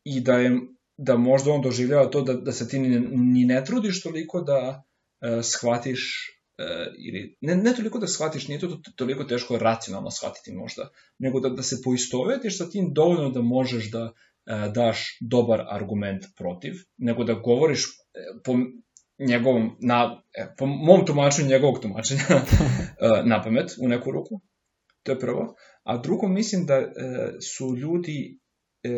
i 0.04 0.22
da 0.22 0.34
je 0.34 0.52
da 0.98 1.18
možda 1.18 1.52
on 1.52 1.62
doživljava 1.62 2.10
to 2.10 2.22
da, 2.22 2.34
da 2.34 2.52
se 2.52 2.68
ti 2.68 2.80
ni, 2.80 3.00
ni 3.10 3.46
ne 3.46 3.66
trudiš 3.66 4.04
toliko 4.04 4.42
da 4.42 4.84
shvatiš 5.44 6.34
ili 7.08 7.38
ne, 7.42 7.56
ne 7.56 7.74
toliko 7.76 8.00
da 8.00 8.08
shvatiš, 8.08 8.48
nije 8.48 8.60
to 8.60 8.80
toliko 8.96 9.24
teško 9.24 9.58
racionalno 9.58 10.12
shvatiti 10.12 10.52
možda, 10.52 10.90
nego 11.20 11.40
da, 11.40 11.50
da 11.50 11.64
se 11.64 11.82
poistovetiš 11.84 12.58
sa 12.58 12.70
tim 12.70 12.94
dovoljno 12.94 13.30
da 13.30 13.42
možeš 13.42 13.92
da 13.92 14.12
daš 14.74 15.18
dobar 15.22 15.66
argument 15.70 16.26
protiv, 16.38 16.74
nego 16.98 17.24
da 17.24 17.34
govoriš 17.34 17.86
po, 18.44 18.54
njegovom, 19.20 19.78
na, 19.80 20.22
e, 20.34 20.48
po 20.58 20.66
mom 20.66 21.06
tumačenju 21.06 21.50
njegovog 21.50 21.80
tumačenja 21.82 22.24
e, 22.32 22.42
na 23.26 23.42
pamet 23.44 23.72
u 23.82 23.88
neku 23.88 24.12
ruku. 24.12 24.42
To 25.04 25.12
je 25.12 25.20
prvo. 25.20 25.56
A 25.84 25.98
drugo, 25.98 26.28
mislim 26.28 26.66
da 26.66 26.76
e, 26.76 26.92
su 27.42 27.76
ljudi 27.76 28.40
e, 28.84 28.90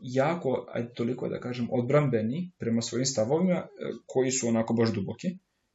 jako, 0.00 0.66
ajde 0.72 0.94
toliko 0.94 1.28
da 1.28 1.40
kažem, 1.40 1.68
odbrambeni 1.72 2.52
prema 2.58 2.82
svojim 2.82 3.06
stavovima, 3.06 3.54
e, 3.54 3.66
koji 4.06 4.30
su 4.30 4.48
onako 4.48 4.74
baš 4.74 4.92
duboki 4.92 5.28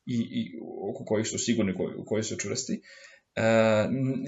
i, 0.05 0.17
i 0.31 0.59
oko 0.89 1.05
kojih 1.05 1.27
su 1.27 1.37
sigurni, 1.37 1.73
koji, 1.75 1.93
koji 2.05 2.23
su 2.23 2.37
čvrsti, 2.37 2.81
e, 3.35 3.41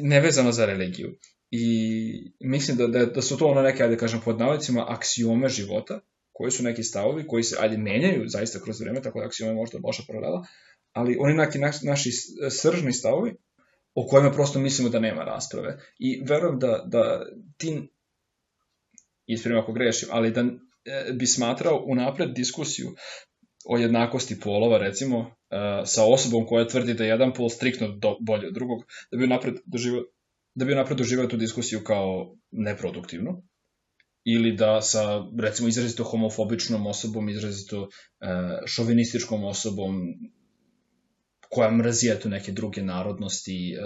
nevezano 0.01 0.51
za 0.51 0.65
religiju. 0.65 1.15
I 1.51 2.33
mislim 2.39 2.77
da, 2.77 2.87
da, 2.87 3.05
da 3.05 3.21
su 3.21 3.37
to 3.37 3.47
ono 3.47 3.61
neke, 3.61 3.83
ajde 3.83 3.97
kažem, 3.97 4.21
pod 4.25 4.39
navodicima, 4.39 4.85
aksiome 4.87 5.49
života, 5.49 5.99
koji 6.39 6.51
su 6.51 6.63
neki 6.63 6.83
stavovi 6.83 7.27
koji 7.27 7.43
se 7.43 7.55
ajde 7.59 7.77
menjaju 7.77 8.27
zaista 8.27 8.59
kroz 8.63 8.79
vreme, 8.81 9.01
tako 9.01 9.19
da 9.19 9.25
aksioma 9.25 9.51
je 9.51 9.55
možda 9.55 9.79
loša 9.83 10.03
paralela, 10.07 10.45
ali 10.91 11.17
oni 11.19 11.33
neki 11.33 11.59
naši, 11.59 11.85
naši 11.85 12.11
sržni 12.49 12.93
stavovi 12.93 13.33
o 13.95 14.07
kojima 14.07 14.31
prosto 14.31 14.59
mislimo 14.59 14.89
da 14.89 14.99
nema 14.99 15.23
rasprave. 15.23 15.77
I 15.99 16.21
verujem 16.27 16.59
da, 16.59 16.83
da 16.85 17.25
ti, 17.57 17.89
ispravim 19.27 19.59
ako 19.59 19.73
grešim, 19.73 20.09
ali 20.11 20.31
da 20.31 20.41
e, 20.41 20.47
bi 21.13 21.27
smatrao 21.27 21.83
unapred 21.87 22.29
diskusiju 22.35 22.95
o 23.65 23.77
jednakosti 23.77 24.39
polova, 24.39 24.77
recimo, 24.77 25.19
e, 25.19 25.57
sa 25.85 26.05
osobom 26.05 26.45
koja 26.47 26.67
tvrdi 26.67 26.93
da 26.93 27.03
je 27.03 27.09
jedan 27.09 27.33
pol 27.33 27.49
striktno 27.49 27.87
do, 27.87 28.15
bolji 28.21 28.47
od 28.47 28.53
drugog, 28.53 28.79
da 29.11 29.17
bi 29.17 29.27
napred 29.27 29.55
doživao 29.65 30.03
da 30.55 30.65
bi 30.65 30.75
napred 30.75 30.97
doživao 30.97 31.27
tu 31.27 31.37
diskusiju 31.37 31.83
kao 31.83 32.35
neproduktivnu, 32.51 33.43
ili 34.23 34.55
da 34.55 34.81
sa, 34.81 35.23
recimo, 35.39 35.67
izrazito 35.67 36.03
homofobičnom 36.03 36.87
osobom, 36.87 37.29
izrazito 37.29 37.89
e, 38.21 38.27
šovinističkom 38.65 39.43
osobom, 39.43 40.13
koja 41.49 41.71
mrzi 41.71 42.09
eto 42.09 42.29
neke 42.29 42.51
druge 42.51 42.81
narodnosti, 42.81 43.73
e, 43.73 43.77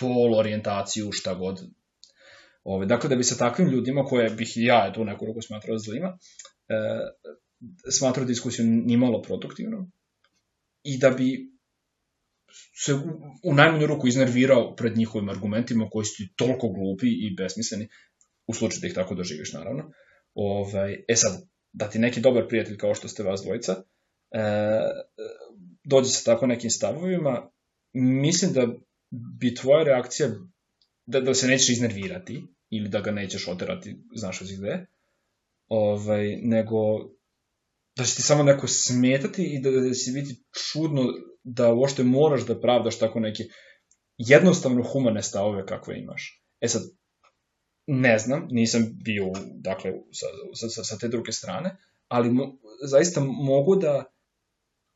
pol, 0.00 0.34
orijentaciju, 0.34 1.12
šta 1.12 1.34
god. 1.34 1.60
Ove, 2.64 2.86
dakle, 2.86 3.08
da 3.08 3.16
bi 3.16 3.24
sa 3.24 3.36
takvim 3.36 3.68
ljudima, 3.68 4.04
koje 4.04 4.30
bih 4.30 4.52
ja 4.56 4.86
eto 4.90 5.04
ruku 5.26 5.42
smatrao 5.42 5.78
zlima, 5.78 6.18
e, 6.68 6.74
smatrao 7.90 8.26
diskusiju 8.26 8.66
nimalo 8.66 9.22
produktivno 9.22 9.90
i 10.84 10.98
da 10.98 11.10
bi 11.10 11.50
se 12.84 12.94
u 13.44 13.54
najmanju 13.54 13.86
ruku 13.86 14.08
iznervirao 14.08 14.76
pred 14.76 14.96
njihovim 14.96 15.28
argumentima 15.28 15.88
koji 15.90 16.04
su 16.04 16.22
toliko 16.36 16.68
glupi 16.68 17.06
i 17.06 17.34
besmisleni 17.36 17.88
u 18.50 18.54
slučaju 18.54 18.80
da 18.80 18.86
ih 18.86 18.94
tako 18.94 19.14
doživiš, 19.14 19.52
naravno. 19.52 19.92
Ovaj, 20.34 21.04
e 21.08 21.16
sad, 21.16 21.42
da 21.72 21.90
ti 21.90 21.98
neki 21.98 22.20
dobar 22.20 22.48
prijatelj 22.48 22.76
kao 22.76 22.94
što 22.94 23.08
ste 23.08 23.22
vas 23.22 23.42
dvojica, 23.44 23.82
e, 24.30 24.42
dođe 25.84 26.10
sa 26.10 26.24
tako 26.24 26.46
nekim 26.46 26.70
stavovima, 26.70 27.50
mislim 27.92 28.52
da 28.52 28.66
bi 29.40 29.54
tvoja 29.54 29.84
reakcija, 29.84 30.28
da, 31.06 31.20
da 31.20 31.34
se 31.34 31.46
nećeš 31.46 31.68
iznervirati, 31.68 32.42
ili 32.70 32.88
da 32.88 33.00
ga 33.00 33.10
nećeš 33.10 33.48
oterati, 33.48 33.96
znaš 34.14 34.42
od 34.42 34.48
gde, 34.58 34.86
ovaj, 35.68 36.36
nego 36.42 36.76
da 37.96 38.04
će 38.04 38.14
ti 38.14 38.22
samo 38.22 38.42
neko 38.42 38.66
smetati 38.68 39.44
i 39.44 39.60
da, 39.60 39.70
da 39.70 39.94
će 39.94 40.10
biti 40.12 40.44
čudno 40.52 41.02
da 41.42 41.72
uopšte 41.72 42.02
moraš 42.02 42.46
da 42.46 42.60
pravdaš 42.60 42.98
tako 42.98 43.20
neki 43.20 43.44
jednostavno 44.16 44.82
humane 44.82 45.22
stavove 45.22 45.66
kakve 45.66 45.98
imaš. 45.98 46.42
E 46.60 46.68
sad, 46.68 46.82
ne 47.92 48.18
znam, 48.18 48.48
nisam 48.50 48.98
bio, 49.04 49.32
dakle, 49.54 49.92
sa, 50.12 50.68
sa, 50.68 50.84
sa 50.84 50.98
te 50.98 51.08
druge 51.08 51.32
strane, 51.32 51.76
ali 52.08 52.30
mo, 52.30 52.56
zaista 52.84 53.20
mogu 53.20 53.76
da 53.76 54.04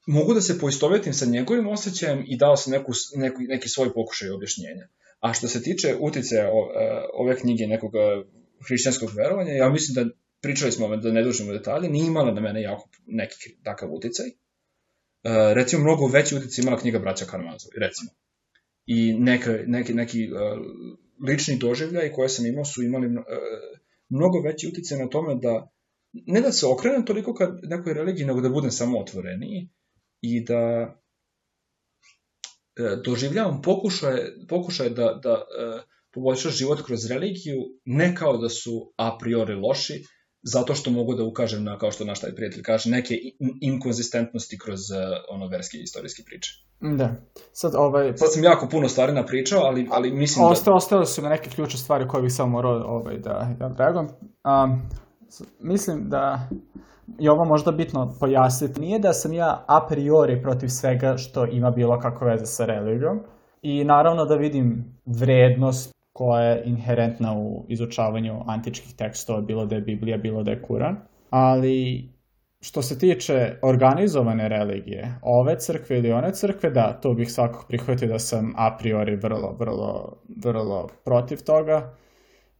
mogu 0.06 0.34
da 0.34 0.40
se 0.40 0.58
poistovetim 0.58 1.12
sa 1.12 1.26
njegovim 1.26 1.66
osjećajem 1.66 2.24
i 2.28 2.36
dao 2.36 2.56
sam 2.56 2.72
neku, 2.72 2.92
neku, 3.16 3.38
neki 3.40 3.68
svoj 3.68 3.92
pokušaj 3.94 4.30
objašnjenja. 4.30 4.88
A 5.20 5.34
što 5.34 5.48
se 5.48 5.62
tiče 5.62 5.96
utice 6.00 6.36
e, 6.36 6.50
ove 7.14 7.36
knjige 7.36 7.66
nekog 7.66 7.94
e, 7.94 7.98
hrišćanskog 8.66 9.10
verovanja, 9.16 9.52
ja 9.52 9.68
mislim 9.68 9.94
da 9.94 10.14
pričali 10.42 10.72
smo 10.72 10.96
da 10.96 11.12
ne 11.12 11.22
dužimo 11.22 11.52
detalje, 11.52 11.88
nije 11.90 12.06
imala 12.06 12.32
na 12.32 12.40
mene 12.40 12.62
jako 12.62 12.88
neki 13.06 13.56
takav 13.62 13.92
uticaj. 13.92 14.26
E, 14.26 14.32
recimo, 15.54 15.82
mnogo 15.82 16.06
veći 16.06 16.36
uticaj 16.36 16.62
imala 16.62 16.78
knjiga 16.78 16.98
Braća 16.98 17.24
Karamazovi, 17.24 17.74
recimo. 17.80 18.10
I 18.86 19.12
neke, 19.12 19.50
neki, 19.66 19.94
neki 19.94 20.28
lični 21.26 21.58
doživljaj 21.58 22.12
koje 22.12 22.28
sam 22.28 22.46
imao 22.46 22.64
su 22.64 22.82
imali 22.82 23.08
mnogo 24.08 24.40
veći 24.40 24.68
uticaj 24.68 24.98
na 24.98 25.08
tome 25.08 25.34
da 25.34 25.70
ne 26.12 26.40
da 26.40 26.52
se 26.52 26.66
okrenem 26.66 27.06
toliko 27.06 27.34
ka 27.34 27.52
nekoj 27.62 27.94
religiji, 27.94 28.26
nego 28.26 28.40
da 28.40 28.48
budem 28.48 28.70
samo 28.70 28.98
otvoreniji 28.98 29.68
i 30.20 30.44
da 30.44 30.94
e, 32.76 32.96
doživljavam 33.04 33.62
pokušaje, 33.62 34.46
pokušaje 34.48 34.90
da, 34.90 35.20
da 35.22 35.30
e, 35.30 35.82
poboljšaš 36.12 36.56
život 36.56 36.82
kroz 36.86 37.06
religiju, 37.10 37.58
ne 37.84 38.14
kao 38.16 38.36
da 38.36 38.48
su 38.48 38.92
a 38.96 39.18
priori 39.20 39.54
loši, 39.54 40.04
zato 40.44 40.74
što 40.74 40.90
mogu 40.90 41.14
da 41.14 41.24
ukažem 41.24 41.64
na, 41.64 41.78
kao 41.78 41.90
što 41.90 42.04
naš 42.04 42.20
taj 42.20 42.34
prijatelj 42.34 42.62
kaže, 42.62 42.90
neke 42.90 43.14
inkonzistentnosti 43.60 44.58
kroz 44.58 44.80
uh, 44.90 44.96
ono 45.28 45.46
verske 45.46 45.78
i 45.78 45.82
istorijske 45.82 46.22
priče. 46.26 46.50
Da. 46.80 47.14
Sad, 47.52 47.74
ovaj, 47.74 48.16
Sad 48.16 48.32
sam 48.32 48.44
jako 48.44 48.68
puno 48.68 48.88
stvari 48.88 49.12
napričao, 49.12 49.60
ali, 49.62 49.88
ali 49.90 50.12
mislim 50.12 50.46
Osta, 50.46 50.70
da... 50.70 50.76
Ostale 50.76 51.06
su 51.06 51.22
na 51.22 51.28
neke 51.28 51.50
ključne 51.50 51.78
stvari 51.78 52.08
koje 52.08 52.22
bih 52.22 52.32
samo 52.32 52.50
morao 52.50 52.72
ovaj, 52.86 53.18
da, 53.18 53.54
da 53.58 53.74
reagujem. 53.78 54.08
Um, 54.44 54.82
mislim 55.60 56.08
da 56.08 56.48
i 57.18 57.28
ovo 57.28 57.44
možda 57.44 57.72
bitno 57.72 58.16
pojasniti, 58.20 58.80
nije 58.80 58.98
da 58.98 59.12
sam 59.12 59.32
ja 59.32 59.64
a 59.68 59.86
priori 59.88 60.42
protiv 60.42 60.68
svega 60.68 61.16
što 61.16 61.46
ima 61.46 61.70
bilo 61.70 61.98
kako 61.98 62.24
veze 62.24 62.46
sa 62.46 62.64
religijom 62.64 63.20
i 63.62 63.84
naravno 63.84 64.24
da 64.24 64.34
vidim 64.34 64.84
vrednost 65.06 65.93
koja 66.14 66.42
je 66.42 66.62
inherentna 66.64 67.38
u 67.38 67.64
izučavanju 67.68 68.40
antičkih 68.46 68.94
tekstova, 68.96 69.40
bilo 69.40 69.66
da 69.66 69.74
je 69.74 69.80
Biblija, 69.80 70.16
bilo 70.16 70.42
da 70.42 70.50
je 70.50 70.62
Kuran, 70.62 70.96
ali 71.30 72.08
što 72.60 72.82
se 72.82 72.98
tiče 72.98 73.58
organizovane 73.62 74.48
religije, 74.48 75.14
ove 75.22 75.58
crkve 75.58 75.98
ili 75.98 76.12
one 76.12 76.32
crkve, 76.32 76.70
da, 76.70 76.92
to 76.92 77.14
bih 77.14 77.32
svakako 77.32 77.64
prihvatio 77.68 78.08
da 78.08 78.18
sam 78.18 78.52
a 78.56 78.76
priori 78.78 79.16
vrlo, 79.16 79.56
vrlo, 79.58 80.16
vrlo 80.44 80.88
protiv 81.04 81.42
toga 81.44 81.94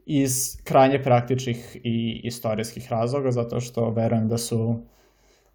iz 0.07 0.33
krajnje 0.65 1.03
praktičnih 1.03 1.77
i 1.85 2.21
istorijskih 2.25 2.93
razloga, 2.93 3.31
zato 3.31 3.61
što 3.61 3.91
verujem 3.91 4.29
da 4.29 4.39
su 4.39 4.81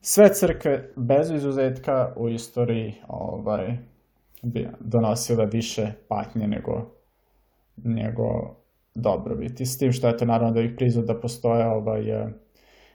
sve 0.02 0.34
crkve 0.34 0.92
bez 0.96 1.32
izuzetka 1.32 2.14
u 2.18 2.30
istoriji 2.30 2.94
ovaj, 3.08 3.78
donosile 4.80 5.46
više 5.46 5.92
patnje 6.08 6.48
nego, 6.48 6.99
nego 7.84 8.56
dobrobiti. 8.96 9.66
S 9.66 9.78
tim 9.78 9.92
što 9.92 10.08
je 10.08 10.18
to 10.18 10.26
naravno 10.26 10.54
da 10.54 10.62
ih 10.62 10.72
prizvod 10.78 11.06
da 11.06 11.20
postoje 11.20 11.68
ovaj, 11.68 12.04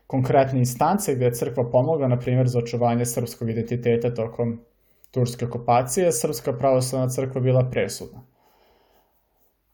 konkretne 0.07 0.59
instance 0.59 1.15
gde 1.15 1.25
je 1.25 1.35
crkva 1.35 1.71
pomogla, 1.71 2.09
na 2.09 2.19
primjer, 2.19 2.49
za 2.49 2.59
očuvanje 2.59 3.07
srpskog 3.07 3.51
identiteta 3.51 4.15
tokom 4.15 4.61
turske 5.11 5.47
okupacije, 5.47 6.13
Srpska 6.13 6.53
pravoslavna 6.53 7.09
crkva 7.09 7.41
bila 7.41 7.71
presudna. 7.71 8.23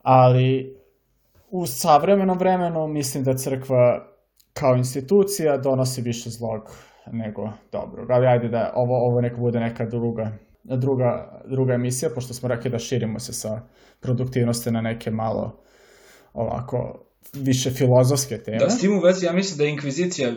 Ali 0.02 0.76
u 1.50 1.66
savremenom 1.66 2.38
vremenu 2.38 2.86
mislim 2.86 3.24
da 3.24 3.36
crkva 3.36 4.06
kao 4.52 4.76
institucija 4.76 5.56
donosi 5.56 6.02
više 6.02 6.30
zlog 6.30 6.70
nego 7.12 7.48
dobrog. 7.72 8.10
Ali 8.10 8.26
ajde 8.26 8.48
da 8.48 8.72
ovo, 8.74 8.96
ovo 9.06 9.20
neka 9.20 9.36
bude 9.36 9.60
neka 9.60 9.86
druga, 9.86 10.32
druga, 10.64 11.42
druga 11.46 11.74
emisija, 11.74 12.10
pošto 12.14 12.34
smo 12.34 12.48
rekli 12.48 12.70
da 12.70 12.78
širimo 12.78 13.20
se 13.20 13.32
sa 13.32 13.60
produktivnosti 14.00 14.70
na 14.70 14.80
neke 14.80 15.10
malo 15.10 15.62
ovako 16.32 17.06
više 17.32 17.70
filozofske 17.70 18.38
teme. 18.38 18.58
Da, 18.58 18.70
s 18.70 18.80
tim 18.80 18.98
u 18.98 19.00
vezi 19.00 19.26
ja 19.26 19.32
mislim 19.32 19.58
da 19.58 19.64
je 19.64 19.70
inkvizicija 19.70 20.32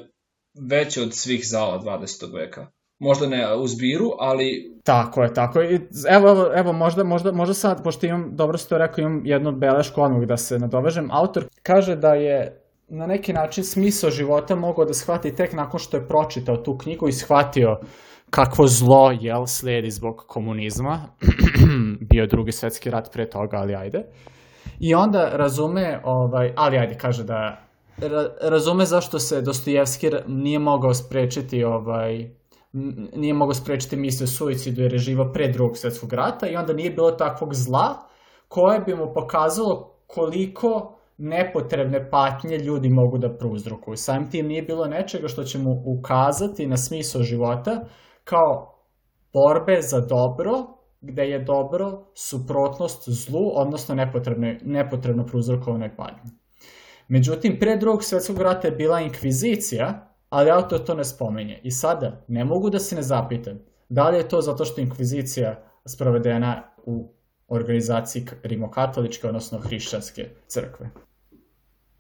veća 0.70 1.02
od 1.02 1.14
svih 1.14 1.48
zala 1.48 1.82
20. 1.82 2.34
veka 2.34 2.68
možda 3.00 3.28
ne 3.28 3.56
u 3.56 3.68
zbiru, 3.68 4.12
ali... 4.20 4.78
Tako 4.84 5.24
je, 5.24 5.34
tako 5.34 5.60
je. 5.60 5.90
Evo, 6.10 6.30
evo, 6.30 6.52
evo 6.56 6.74
možda, 6.74 7.04
možda, 7.04 7.32
možda 7.32 7.54
sad, 7.54 7.84
pošto 7.84 8.06
imam, 8.06 8.30
dobro 8.36 8.58
ste 8.58 8.70
to 8.70 8.78
rekao, 8.78 9.02
imam 9.02 9.22
jednu 9.26 9.52
belešku 9.52 10.02
odmah 10.02 10.28
da 10.28 10.38
se 10.38 10.60
nadovežem. 10.60 11.12
Autor 11.12 11.46
kaže 11.64 11.96
da 11.96 12.14
je 12.14 12.64
na 12.88 13.08
neki 13.08 13.34
način 13.34 13.64
smisao 13.64 14.10
života 14.10 14.56
mogao 14.56 14.86
da 14.86 14.94
shvati 14.94 15.36
tek 15.36 15.54
nakon 15.54 15.80
što 15.80 15.98
je 15.98 16.08
pročitao 16.08 16.58
tu 16.58 16.78
knjigu 16.78 17.08
i 17.08 17.12
shvatio 17.12 17.80
kakvo 18.36 18.68
zlo 18.68 19.12
jel 19.22 19.46
sledi 19.46 19.92
zbog 19.92 20.24
komunizma. 20.28 21.00
Bio 22.12 22.28
drugi 22.28 22.52
svetski 22.52 22.90
rat 22.90 23.10
pre 23.14 23.30
toga, 23.30 23.58
ali 23.58 23.76
ajde. 23.76 24.04
I 24.80 24.96
onda 24.96 25.30
razume, 25.34 26.02
ovaj, 26.04 26.54
ali 26.56 26.78
ajde, 26.78 26.98
kaže 26.98 27.24
da 27.24 27.58
ra, 27.98 28.26
razume 28.42 28.86
zašto 28.86 29.20
se 29.20 29.42
Dostojevski 29.42 30.10
nije 30.28 30.60
mogao 30.60 30.94
sprečiti 30.94 31.64
ovaj, 31.64 32.30
nije 33.16 33.34
mogao 33.34 33.54
sprečiti 33.54 33.96
misle 33.96 34.28
suicidu 34.28 34.82
jer 34.82 34.94
je 34.94 35.00
živo 35.00 35.30
pre 35.34 35.48
drugog 35.52 35.78
svetskog 35.78 36.14
rata 36.14 36.48
i 36.48 36.56
onda 36.56 36.74
nije 36.74 36.92
bilo 36.92 37.12
takvog 37.12 37.54
zla 37.54 37.98
koje 38.48 38.80
bi 38.80 38.96
mu 38.96 39.14
pokazalo 39.14 39.96
koliko 40.08 40.96
nepotrebne 41.18 42.10
patnje 42.10 42.58
ljudi 42.58 42.90
mogu 42.90 43.18
da 43.18 43.38
prouzrokuju. 43.38 43.96
Samim 43.96 44.30
tim 44.30 44.48
nije 44.48 44.62
bilo 44.62 44.86
nečega 44.86 45.28
što 45.28 45.44
će 45.44 45.60
mu 45.60 45.84
ukazati 45.86 46.68
na 46.68 46.78
smisao 46.78 47.22
života 47.22 47.82
kao 48.24 48.74
borbe 49.34 49.82
za 49.82 50.00
dobro, 50.00 50.52
gde 51.02 51.24
je 51.24 51.40
dobro 51.40 52.06
suprotnost 52.16 53.10
zlu, 53.10 53.52
odnosno 53.54 53.96
nepotrebno, 53.96 54.56
nepotrebno 54.64 55.26
prouzrokovanoj 55.26 55.96
patnji. 55.96 56.32
Međutim, 57.08 57.58
pre 57.60 57.78
drugog 57.78 58.04
svetskog 58.04 58.42
rata 58.42 58.68
je 58.68 58.76
bila 58.76 59.02
inkvizicija, 59.02 60.16
ali 60.30 60.52
autor 60.52 60.84
to 60.84 60.96
ne 60.96 61.04
spomenje. 61.04 61.60
I 61.64 61.72
sada, 61.72 62.26
ne 62.28 62.46
mogu 62.46 62.70
da 62.70 62.80
se 62.80 62.96
ne 62.96 63.02
zapitam, 63.02 63.60
da 63.90 64.10
li 64.10 64.18
je 64.18 64.28
to 64.28 64.42
zato 64.42 64.66
što 64.66 64.82
je 64.82 64.86
inkvizicija 64.86 65.64
sprovedena 65.86 66.64
u 66.86 67.14
organizaciji 67.48 68.26
rimokatoličke, 68.44 69.28
odnosno 69.28 69.60
hrišćanske 69.60 70.30
crkve. 70.48 70.90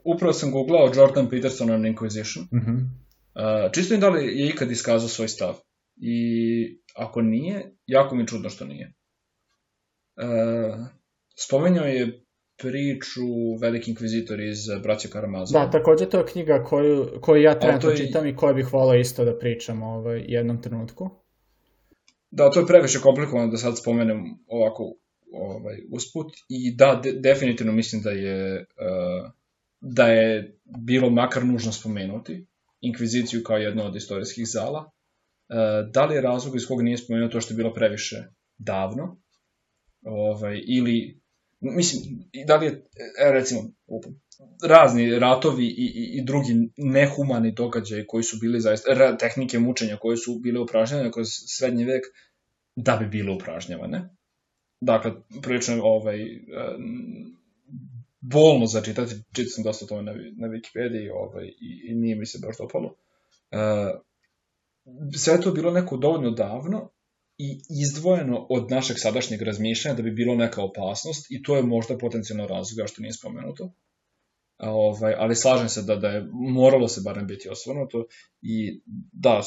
Upravo 0.03 0.33
sam 0.33 0.51
googlao 0.51 0.91
Jordan 0.95 1.29
Peterson 1.29 1.69
on 1.69 1.81
Inquisition. 1.81 2.41
Mm 2.51 2.57
-hmm. 2.57 2.77
uh, 2.77 3.71
čisto 3.71 3.93
im 3.93 3.99
da 3.99 4.09
li 4.09 4.25
je 4.25 4.47
ikad 4.47 4.71
iskazao 4.71 5.09
svoj 5.09 5.27
stav. 5.27 5.55
I 5.95 6.81
ako 6.95 7.21
nije, 7.21 7.75
jako 7.85 8.15
mi 8.15 8.27
čudno 8.27 8.49
što 8.49 8.65
nije. 8.65 8.93
Uh, 10.15 10.87
spomenuo 11.35 11.85
je 11.85 12.23
priču 12.57 13.55
Veliki 13.61 13.91
inkvizitor 13.91 14.39
iz 14.39 14.57
Braća 14.83 15.07
Karamazova. 15.07 15.65
Da, 15.65 15.71
takođe 15.71 16.09
to 16.09 16.17
je 16.17 16.25
knjiga 16.25 16.63
koju, 16.63 17.07
koju 17.21 17.41
ja 17.41 17.59
trenutno 17.59 17.89
je... 17.89 17.97
čitam 17.97 18.27
i 18.27 18.35
koju 18.35 18.55
bih 18.55 18.73
volao 18.73 18.95
isto 18.95 19.25
da 19.25 19.37
pričam 19.37 19.83
ovaj, 19.83 20.23
jednom 20.27 20.61
trenutku. 20.61 21.09
Da, 22.31 22.49
to 22.49 22.59
je 22.59 22.67
previše 22.67 22.99
komplikovano 22.99 23.51
da 23.51 23.57
sad 23.57 23.79
spomenem 23.79 24.23
ovako 24.47 24.93
ovaj, 25.31 25.77
usput 25.91 26.33
i 26.49 26.75
da, 26.75 27.01
de, 27.03 27.11
definitivno 27.11 27.73
mislim 27.73 28.01
da 28.01 28.11
je 28.11 28.59
uh, 28.59 29.31
da 29.81 30.07
je 30.07 30.57
bilo 30.77 31.09
makar 31.09 31.45
nužno 31.45 31.71
spomenuti 31.71 32.45
inkviziciju 32.81 33.43
kao 33.43 33.57
jedno 33.57 33.83
od 33.83 33.95
istorijskih 33.95 34.45
zala. 34.47 34.91
Uh, 35.49 35.91
da 35.91 36.05
li 36.05 36.15
je 36.15 36.21
razlog 36.21 36.55
iz 36.55 36.67
koga 36.67 36.83
nije 36.83 36.97
spomenuo 36.97 37.29
to 37.29 37.41
što 37.41 37.53
je 37.53 37.57
bilo 37.57 37.73
previše 37.73 38.23
davno 38.57 39.23
ovaj, 40.05 40.61
ili 40.67 41.23
mislim, 41.63 42.01
da 42.47 42.55
li 42.55 42.65
je, 42.65 42.71
e, 43.27 43.31
recimo, 43.31 43.61
razni 44.67 45.19
ratovi 45.19 45.65
i, 45.65 45.91
i, 45.95 46.19
i 46.19 46.25
drugi 46.25 46.53
nehumani 46.77 47.51
događaji 47.51 48.07
koji 48.07 48.23
su 48.23 48.37
bili 48.41 48.61
zaista, 48.61 49.17
tehnike 49.17 49.59
mučenja 49.59 49.97
koje 49.97 50.17
su 50.17 50.39
bile 50.39 50.59
upražnjene 50.59 51.11
kroz 51.11 51.27
srednji 51.57 51.85
vek, 51.85 52.03
da 52.75 52.97
bi 52.97 53.07
bile 53.07 53.35
upražnjavane. 53.35 54.09
Dakle, 54.81 55.11
prilično 55.41 55.83
ovaj, 55.83 56.23
e, 56.23 56.37
bolno 58.21 58.65
za 58.65 58.81
čitati, 58.81 59.15
čitao 59.35 59.49
sam 59.49 59.63
dosta 59.63 59.85
tome 59.85 60.03
na, 60.03 60.11
na 60.11 60.47
Wikipediji 60.47 61.11
ovaj, 61.13 61.45
i, 61.45 61.89
i 61.89 61.95
nije 61.95 62.15
mi 62.15 62.25
se 62.25 62.39
baš 62.47 62.57
dopalo. 62.57 62.95
Uh, 63.51 64.01
sve 65.17 65.41
to 65.41 65.51
bilo 65.51 65.71
neko 65.71 65.97
dovoljno 65.97 66.31
davno 66.31 66.89
i 67.37 67.61
izdvojeno 67.83 68.47
od 68.49 68.71
našeg 68.71 68.97
sadašnjeg 68.99 69.41
razmišljanja 69.41 69.97
da 69.97 70.03
bi 70.03 70.11
bilo 70.11 70.35
neka 70.35 70.63
opasnost 70.63 71.25
i 71.29 71.43
to 71.43 71.55
je 71.55 71.63
možda 71.63 71.97
potencijalno 71.97 72.47
razlog 72.47 72.87
što 72.87 73.01
nije 73.01 73.13
spomenuto. 73.13 73.73
A, 74.57 74.71
ovaj, 74.71 75.13
ali 75.17 75.35
slažem 75.35 75.69
se 75.69 75.81
da, 75.81 75.95
da 75.95 76.07
je 76.07 76.27
moralo 76.33 76.87
se 76.87 77.01
barem 77.05 77.27
biti 77.27 77.49
osvrnuto 77.49 78.05
i 78.41 78.81
da, 79.11 79.41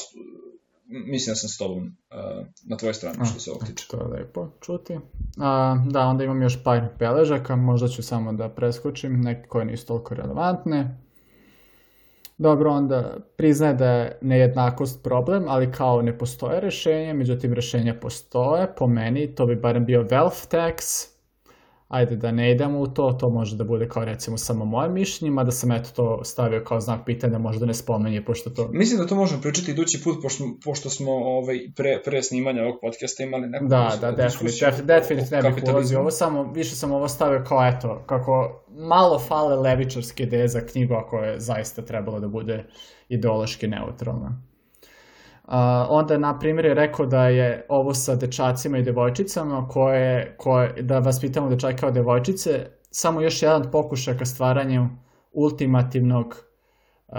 mislim 0.85 1.31
da 1.31 1.35
sam 1.35 1.49
s 1.49 1.57
tobom 1.57 1.83
uh, 1.83 2.47
na 2.69 2.77
tvojoj 2.77 2.93
strani 2.93 3.25
što 3.31 3.39
se 3.39 3.51
ovog 3.51 3.63
tiče. 3.67 3.87
To 3.89 3.97
je 3.97 4.07
lepo 4.07 4.49
čuti. 4.61 4.99
A, 5.37 5.75
da, 5.89 5.99
onda 5.99 6.23
imam 6.23 6.41
još 6.41 6.63
par 6.63 6.87
beležaka, 6.99 7.55
možda 7.55 7.87
ću 7.87 8.03
samo 8.03 8.33
da 8.33 8.49
preskočim, 8.49 9.21
neke 9.21 9.47
koje 9.47 9.65
nisu 9.65 9.87
toliko 9.87 10.15
relevantne. 10.15 11.06
Dobro, 12.37 12.71
onda 12.71 13.17
priznaje 13.37 13.73
da 13.73 13.89
je 13.89 14.17
nejednakost 14.21 15.03
problem, 15.03 15.45
ali 15.47 15.71
kao 15.71 16.01
ne 16.01 16.17
postoje 16.17 16.59
rešenje, 16.59 17.13
međutim 17.13 17.53
rešenja 17.53 17.95
postoje, 18.01 18.75
po 18.77 18.87
meni 18.87 19.35
to 19.35 19.45
bi 19.45 19.55
barem 19.55 19.85
bio 19.85 20.03
wealth 20.03 20.55
tax, 20.55 21.07
ajde 21.87 22.15
da 22.15 22.31
ne 22.31 22.51
idemo 22.51 22.79
u 22.79 22.87
to, 22.87 23.17
to 23.19 23.29
može 23.29 23.55
da 23.55 23.63
bude 23.63 23.89
kao 23.89 24.05
recimo 24.05 24.37
samo 24.37 24.65
moje 24.65 24.89
mišljenje, 24.89 25.31
mada 25.31 25.51
sam 25.51 25.71
eto 25.71 25.89
to 25.95 26.23
stavio 26.23 26.63
kao 26.63 26.79
znak 26.79 27.05
pitanja, 27.05 27.37
možda 27.39 27.65
ne 27.65 27.73
spomenje, 27.73 28.25
pošto 28.25 28.49
to... 28.49 28.69
Mislim 28.73 28.99
da 28.99 29.07
to 29.07 29.15
možemo 29.15 29.41
pričati 29.41 29.71
idući 29.71 30.01
put, 30.03 30.21
pošto, 30.21 30.43
pošto 30.65 30.89
smo 30.89 31.11
ovaj, 31.11 31.59
pre, 31.75 32.01
pre 32.05 32.23
snimanja 32.23 32.61
ovog 32.61 32.75
podcasta 32.81 33.23
imali 33.23 33.47
neku 33.47 33.65
Da, 33.65 33.97
da, 34.01 34.11
definitivno, 34.11 34.83
definitivno 34.83 35.41
ne 35.41 35.51
bih 35.51 35.63
ulazio 35.73 35.99
ovo, 35.99 36.11
samo, 36.11 36.43
više 36.43 36.75
sam 36.75 36.91
ovo 36.91 37.07
stavio 37.07 37.43
kao 37.47 37.67
eto, 37.67 38.03
kako 38.05 38.63
malo 38.69 39.19
fale 39.19 39.55
levičarske 39.55 40.23
ideje 40.23 40.47
za 40.47 40.61
knjigu, 40.61 40.93
ako 40.93 41.17
je 41.17 41.39
zaista 41.39 41.81
trebalo 41.81 42.19
da 42.19 42.27
bude 42.27 42.65
ideološki 43.09 43.67
neutralna. 43.67 44.41
Uh, 45.47 45.53
onda, 45.89 46.17
na 46.17 46.39
primjer, 46.39 46.65
je 46.65 46.73
rekao 46.73 47.05
da 47.05 47.27
je 47.27 47.65
ovo 47.69 47.93
sa 47.93 48.15
dečacima 48.15 48.77
i 48.77 48.83
devojčicama, 48.83 49.67
koje, 49.67 50.35
koje, 50.37 50.81
da 50.81 50.99
vas 50.99 51.21
pitamo 51.21 51.49
dečake 51.49 51.77
kao 51.77 51.91
devojčice, 51.91 52.65
samo 52.91 53.21
još 53.21 53.41
jedan 53.41 53.71
pokušaj 53.71 54.17
ka 54.17 54.25
stvaranju 54.25 54.89
ultimativnog 55.31 56.35
uh, 57.07 57.15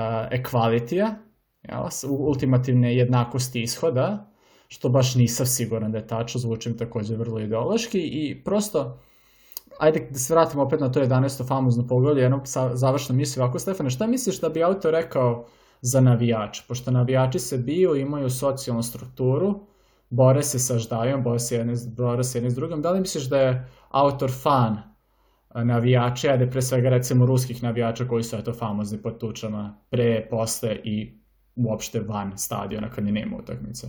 jel, 1.63 1.83
ultimativne 2.09 2.97
jednakosti 2.97 3.63
ishoda, 3.63 4.31
što 4.69 4.89
baš 4.89 5.15
nisam 5.15 5.47
siguran 5.47 5.93
da 5.93 5.99
je 5.99 6.07
tačno, 6.07 6.41
zvučim 6.41 6.79
takođe 6.79 7.17
vrlo 7.17 7.41
ideološki 7.41 8.01
i 8.01 8.45
prosto, 8.45 8.99
ajde 9.79 10.09
da 10.11 10.19
se 10.19 10.35
vratimo 10.35 10.63
opet 10.63 10.81
na 10.81 10.93
to 10.93 11.01
11. 11.01 11.49
famozno 11.49 11.87
poglavlje, 11.87 12.23
jedno 12.23 12.43
završno 12.73 13.15
misli 13.15 13.43
ovako, 13.43 13.59
Stefane, 13.59 13.91
šta 13.91 14.07
misliš 14.07 14.41
da 14.41 14.49
bi 14.49 14.63
autor 14.63 14.93
rekao 14.93 15.47
za 15.81 16.01
navijače, 16.01 16.63
pošto 16.69 16.91
navijači 16.91 17.39
se 17.39 17.59
biju, 17.59 17.97
imaju 17.97 18.31
socijalnu 18.31 18.83
strukturu, 18.83 19.67
bore 20.11 20.43
se 20.43 20.59
sa 20.59 20.79
ždajom, 20.79 21.23
bore 21.23 21.39
se 21.39 21.57
jedne, 21.57 21.75
bore 21.97 22.25
se 22.25 22.39
jedne 22.39 22.51
s 22.51 22.55
drugim. 22.55 22.83
Da 22.83 22.91
li 22.91 23.01
misliš 23.01 23.25
da 23.25 23.41
je 23.41 23.69
autor 23.91 24.31
fan 24.43 24.77
navijača, 25.55 26.31
ajde 26.31 26.51
pre 26.51 26.63
svega 26.63 26.89
recimo 26.89 27.27
ruskih 27.27 27.63
navijača 27.63 28.09
koji 28.09 28.23
su 28.23 28.37
eto 28.37 28.53
famozni 28.53 29.03
pod 29.03 29.19
tučama 29.21 29.79
pre, 29.91 30.27
posle 30.31 30.77
i 30.85 31.19
uopšte 31.57 32.01
van 32.01 32.39
stadiona 32.39 32.91
kad 32.91 33.05
ni 33.05 33.13
nema 33.13 33.37
utakmice? 33.37 33.87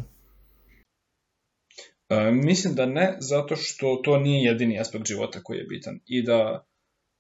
E, 2.10 2.32
mislim 2.32 2.76
da 2.76 2.86
ne, 2.86 3.18
zato 3.20 3.56
što 3.56 4.02
to 4.04 4.18
nije 4.18 4.52
jedini 4.52 4.80
aspekt 4.80 5.08
života 5.08 5.40
koji 5.44 5.58
je 5.58 5.64
bitan 5.64 6.00
i 6.06 6.24
da 6.24 6.66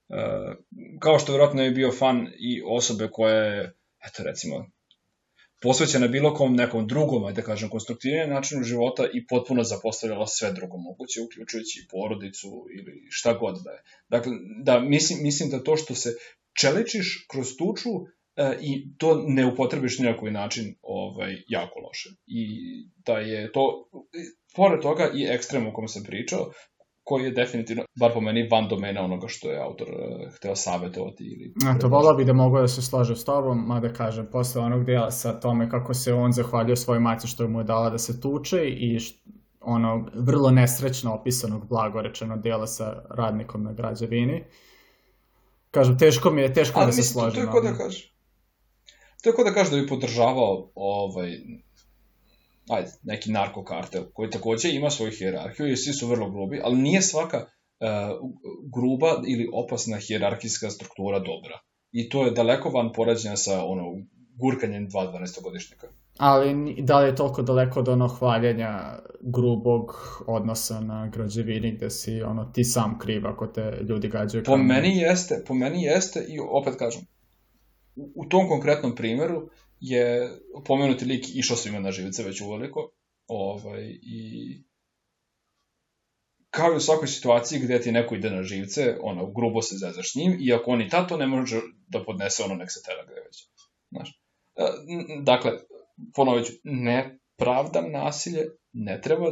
e, 0.10 0.16
kao 1.00 1.20
što 1.20 1.32
vjerojatno 1.32 1.64
je 1.64 1.72
bio 1.72 1.92
fan 1.92 2.28
i 2.40 2.62
osobe 2.66 3.08
koja 3.12 3.36
je 3.36 3.79
eto 4.08 4.24
recimo, 4.24 4.72
posvećena 5.62 6.08
bilo 6.08 6.34
kom 6.34 6.56
nekom 6.56 6.88
drugom, 6.88 7.26
ajde 7.26 7.42
da 7.42 7.46
kažem, 7.46 7.70
konstruktivnijem 7.70 8.30
načinu 8.30 8.64
života 8.64 9.08
i 9.14 9.28
potpuno 9.28 9.64
zapostavljala 9.64 10.28
sve 10.28 10.54
drugo 10.54 10.78
moguće, 10.78 11.22
uključujući 11.22 11.88
porodicu 11.92 12.66
ili 12.78 13.08
šta 13.10 13.34
god 13.34 13.62
da 13.64 13.72
je. 13.72 13.84
Dakle, 14.10 14.32
da, 14.64 14.80
mislim, 14.80 15.20
mislim 15.24 15.50
da 15.50 15.64
to 15.64 15.78
što 15.78 15.96
se 15.96 16.14
čeličiš 16.62 17.26
kroz 17.32 17.48
tuču 17.58 17.90
e, 18.36 18.58
i 18.62 18.98
to 18.98 19.24
ne 19.28 19.46
upotrebiš 19.46 20.00
na 20.00 20.18
koji 20.18 20.32
način 20.32 20.76
ovaj, 20.82 21.36
jako 21.48 21.80
loše. 21.80 22.10
I 22.28 22.46
da 23.06 23.20
je 23.20 23.52
to, 23.52 23.90
pored 24.56 24.82
toga 24.82 25.12
i 25.16 25.24
ekstrem 25.24 25.68
o 25.68 25.74
kom 25.74 25.88
sam 25.88 26.04
pričao, 26.04 26.52
koji 27.10 27.24
je 27.24 27.32
definitivno, 27.32 27.84
bar 28.00 28.12
po 28.14 28.22
meni, 28.22 28.48
van 28.52 28.68
domena 28.70 29.02
onoga 29.02 29.28
što 29.28 29.52
je 29.52 29.62
autor 29.62 29.88
uh, 29.90 30.34
hteo 30.36 30.56
savjetovati. 30.56 31.24
Ili 31.24 31.54
Eto, 31.76 31.88
volao 31.88 32.14
bi 32.14 32.26
da 32.26 32.34
mogu 32.34 32.60
da 32.60 32.68
se 32.68 32.82
složim 32.82 33.16
s 33.16 33.26
tobom, 33.26 33.64
mada 33.68 33.94
kažem, 33.94 34.28
posle 34.32 34.62
onog 34.62 34.86
dela 34.86 35.12
sa 35.12 35.40
tome 35.40 35.70
kako 35.70 35.94
se 35.94 36.14
on 36.14 36.32
zahvaljuje 36.32 36.76
svojoj 36.76 37.00
maci 37.00 37.28
što 37.28 37.48
mu 37.48 37.60
je 37.60 37.64
dala 37.64 37.90
da 37.90 37.98
se 37.98 38.22
tuče 38.22 38.70
i 38.70 39.00
št, 39.00 39.16
ono 39.62 40.06
vrlo 40.14 40.52
nesrećno 40.52 41.14
opisanog 41.14 41.68
blagorečeno 41.70 42.38
dela 42.38 42.68
sa 42.68 43.04
radnikom 43.10 43.64
na 43.64 43.74
građevini. 43.74 44.44
Kažem, 45.72 45.98
teško 45.98 46.32
mi 46.32 46.42
je, 46.42 46.54
teško 46.54 46.80
Ali, 46.80 46.88
da 46.88 46.92
se 46.92 47.04
složim. 47.04 47.34
To 47.34 47.48
je 47.48 47.52
ko 47.52 47.62
da 47.62 47.74
kaže. 47.78 48.14
To 49.24 49.30
je 49.30 49.34
ko 49.34 49.44
da 49.44 49.54
kaže 49.54 49.72
da 49.72 49.82
bi 49.82 49.88
podržavao 49.88 50.72
ovaj, 50.76 51.32
ajde, 52.70 52.92
neki 53.04 53.32
narkokartel, 53.32 54.04
koji 54.14 54.30
takođe 54.30 54.70
ima 54.72 54.90
svoju 54.90 55.12
hjerarhiju 55.12 55.72
i 55.72 55.78
svi 55.78 55.94
su 55.94 56.08
vrlo 56.08 56.32
grubi, 56.32 56.62
ali 56.64 56.78
nije 56.78 57.02
svaka 57.02 57.38
uh, 57.38 58.32
gruba 58.76 59.22
ili 59.28 59.50
opasna 59.54 59.98
hjerarhijska 59.98 60.70
struktura 60.70 61.20
dobra. 61.20 61.60
I 61.92 62.10
to 62.10 62.26
je 62.26 62.32
daleko 62.32 62.70
van 62.70 62.94
porađenja 62.94 63.36
sa 63.36 63.66
ono, 63.66 63.84
gurkanjem 64.40 64.90
2-12-godišnjaka. 64.90 65.88
Ali 66.18 66.76
da 66.82 67.00
li 67.00 67.08
je 67.08 67.16
toliko 67.16 67.42
daleko 67.42 67.80
od 67.80 67.88
ono 67.88 68.08
hvaljenja 68.08 69.00
grubog 69.22 69.96
odnosa 70.28 70.80
na 70.80 71.08
građevini 71.08 71.72
gde 71.72 71.90
si 71.90 72.22
ono, 72.22 72.46
ti 72.46 72.64
sam 72.64 73.00
kriv 73.00 73.28
ako 73.28 73.48
te 73.48 73.78
ljudi 73.90 74.08
gađaju? 74.08 74.44
Po 74.44 74.58
meni 74.58 74.98
jeste, 74.98 75.44
po 75.48 75.54
meni 75.54 75.84
jeste 75.84 76.26
i 76.30 76.40
opet 76.40 76.76
kažem, 76.80 77.02
u, 77.96 78.12
u 78.16 78.26
tom 78.26 78.48
konkretnom 78.48 78.96
primeru 78.96 79.50
je 79.80 80.30
pomenuti 80.66 81.06
lik 81.06 81.26
išao 81.36 81.58
svima 81.58 81.80
na 81.80 81.92
živice 81.92 82.24
već 82.24 82.42
uveliko. 82.42 82.92
Ovaj, 83.28 84.00
I 84.02 84.64
kao 86.50 86.74
i 86.74 86.76
u 86.76 86.80
svakoj 86.80 87.08
situaciji 87.08 87.60
gde 87.60 87.82
ti 87.82 87.92
neko 87.92 88.16
ide 88.16 88.30
na 88.30 88.44
živce, 88.44 88.98
ono, 89.02 89.32
grubo 89.32 89.62
se 89.62 89.76
zezaš 89.78 90.12
s 90.12 90.16
njim, 90.16 90.38
i 90.40 90.54
ako 90.54 90.72
on 90.72 90.82
i 90.82 90.90
tato 90.90 91.18
ne 91.18 91.28
može 91.28 91.62
da 91.88 92.04
podnese 92.04 92.44
ono, 92.44 92.56
nek 92.56 92.72
se 92.72 92.82
tera 92.86 93.04
gde 93.06 93.22
već. 93.22 93.50
Znaš. 93.92 94.22
E, 94.56 94.64
dakle, 95.24 95.52
ponovit 96.16 96.46
ću, 96.46 96.54
ne 96.64 97.20
pravdam 97.38 97.92
nasilje, 97.92 98.46
ne 98.74 99.02
treba, 99.02 99.26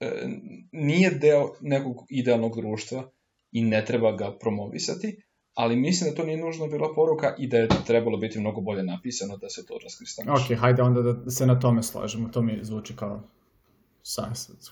e, 0.00 0.26
nije 0.72 1.10
deo 1.10 1.54
nekog 1.60 1.96
idealnog 2.08 2.56
društva 2.56 3.10
i 3.52 3.62
ne 3.62 3.84
treba 3.84 4.16
ga 4.16 4.38
promovisati, 4.38 5.22
ali 5.56 5.76
mislim 5.76 6.10
da 6.10 6.16
to 6.16 6.26
nije 6.26 6.44
nužno 6.44 6.66
bila 6.66 6.88
poruka 6.94 7.34
i 7.38 7.46
da 7.46 7.56
je 7.56 7.68
trebalo 7.86 8.16
biti 8.18 8.40
mnogo 8.40 8.60
bolje 8.60 8.82
napisano 8.82 9.36
da 9.36 9.48
se 9.48 9.66
to 9.66 9.78
raskristaniše. 9.84 10.52
Ok, 10.52 10.58
hajde 10.58 10.82
onda 10.82 11.02
da 11.02 11.30
se 11.30 11.46
na 11.46 11.60
tome 11.60 11.82
slažemo, 11.82 12.28
to 12.28 12.42
mi 12.42 12.58
zvuči 12.62 12.96
kao, 12.96 13.20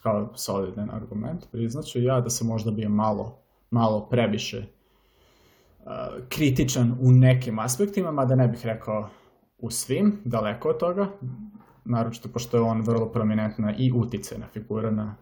kao 0.02 0.32
solidan 0.34 0.90
argument, 0.90 1.46
priznaću 1.52 2.00
ja 2.00 2.20
da 2.20 2.30
se 2.30 2.44
možda 2.44 2.70
bio 2.70 2.88
malo, 2.88 3.38
malo 3.70 4.08
previše 4.10 4.58
uh, 4.58 5.86
kritičan 6.28 6.98
u 7.00 7.12
nekim 7.12 7.58
aspektima, 7.58 8.10
mada 8.10 8.34
ne 8.34 8.48
bih 8.48 8.66
rekao 8.66 9.08
u 9.58 9.70
svim, 9.70 10.20
daleko 10.24 10.68
od 10.68 10.78
toga, 10.78 11.08
naročito 11.84 12.28
pošto 12.28 12.56
je 12.56 12.62
on 12.62 12.82
vrlo 12.82 13.12
prominentna 13.12 13.74
i 13.78 13.92
uticena 13.92 14.46
figura 14.52 14.90
na 14.90 15.16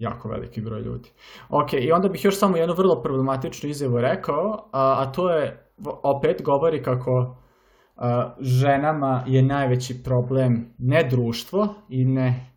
jako 0.00 0.28
veliki 0.28 0.60
broj 0.60 0.80
ljudi. 0.80 1.10
Ok, 1.48 1.72
i 1.72 1.92
onda 1.92 2.08
bih 2.08 2.24
još 2.24 2.38
samo 2.38 2.56
jednu 2.56 2.74
vrlo 2.74 3.02
problematičnu 3.02 3.68
izjavu 3.68 4.00
rekao, 4.00 4.68
a, 4.72 4.94
a 4.98 5.12
to 5.12 5.30
je, 5.30 5.72
opet 6.02 6.42
govori 6.42 6.82
kako 6.82 7.36
a, 7.96 8.34
ženama 8.40 9.24
je 9.26 9.42
najveći 9.42 10.02
problem 10.04 10.74
ne 10.78 11.08
društvo 11.10 11.74
i 11.88 12.04
ne 12.04 12.50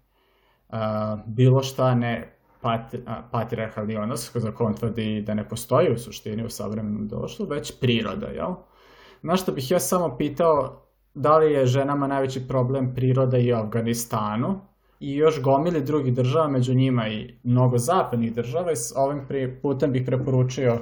a, 0.70 1.18
bilo 1.28 1.64
šta 1.64 1.96
ne 1.96 2.38
pat, 2.62 2.96
patriarhalni 3.32 3.98
odnos, 3.98 4.32
za 4.36 4.52
on 4.60 4.74
tvrdi 4.74 5.24
da 5.28 5.34
ne 5.34 5.50
postoji 5.50 5.92
u 5.92 5.98
suštini 5.98 6.46
u 6.46 6.50
savremenom 6.50 7.08
društvu, 7.08 7.46
već 7.46 7.80
priroda, 7.80 8.28
jel? 8.28 8.54
Na 9.22 9.36
što 9.36 9.52
bih 9.52 9.72
ja 9.72 9.80
samo 9.80 10.18
pitao, 10.18 10.84
da 11.14 11.38
li 11.38 11.52
je 11.52 11.66
ženama 11.66 12.08
najveći 12.08 12.48
problem 12.48 12.94
priroda 12.96 13.38
i 13.38 13.54
Afganistanu, 13.54 14.73
i 15.00 15.16
još 15.16 15.42
gomili 15.42 15.82
drugih 15.82 16.14
država, 16.14 16.48
među 16.48 16.74
njima 16.74 17.08
i 17.08 17.34
mnogo 17.44 17.78
zapadnih 17.78 18.34
država 18.34 18.72
i 18.72 18.76
s 18.76 18.94
ovim 18.96 19.22
putem 19.62 19.92
bih 19.92 20.04
preporučio 20.06 20.74
uh, 20.74 20.80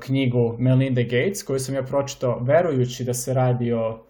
knjigu 0.00 0.56
Melinda 0.58 1.02
Gates 1.02 1.42
koju 1.42 1.58
sam 1.58 1.74
ja 1.74 1.82
pročitao 1.82 2.38
verujući 2.38 3.04
da 3.04 3.14
se 3.14 3.34
radi 3.34 3.72
o 3.72 4.04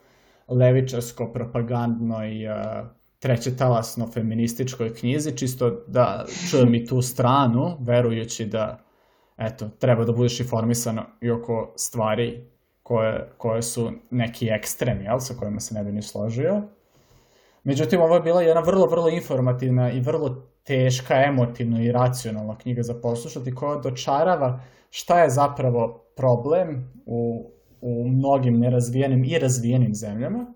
levičarsko-propagandnoj 0.49 2.47
uh, 2.49 2.87
treće 3.18 3.57
talasno 3.57 4.07
feminističkoj 4.07 4.95
knjizi, 4.95 5.37
čisto 5.37 5.70
da 5.87 6.26
čujem 6.51 6.74
i 6.74 6.87
tu 6.87 7.03
stranu, 7.03 7.76
verujući 7.81 8.45
da 8.45 8.78
eto, 9.39 9.68
treba 9.78 10.05
da 10.05 10.12
budeš 10.12 10.41
informisan 10.41 10.99
i 11.20 11.31
oko 11.31 11.72
stvari 11.76 12.45
koje, 12.83 13.33
koje 13.37 13.62
su 13.62 13.93
neki 14.11 14.49
ekstremi, 14.49 15.05
jel, 15.05 15.18
sa 15.18 15.35
kojima 15.35 15.61
se 15.61 15.74
ne 15.74 15.85
bi 15.85 15.93
ni 15.93 16.03
složio. 16.03 16.62
Međutim, 17.64 18.00
ovo 18.00 18.14
je 18.14 18.20
bila 18.20 18.42
jedna 18.42 18.61
vrlo, 18.61 18.86
vrlo 18.86 19.08
informativna 19.08 19.92
i 19.92 20.00
vrlo 20.00 20.50
teška, 20.64 21.14
emotivna 21.14 21.82
i 21.82 21.92
racionalna 21.92 22.58
knjiga 22.58 22.82
za 22.82 22.94
poslušati 23.02 23.54
koja 23.54 23.80
dočarava 23.80 24.61
šta 24.90 25.22
je 25.22 25.30
zapravo 25.30 26.04
problem 26.16 26.92
u, 27.06 27.50
u 27.80 28.08
mnogim 28.08 28.58
nerazvijenim 28.58 29.24
i 29.24 29.38
razvijenim 29.38 29.94
zemljama 29.94 30.54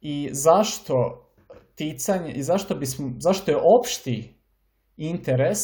i 0.00 0.28
zašto 0.32 1.26
ticanje 1.74 2.32
i 2.32 2.42
zašto, 2.42 2.74
bismo, 2.74 3.12
zašto 3.18 3.50
je 3.50 3.58
opšti 3.78 4.34
interes 4.96 5.60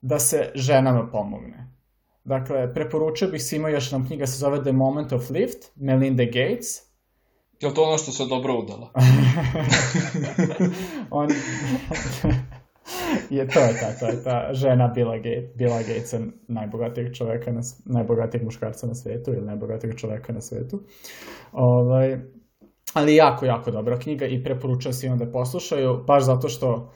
da 0.00 0.18
se 0.18 0.50
ženama 0.54 1.08
pomogne. 1.12 1.70
Dakle, 2.24 2.74
preporučio 2.74 3.28
bih 3.28 3.42
svima 3.42 3.68
još 3.68 3.92
nam 3.92 4.06
knjiga 4.06 4.26
se 4.26 4.38
zove 4.38 4.62
The 4.62 4.72
Moment 4.72 5.12
of 5.12 5.30
Lift, 5.30 5.72
Melinda 5.76 6.24
Gates. 6.24 6.89
Je 7.60 7.74
to 7.74 7.82
ono 7.82 7.98
što 7.98 8.12
se 8.12 8.26
dobro 8.26 8.58
udala? 8.58 8.90
On... 11.10 11.28
je 13.30 13.48
to 13.48 13.60
je 13.60 13.74
ta, 13.80 13.98
to 14.00 14.06
je 14.06 14.24
ta 14.24 14.48
žena 14.52 14.88
Billa, 14.88 15.16
Gates, 15.16 15.54
Billa 15.54 15.78
Gatesa, 15.78 16.18
najbogatijeg 16.48 17.14
čoveka, 17.14 17.52
na, 17.52 17.60
najbogatijeg 17.84 18.44
muškarca 18.44 18.86
na 18.86 18.94
svetu 18.94 19.32
ili 19.32 19.46
najbogatijeg 19.46 19.96
čoveka 19.96 20.32
na 20.32 20.40
svetu. 20.40 20.82
Ovaj, 21.52 22.20
ali 22.94 23.16
jako, 23.16 23.46
jako 23.46 23.70
dobra 23.70 23.98
knjiga 23.98 24.26
i 24.26 24.44
preporučujem 24.44 24.92
svima 24.92 25.16
da 25.16 25.32
poslušaju, 25.32 26.04
baš 26.06 26.24
zato 26.24 26.48
što 26.48 26.92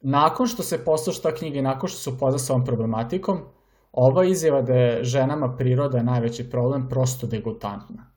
nakon 0.00 0.46
što 0.46 0.62
se 0.62 0.84
posluša 0.84 1.22
ta 1.22 1.34
knjiga 1.34 1.58
i 1.58 1.62
nakon 1.62 1.88
što 1.88 1.98
se 1.98 2.10
upozna 2.10 2.38
sa 2.38 2.52
ovom 2.52 2.64
problematikom, 2.64 3.38
ova 3.92 4.24
izjava 4.24 4.62
da 4.62 4.74
je 4.74 5.04
ženama 5.04 5.56
priroda 5.56 6.02
najveći 6.02 6.50
problem 6.50 6.88
prosto 6.88 7.26
degutantna. 7.26 8.15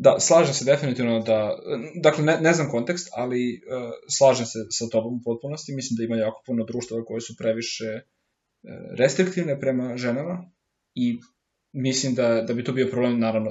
Da, 0.00 0.16
slažem 0.20 0.54
se 0.54 0.64
definitivno 0.64 1.20
da, 1.20 1.58
dakle 2.02 2.24
ne, 2.24 2.38
ne 2.40 2.52
znam 2.52 2.70
kontekst, 2.70 3.08
ali 3.12 3.40
uh, 3.54 3.90
slažem 4.08 4.46
se 4.46 4.58
sa 4.70 4.88
tobom 4.88 5.14
u 5.14 5.20
potpunosti, 5.24 5.74
mislim 5.74 5.96
da 5.96 6.04
ima 6.04 6.16
jako 6.16 6.42
puno 6.46 6.64
društava 6.64 7.04
koje 7.04 7.20
su 7.20 7.36
previše 7.36 7.84
uh, 7.94 8.00
restriktivne 8.98 9.60
prema 9.60 9.96
ženama 9.96 10.50
i 10.94 11.18
mislim 11.72 12.14
da, 12.14 12.42
da 12.42 12.54
bi 12.54 12.64
to 12.64 12.72
bio 12.72 12.88
problem 12.90 13.18
naravno 13.20 13.50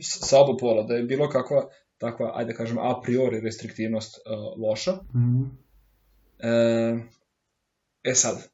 sa 0.00 0.40
oba 0.40 0.56
pola, 0.60 0.82
da 0.82 0.94
je 0.94 1.02
bilo 1.02 1.28
kakva 1.28 1.68
takva, 1.98 2.32
ajde 2.34 2.52
da 2.52 2.56
kažem, 2.56 2.78
a 2.78 3.00
priori 3.02 3.40
restriktivnost 3.40 4.16
uh, 4.16 4.62
loša. 4.62 4.92
Mm 4.92 5.18
-hmm. 5.18 5.48
e, 6.38 8.10
e 8.10 8.14
sad, 8.14 8.48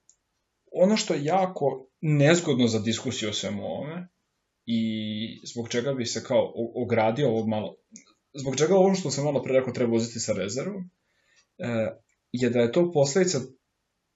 ono 0.72 0.96
što 0.96 1.14
je 1.14 1.24
jako 1.24 1.88
nezgodno 2.00 2.66
za 2.66 2.78
diskusiju 2.78 3.28
o 3.28 3.32
svemu 3.32 3.62
ovome 3.62 4.08
i 4.66 5.40
zbog 5.44 5.68
čega 5.68 5.92
bi 5.92 6.06
se 6.06 6.24
kao 6.24 6.52
ogradio 6.74 7.28
ovog 7.28 7.48
malo, 7.48 7.76
zbog 8.34 8.56
čega 8.56 8.74
ovo 8.74 8.94
što 8.94 9.10
sam 9.10 9.24
malo 9.24 9.42
pre 9.42 9.52
rekao 9.52 9.72
treba 9.72 9.96
uzeti 9.96 10.20
sa 10.20 10.32
rezervom, 10.32 10.90
e, 11.58 11.86
je 12.32 12.50
da 12.50 12.60
je 12.60 12.72
to 12.72 12.92
posledica 12.92 13.40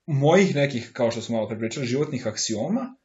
mojih 0.06 0.54
nekih, 0.54 0.90
kao 0.92 1.10
što 1.10 1.20
smo 1.20 1.36
malo 1.36 1.48
prepričali, 1.48 1.86
životnih 1.86 2.26
aksioma 2.26 2.96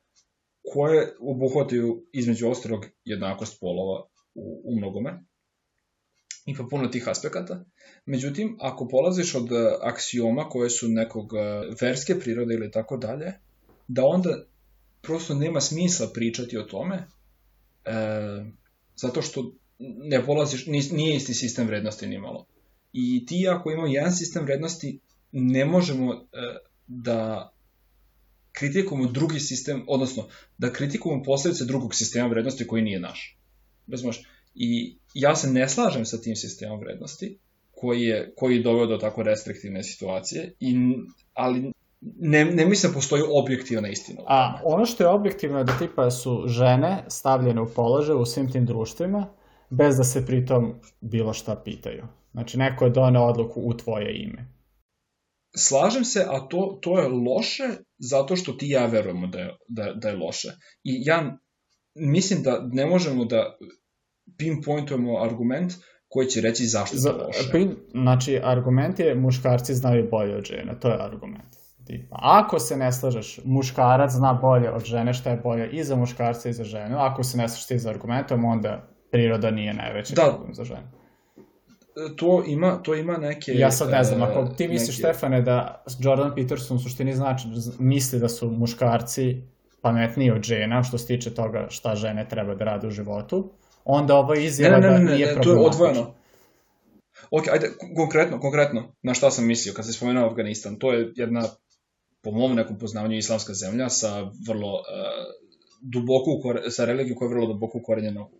koje 0.73 1.15
obuhvataju 1.19 2.05
između 2.13 2.49
ostalog 2.49 2.85
jednakost 3.03 3.59
polova 3.59 4.07
u, 4.35 4.61
u 4.65 4.77
mnogome 4.77 5.23
i 6.45 6.55
pa 6.55 6.63
puno 6.69 6.87
tih 6.87 7.07
aspekata. 7.07 7.65
Međutim, 8.05 8.57
ako 8.59 8.87
polaziš 8.87 9.35
od 9.35 9.51
e, 9.51 9.55
aksioma 9.81 10.49
koje 10.49 10.69
su 10.69 10.87
nekog 10.89 11.33
e, 11.33 11.39
verske 11.81 12.19
prirode 12.19 12.53
ili 12.53 12.71
tako 12.71 12.97
dalje, 12.97 13.33
da 13.87 14.05
onda 14.05 14.45
prosto 15.01 15.33
nema 15.33 15.61
smisla 15.61 16.07
pričati 16.13 16.57
o 16.57 16.63
tome, 16.63 17.07
e, 17.85 18.45
zato 18.95 19.21
što 19.21 19.53
ne 19.79 20.25
polaziš, 20.25 20.65
nije 20.91 21.15
isti 21.15 21.33
sistem 21.33 21.67
vrednosti 21.67 22.07
ni 22.07 22.17
malo. 22.17 22.45
I 22.93 23.25
ti 23.25 23.47
ako 23.49 23.71
imamo 23.71 23.87
jedan 23.87 24.13
sistem 24.13 24.43
vrednosti, 24.43 24.99
ne 25.31 25.65
možemo 25.65 26.13
e, 26.13 26.17
da 26.87 27.51
kritikujemo 28.51 29.11
drugi 29.11 29.39
sistem, 29.39 29.83
odnosno 29.87 30.27
da 30.57 30.73
kritikujemo 30.73 31.23
posledice 31.23 31.65
drugog 31.65 31.95
sistema 31.95 32.27
vrednosti 32.27 32.67
koji 32.67 32.83
nije 32.83 32.99
naš. 32.99 33.37
Razumeš? 33.87 34.21
I 34.55 34.97
ja 35.13 35.35
se 35.35 35.49
ne 35.49 35.69
slažem 35.69 36.05
sa 36.05 36.21
tim 36.21 36.35
sistemom 36.35 36.79
vrednosti 36.79 37.37
koji 37.71 38.01
je, 38.01 38.33
koji 38.35 38.55
je 38.55 38.63
doveo 38.63 38.85
do 38.85 38.97
tako 38.97 39.23
restriktivne 39.23 39.83
situacije, 39.83 40.53
i, 40.59 40.75
ali 41.33 41.71
ne, 42.01 42.45
ne 42.45 42.65
mislim 42.65 42.91
da 42.91 42.95
postoji 42.95 43.23
objektivna 43.33 43.87
istina. 43.89 44.21
A 44.27 44.59
ono 44.63 44.85
što 44.85 45.03
je 45.03 45.09
objektivno 45.09 45.57
je 45.57 45.63
da 45.63 45.77
tipa 45.77 46.11
su 46.11 46.43
žene 46.47 47.03
stavljene 47.07 47.61
u 47.61 47.69
položaj 47.75 48.15
u 48.15 48.25
svim 48.25 48.51
tim 48.51 48.65
društvima, 48.65 49.27
bez 49.69 49.97
da 49.97 50.03
se 50.03 50.25
pritom 50.25 50.73
bilo 51.01 51.33
šta 51.33 51.55
pitaju. 51.55 52.07
Znači, 52.31 52.57
neko 52.57 52.85
je 52.85 52.91
doneo 52.91 53.23
odluku 53.23 53.61
u 53.65 53.73
tvoje 53.73 54.23
ime. 54.23 54.55
Slažem 55.57 56.05
se, 56.05 56.25
a 56.29 56.47
to, 56.47 56.79
to 56.81 56.99
je 56.99 57.07
loše 57.07 57.63
zato 57.97 58.35
što 58.35 58.53
ti 58.53 58.69
ja 58.69 58.85
verujemo 58.85 59.27
da 59.27 59.39
je, 59.39 59.57
da, 59.67 59.93
da 59.93 60.09
je 60.09 60.15
loše. 60.15 60.49
I 60.83 61.01
ja 61.05 61.37
mislim 61.95 62.43
da 62.43 62.69
ne 62.71 62.85
možemo 62.85 63.25
da 63.25 63.57
pinpointujemo 64.37 65.17
argument 65.23 65.73
koji 66.07 66.27
će 66.27 66.41
reći 66.41 66.65
zašto 66.65 66.95
je 66.97 67.01
to 67.03 67.25
loše. 67.27 67.51
Pin, 67.51 67.75
znači, 67.91 68.39
argument 68.43 68.99
je 68.99 69.15
muškarci 69.15 69.73
znaju 69.73 70.07
bolje 70.11 70.35
od 70.35 70.43
žena, 70.43 70.79
to 70.79 70.87
je 70.87 71.03
argument. 71.03 71.64
Tipa, 71.85 72.15
ako 72.21 72.59
se 72.59 72.77
ne 72.77 72.91
slažeš, 72.91 73.39
muškarac 73.43 74.11
zna 74.11 74.33
bolje 74.33 74.71
od 74.71 74.83
žene 74.83 75.13
šta 75.13 75.29
je 75.29 75.37
bolje 75.37 75.69
i 75.69 75.83
za 75.83 75.95
muškarca 75.95 76.49
i 76.49 76.53
za 76.53 76.63
ženu. 76.63 76.97
Ako 76.99 77.23
se 77.23 77.37
ne 77.37 77.49
slažeš 77.49 77.67
ti 77.67 77.79
za 77.79 77.89
argumentom, 77.89 78.45
onda 78.45 78.87
priroda 79.11 79.51
nije 79.51 79.73
najveći 79.73 80.15
da. 80.15 80.21
problem 80.21 80.53
za 80.53 80.63
ženu. 80.63 80.87
To 82.15 82.43
ima, 82.47 82.77
to 82.83 82.95
ima 82.95 83.17
neke... 83.17 83.51
Ja 83.55 83.71
sad 83.71 83.89
ne 83.89 84.03
znam, 84.03 84.21
ako 84.21 84.45
ti 84.45 84.67
misliš, 84.67 84.97
neke... 84.97 85.13
Stefane, 85.13 85.41
da 85.41 85.83
Jordan 85.99 86.35
Peterson 86.35 86.77
u 86.77 86.79
suštini 86.79 87.13
znači, 87.13 87.47
misli 87.79 88.19
da 88.19 88.29
su 88.29 88.51
muškarci 88.51 89.41
pametniji 89.81 90.31
od 90.31 90.41
žena 90.41 90.83
što 90.83 90.97
se 90.97 91.07
tiče 91.07 91.33
toga 91.33 91.67
šta 91.69 91.95
žene 91.95 92.27
treba 92.29 92.55
da 92.55 92.65
rade 92.65 92.87
u 92.87 92.91
životu, 92.91 93.51
onda 93.85 94.15
ovo 94.15 94.33
izjava 94.33 94.79
ne, 94.79 94.87
ne, 94.87 94.93
ne, 94.93 94.99
ne, 94.99 95.05
da 95.05 95.15
nije 95.15 95.35
ne, 95.35 95.41
to 95.41 95.51
je 95.51 95.59
odvojeno. 95.59 96.13
Ok, 97.31 97.47
ajde, 97.51 97.71
konkretno, 97.95 98.39
konkretno, 98.39 98.95
na 99.03 99.13
šta 99.13 99.31
sam 99.31 99.47
mislio 99.47 99.73
kad 99.73 99.85
se 99.85 99.93
spomenuo 99.93 100.29
Afganistan, 100.29 100.75
to 100.79 100.93
je 100.93 101.11
jedna, 101.15 101.43
po 102.25 102.31
mom 102.31 102.55
nekom 102.55 102.79
poznavanju, 102.79 103.17
islamska 103.17 103.53
zemlja 103.53 103.89
sa 103.89 104.11
vrlo 104.47 104.73
uh, 104.73 104.83
duboko, 105.81 106.69
sa 106.69 106.85
religijom 106.85 107.17
koja 107.17 107.27
je 107.27 107.33
vrlo 107.33 107.47
duboko 107.53 107.77
ukorenjena 107.77 108.25
u 108.25 108.31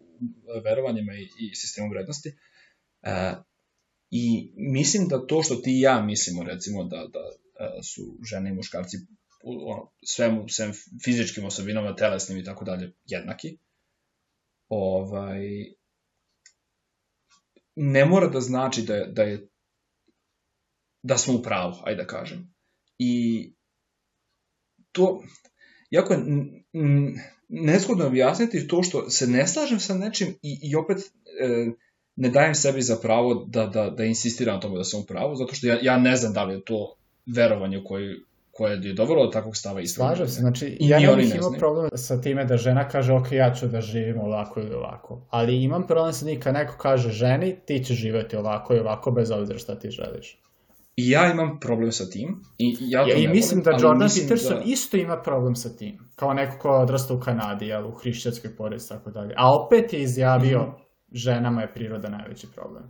verovanjima 0.64 1.14
i, 1.14 1.30
i 1.40 1.56
sistemom 1.56 1.90
vrednosti. 1.90 2.30
Uh, 2.30 3.38
I 4.10 4.54
mislim 4.56 5.08
da 5.08 5.28
to 5.28 5.44
što 5.44 5.56
ti 5.56 5.72
i 5.78 5.82
ja 5.82 6.02
mislimo, 6.02 6.44
recimo, 6.44 6.84
da, 6.84 6.98
da 7.14 7.24
uh, 7.30 7.84
su 7.84 8.18
žene 8.30 8.50
i 8.50 8.54
muškarci 8.54 8.98
ono, 9.44 9.92
svemu, 10.06 10.50
svem 10.50 10.72
fizičkim 11.04 11.46
osobinama, 11.46 11.96
telesnim 11.96 12.38
i 12.38 12.44
tako 12.44 12.66
dalje, 12.66 12.94
jednaki, 13.06 13.58
ovaj, 14.70 15.42
ne 17.76 18.06
mora 18.06 18.28
da 18.28 18.40
znači 18.40 18.82
da 18.82 19.06
da 19.06 19.24
je 19.24 19.48
da 21.04 21.18
smo 21.18 21.34
u 21.34 21.42
pravu, 21.44 21.76
ajde 21.84 22.02
da 22.02 22.08
kažem. 22.08 22.54
I 22.98 23.54
to, 24.96 25.24
jako 25.90 26.14
je 26.14 26.20
nezgodno 27.50 28.08
objasniti 28.08 28.68
to 28.68 28.84
što 28.84 29.10
se 29.10 29.28
ne 29.28 29.48
slažem 29.48 29.80
sa 29.80 29.94
nečim 29.94 30.28
i, 30.42 30.60
i 30.62 30.76
opet 30.76 30.98
e, 31.42 31.72
ne 32.16 32.30
dajem 32.30 32.56
sebi 32.56 32.82
za 32.82 32.96
pravo 33.02 33.46
da, 33.48 33.66
da, 33.66 33.90
da 33.90 34.04
insistiram 34.04 34.56
na 34.56 34.62
tome 34.62 34.78
da 34.78 34.84
sam 34.84 35.00
u 35.00 35.06
pravu, 35.06 35.36
zato 35.36 35.56
što 35.56 35.68
ja, 35.68 35.78
ja 35.82 35.98
ne 35.98 36.16
znam 36.16 36.34
da 36.34 36.44
li 36.44 36.54
je 36.54 36.66
to 36.66 36.96
verovanje 37.26 37.78
u 37.78 37.84
koji 37.84 38.16
koje 38.52 38.80
je 38.84 38.94
dovelo 38.94 39.26
do 39.26 39.32
takvog 39.32 39.58
stava 39.58 39.82
islam. 39.82 40.08
Slažem 40.08 40.28
se, 40.28 40.40
znači 40.40 40.78
I 40.80 40.90
ja 40.90 41.00
ne 41.00 41.16
bih 41.16 41.36
imao 41.36 41.52
problem 41.52 41.90
sa 41.96 42.22
time 42.22 42.46
da 42.46 42.58
žena 42.58 42.88
kaže 42.90 43.14
ok, 43.14 43.32
ja 43.32 43.54
ću 43.54 43.68
da 43.68 43.82
živim 43.82 44.20
ovako 44.20 44.60
ili 44.60 44.74
ovako, 44.74 45.22
ali 45.30 45.64
imam 45.64 45.88
problem 45.88 46.14
sa 46.14 46.26
njim 46.26 46.40
kad 46.40 46.54
neko 46.54 46.78
kaže 46.78 47.10
ženi 47.10 47.56
ti 47.66 47.84
ćeš 47.84 47.98
živeti 47.98 48.36
ovako 48.36 48.76
i 48.76 48.80
ovako 48.80 49.12
bez 49.12 49.32
obzira 49.32 49.60
šta 49.60 49.80
ti 49.80 49.90
želiš. 49.90 50.38
I 50.96 51.10
ja 51.10 51.32
imam 51.32 51.60
problem 51.60 51.92
sa 51.92 52.10
tim. 52.10 52.44
I, 52.58 52.78
ja, 52.80 53.08
ja 53.08 53.16
i 53.16 53.28
mislim 53.28 53.64
volim, 53.66 53.82
da 53.82 53.88
Jordan 53.88 54.10
Peterson 54.22 54.58
da... 54.58 54.64
isto 54.66 54.98
ima 54.98 55.22
problem 55.22 55.56
sa 55.56 55.70
tim. 55.70 56.00
Kao 56.16 56.34
neko 56.34 56.58
ko 56.58 56.70
odrasta 56.70 57.14
u 57.14 57.20
Kanadi, 57.20 57.68
jel, 57.68 57.88
u 57.88 57.92
hrišćanskoj 57.92 58.56
porodici, 58.56 58.90
tako 58.90 59.12
dalje. 59.12 59.34
A 59.38 59.56
opet 59.56 59.94
je 59.94 60.02
izjavio, 60.02 60.62
mm 60.62 60.66
-hmm. 60.66 60.76
ženama 61.12 61.62
je 61.62 61.74
priroda 61.74 62.10
najveći 62.10 62.48
problem. 62.56 62.84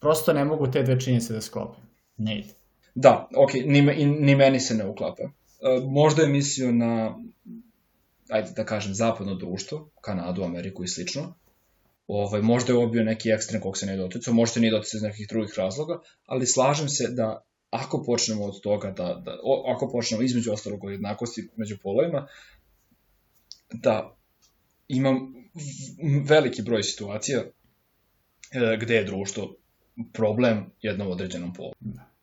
Prosto 0.00 0.32
ne 0.32 0.44
mogu 0.44 0.66
te 0.66 0.82
dve 0.82 1.00
činjenice 1.00 1.32
da 1.32 1.40
sklopim. 1.40 1.84
Ne 2.16 2.38
ide. 2.38 2.54
Da, 2.94 3.28
ok, 3.36 3.54
ni, 3.54 3.82
ni 4.06 4.36
meni 4.36 4.60
se 4.60 4.74
ne 4.74 4.88
uklapa. 4.88 5.22
E, 5.22 5.30
možda 5.86 6.22
je 6.22 6.28
mislio 6.28 6.72
na, 6.72 7.18
ajde 8.28 8.50
da 8.56 8.64
kažem, 8.64 8.94
zapadno 8.94 9.34
društvo, 9.34 9.90
Kanadu, 10.00 10.42
Ameriku 10.42 10.84
i 10.84 10.88
slično. 10.88 11.34
Ovaj, 12.06 12.42
možda 12.42 12.72
je 12.72 12.76
ovo 12.76 12.86
bio 12.86 13.04
neki 13.04 13.30
ekstrem 13.30 13.62
kog 13.62 13.78
se 13.78 13.86
ne 13.86 13.96
doticao, 13.96 14.34
možda 14.34 14.60
nije 14.60 14.70
doticao 14.70 14.98
iz 14.98 15.02
nekih 15.02 15.28
drugih 15.28 15.54
razloga, 15.56 16.00
ali 16.26 16.46
slažem 16.46 16.88
se 16.88 17.08
da 17.08 17.44
ako 17.70 18.02
počnemo 18.02 18.44
od 18.44 18.60
toga, 18.60 18.90
da, 18.90 19.22
da 19.24 19.38
o, 19.42 19.72
ako 19.74 19.88
počnemo 19.92 20.22
između 20.22 20.52
ostalog 20.52 20.84
od 20.84 20.92
jednakosti 20.92 21.48
među 21.56 21.76
polovima, 21.82 22.26
da 23.72 24.16
imam 24.88 25.34
veliki 26.28 26.62
broj 26.62 26.82
situacija 26.82 27.40
e, 27.40 28.76
gde 28.80 28.94
je 28.94 29.04
društvo 29.04 29.56
problem 30.12 30.66
jednom 30.80 31.10
određenom 31.10 31.52
polu. 31.52 31.72
Da. 31.80 32.14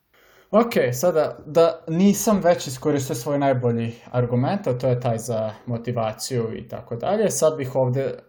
Ok, 0.51 0.73
sada 0.93 1.37
da 1.45 1.85
nisam 1.87 2.41
već 2.43 2.67
iskoristio 2.67 3.15
svoj 3.15 3.39
najbolji 3.39 3.93
argument, 4.11 4.67
a 4.67 4.77
to 4.77 4.87
je 4.87 4.99
taj 4.99 5.17
za 5.17 5.53
motivaciju 5.65 6.57
i 6.57 6.67
tako 6.67 6.95
dalje, 6.95 7.31
sad 7.31 7.57
bih 7.57 7.75
ovde 7.75 8.19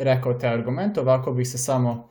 rekao 0.00 0.34
te 0.34 0.48
argumente, 0.48 1.00
ovako 1.00 1.32
bih 1.32 1.48
se 1.48 1.58
samo 1.58 2.10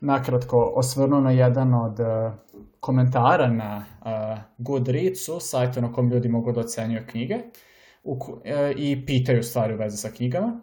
nakratko 0.00 0.72
osvrnuo 0.76 1.20
na 1.20 1.30
jedan 1.30 1.74
od 1.74 2.00
uh, 2.00 2.32
komentara 2.80 3.46
na 3.46 3.84
uh, 4.00 4.38
Goodreadsu, 4.58 5.40
sajtu 5.40 5.80
na 5.80 5.92
kom 5.92 6.10
ljudi 6.10 6.28
mogu 6.28 6.52
da 6.52 6.60
ocenjuju 6.60 7.02
knjige 7.10 7.38
u, 8.04 8.12
uh, 8.12 8.30
i 8.76 9.06
pitaju 9.06 9.42
stvari 9.42 9.74
u 9.74 9.76
vezi 9.76 9.96
sa 9.96 10.10
knjigama. 10.10 10.60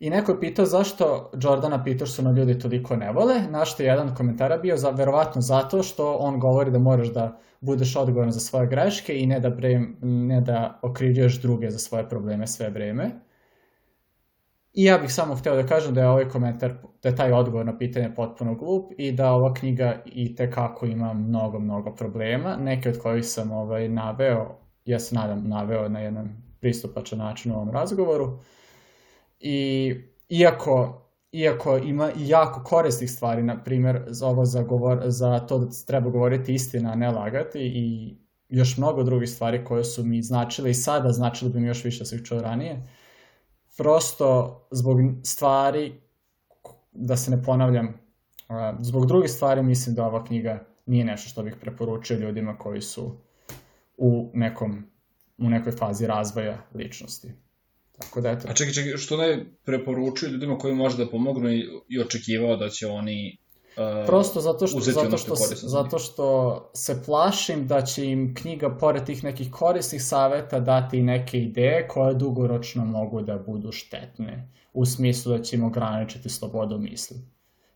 I 0.00 0.10
neko 0.10 0.32
je 0.32 0.40
pitao 0.40 0.64
zašto 0.64 1.30
Jordana 1.42 1.84
Petersona 1.84 2.30
ljudi 2.30 2.58
toliko 2.58 2.96
ne 2.96 3.12
vole, 3.12 3.40
na 3.50 3.64
što 3.64 3.82
je 3.82 3.86
jedan 3.86 4.14
komentar 4.14 4.58
bio 4.62 4.76
za, 4.76 4.90
verovatno 4.90 5.40
zato 5.40 5.82
što 5.82 6.14
on 6.14 6.40
govori 6.40 6.70
da 6.70 6.78
moraš 6.78 7.08
da 7.08 7.38
budeš 7.60 7.96
odgovoran 7.96 8.32
za 8.32 8.40
svoje 8.40 8.66
greške 8.66 9.18
i 9.18 9.26
ne 9.26 9.40
da, 9.40 9.50
bre, 9.50 9.80
ne 10.02 10.40
da 10.40 10.78
okrivljuješ 10.82 11.40
druge 11.42 11.70
za 11.70 11.78
svoje 11.78 12.08
probleme 12.08 12.46
sve 12.46 12.70
vreme. 12.70 13.10
I 14.76 14.84
ja 14.84 14.98
bih 14.98 15.12
samo 15.12 15.34
hteo 15.34 15.56
da 15.56 15.66
kažem 15.66 15.94
da 15.94 16.00
je 16.00 16.08
ovaj 16.08 16.28
komentar, 16.28 16.74
da 17.02 17.08
je 17.08 17.16
taj 17.16 17.32
odgovor 17.32 17.66
na 17.66 17.78
pitanje 17.78 18.14
potpuno 18.14 18.54
glup 18.54 18.92
i 18.98 19.12
da 19.12 19.32
ova 19.32 19.54
knjiga 19.54 20.02
i 20.06 20.34
tekako 20.34 20.86
ima 20.86 21.12
mnogo, 21.12 21.58
mnogo 21.58 21.94
problema, 21.94 22.56
neke 22.56 22.88
od 22.88 22.98
kojih 22.98 23.26
sam 23.26 23.52
ovaj, 23.52 23.88
naveo, 23.88 24.58
ja 24.84 24.98
se 24.98 25.14
nadam 25.14 25.48
naveo 25.48 25.88
na 25.88 26.00
jedan 26.00 26.42
pristupačan 26.60 27.18
način 27.18 27.52
u 27.52 27.54
ovom 27.54 27.70
razgovoru. 27.70 28.38
I 29.40 29.94
iako 30.28 31.06
iako 31.32 31.76
ima 31.76 32.10
jako 32.16 32.62
korisnih 32.62 33.10
stvari, 33.10 33.42
na 33.42 33.62
primjer, 33.64 34.04
za 34.06 34.26
ovo 34.26 34.44
za, 34.44 34.62
govor, 34.62 35.02
za 35.06 35.38
to 35.38 35.58
da 35.58 35.66
treba 35.86 36.10
govoriti 36.10 36.54
istina, 36.54 36.92
a 36.92 36.96
ne 36.96 37.10
lagati 37.10 37.58
i 37.60 38.16
još 38.48 38.76
mnogo 38.76 39.02
drugih 39.02 39.30
stvari 39.30 39.64
koje 39.64 39.84
su 39.84 40.04
mi 40.04 40.22
značile 40.22 40.70
i 40.70 40.74
sada 40.74 41.12
značile 41.12 41.50
bi 41.50 41.60
mi 41.60 41.68
još 41.68 41.84
više 41.84 41.98
da 41.98 42.04
sam 42.04 42.24
čuo 42.24 42.40
ranije. 42.40 42.82
Prosto 43.76 44.60
zbog 44.70 44.98
stvari, 45.24 46.00
da 46.92 47.16
se 47.16 47.30
ne 47.30 47.42
ponavljam, 47.42 48.00
zbog 48.80 49.06
drugih 49.06 49.30
stvari 49.30 49.62
mislim 49.62 49.94
da 49.94 50.06
ova 50.06 50.24
knjiga 50.24 50.66
nije 50.86 51.04
nešto 51.04 51.28
što 51.28 51.42
bih 51.42 51.54
preporučio 51.60 52.18
ljudima 52.18 52.58
koji 52.58 52.82
su 52.82 53.16
u 53.96 54.30
nekom 54.34 54.86
u 55.38 55.50
nekoj 55.50 55.72
fazi 55.72 56.06
razvoja 56.06 56.58
ličnosti. 56.74 57.32
Tako 57.98 58.20
da 58.20 58.30
eto. 58.30 58.48
A 58.50 58.54
čekaj, 58.54 58.72
čekaj, 58.72 58.96
što 58.96 59.16
ne 59.16 59.46
preporučuju 59.64 60.32
ljudima 60.32 60.58
koji 60.58 60.74
može 60.74 60.96
da 60.96 61.10
pomognu 61.10 61.50
i, 61.50 61.64
i 61.88 62.00
očekivao 62.00 62.56
da 62.56 62.68
će 62.68 62.86
oni 62.86 63.38
Prosto 64.06 64.40
zato 64.40 64.66
što, 64.66 64.80
zato 64.80 65.18
što, 65.18 65.36
što 65.36 65.68
zato 65.68 65.98
što 65.98 66.70
se 66.74 67.02
plašim 67.06 67.66
da 67.66 67.82
će 67.82 68.06
im 68.06 68.34
knjiga 68.34 68.76
pored 68.80 69.04
tih 69.04 69.24
nekih 69.24 69.50
korisnih 69.50 70.02
saveta 70.04 70.60
dati 70.60 71.02
neke 71.02 71.38
ideje 71.38 71.88
koje 71.88 72.14
dugoročno 72.14 72.84
mogu 72.84 73.22
da 73.22 73.38
budu 73.38 73.72
štetne 73.72 74.52
u 74.72 74.84
smislu 74.84 75.32
da 75.32 75.42
će 75.42 75.56
im 75.56 75.64
ograničiti 75.64 76.28
slobodu 76.28 76.78
misli 76.78 77.16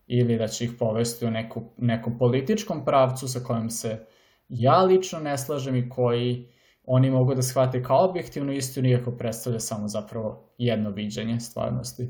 ili 0.06 0.38
da 0.38 0.48
će 0.48 0.64
ih 0.64 0.72
povesti 0.78 1.26
u 1.26 1.30
neku, 1.30 1.62
nekom 1.76 2.18
političkom 2.18 2.84
pravcu 2.84 3.28
sa 3.28 3.40
kojim 3.40 3.70
se 3.70 4.06
ja 4.48 4.82
lično 4.82 5.20
ne 5.20 5.38
slažem 5.38 5.76
i 5.76 5.88
koji 5.88 6.48
oni 6.84 7.10
mogu 7.10 7.34
da 7.34 7.42
shvate 7.42 7.82
kao 7.82 8.08
objektivnu 8.08 8.52
istinu, 8.52 8.88
iako 8.88 9.10
predstavlja 9.10 9.60
samo 9.60 9.88
zapravo 9.88 10.52
jedno 10.58 10.90
viđenje 10.90 11.40
stvarnosti. 11.40 12.08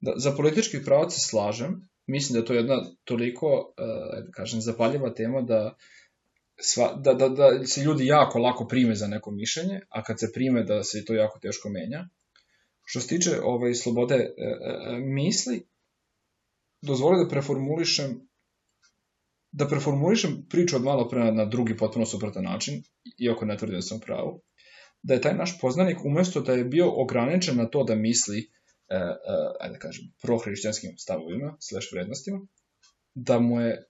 Da, 0.00 0.12
za 0.16 0.32
politički 0.36 0.84
pravac 0.84 1.12
se 1.12 1.20
slažem. 1.20 1.88
Mislim 2.06 2.34
da 2.34 2.38
je 2.38 2.46
to 2.46 2.54
jedna 2.54 2.82
toliko, 3.04 3.46
uh, 3.46 4.30
kažem, 4.32 4.60
zapaljiva 4.60 5.14
tema 5.14 5.40
da, 5.42 5.76
sva, 6.56 6.92
da, 7.04 7.14
da, 7.14 7.28
da 7.28 7.66
se 7.66 7.82
ljudi 7.82 8.06
jako 8.06 8.38
lako 8.38 8.66
prime 8.66 8.94
za 8.94 9.06
neko 9.06 9.30
mišljenje, 9.30 9.80
a 9.88 10.02
kad 10.02 10.20
se 10.20 10.32
prime 10.32 10.64
da 10.64 10.84
se 10.84 11.04
to 11.04 11.14
jako 11.14 11.38
teško 11.38 11.68
menja. 11.68 12.08
Što 12.84 13.00
se 13.00 13.08
tiče 13.08 13.40
ovaj, 13.42 13.74
slobode 13.74 14.14
uh, 14.14 14.98
misli, 14.98 15.66
dozvoli 16.82 17.24
da 17.24 17.28
preformulišem 17.28 18.20
da 19.54 19.68
preformulišem 19.68 20.46
priču 20.50 20.76
od 20.76 20.82
malo 20.82 21.08
pre 21.08 21.32
na 21.32 21.44
drugi 21.44 21.76
potpuno 21.76 22.06
suprotan 22.06 22.44
način, 22.44 22.82
iako 23.18 23.44
ne 23.44 23.56
tvrdim 23.56 23.78
da 23.78 23.82
sam 23.82 24.00
pravu, 24.00 24.40
da 25.02 25.14
je 25.14 25.20
taj 25.20 25.34
naš 25.34 25.58
poznanik 25.60 26.04
umesto 26.04 26.40
da 26.40 26.52
je 26.52 26.64
bio 26.64 26.90
ograničen 27.02 27.56
na 27.56 27.66
to 27.66 27.84
da 27.84 27.94
misli, 27.94 28.38
e, 28.38 28.42
e, 28.42 28.48
ajde 29.60 29.72
da 29.72 29.78
kažem, 29.78 30.04
prohrišćanskim 30.22 30.98
stavovima, 30.98 31.56
slash 31.60 31.92
vrednostima, 31.92 32.46
da 33.14 33.38
mu 33.38 33.60
je, 33.60 33.84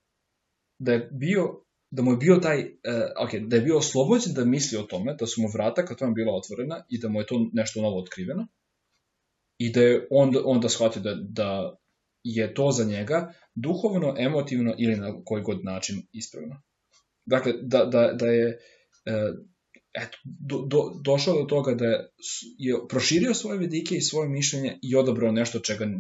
da 0.79 0.93
je 0.93 1.09
bio 1.13 1.65
da 1.95 2.03
mu 2.03 2.13
je 2.13 2.17
bio 2.17 2.37
taj, 2.37 2.61
uh, 2.61 3.27
ok, 3.27 3.35
da 3.35 3.57
je 3.57 3.63
bio 3.63 3.77
oslobođen 3.79 4.35
da 4.35 4.45
misli 4.45 4.79
o 4.79 4.83
tome, 4.83 5.15
da 5.15 5.27
su 5.27 5.43
mu 5.43 5.49
vrata 5.49 5.85
ka 5.85 5.95
tome 5.95 6.13
bila 6.13 6.35
otvorena 6.35 6.85
i 6.89 6.99
da 6.99 7.09
mu 7.09 7.21
je 7.21 7.27
to 7.27 7.51
nešto 7.53 7.83
novo 7.83 7.99
otkriveno 7.99 8.47
i 9.59 9.73
da 9.73 9.81
je 9.81 10.07
onda, 10.11 10.43
onda 10.45 10.69
shvatio 10.69 11.03
da, 11.03 11.15
da 11.15 11.77
je 12.25 12.55
to 12.55 12.71
za 12.71 12.85
njega 12.85 13.33
duhovno, 13.55 14.15
emotivno 14.19 14.75
ili 14.79 14.97
na 14.97 15.25
koji 15.25 15.43
god 15.43 15.65
način 15.65 16.03
ispravno. 16.13 16.63
Dakle, 17.27 17.53
da, 17.63 17.85
da, 17.85 18.13
da 18.13 18.27
je 18.27 18.49
e, 18.49 19.33
eto, 19.95 20.19
do, 20.25 20.59
do, 20.59 21.01
došao 21.01 21.39
do 21.39 21.45
toga 21.45 21.75
da 21.75 21.85
je, 22.59 22.75
proširio 22.89 23.35
svoje 23.35 23.59
vidike 23.59 23.95
i 23.95 24.01
svoje 24.01 24.29
mišljenje 24.29 24.79
i 24.83 24.97
odabrao 24.97 25.33
nešto 25.33 25.59
čega, 25.59 25.85
e, 25.85 25.91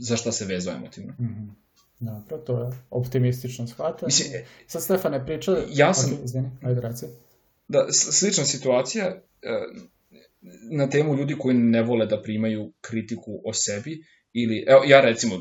za 0.00 0.16
šta 0.16 0.32
se 0.32 0.44
vezao 0.44 0.74
emotivno. 0.74 1.12
Mm 1.12 1.24
-hmm. 1.24 1.48
Dobro, 2.00 2.38
to 2.38 2.62
je 2.62 2.70
optimistično 2.90 3.66
shvatanje. 3.66 4.06
Mislim, 4.06 4.34
e, 4.34 4.44
Sad 4.66 4.82
Stefane 4.82 5.26
priča... 5.26 5.56
Ja 5.70 5.94
sam... 5.94 6.10
Okay, 6.10 6.24
izvini, 6.24 6.50
ajde 6.62 6.80
raci. 6.80 7.06
Da, 7.68 7.86
slična 7.92 8.44
situacija 8.44 9.06
e, 9.06 9.22
na 10.70 10.90
temu 10.90 11.16
ljudi 11.16 11.36
koji 11.38 11.56
ne 11.56 11.82
vole 11.82 12.06
da 12.06 12.22
primaju 12.22 12.72
kritiku 12.80 13.40
o 13.44 13.52
sebi 13.52 14.04
ili, 14.32 14.64
evo, 14.68 14.82
ja 14.86 15.00
recimo, 15.00 15.34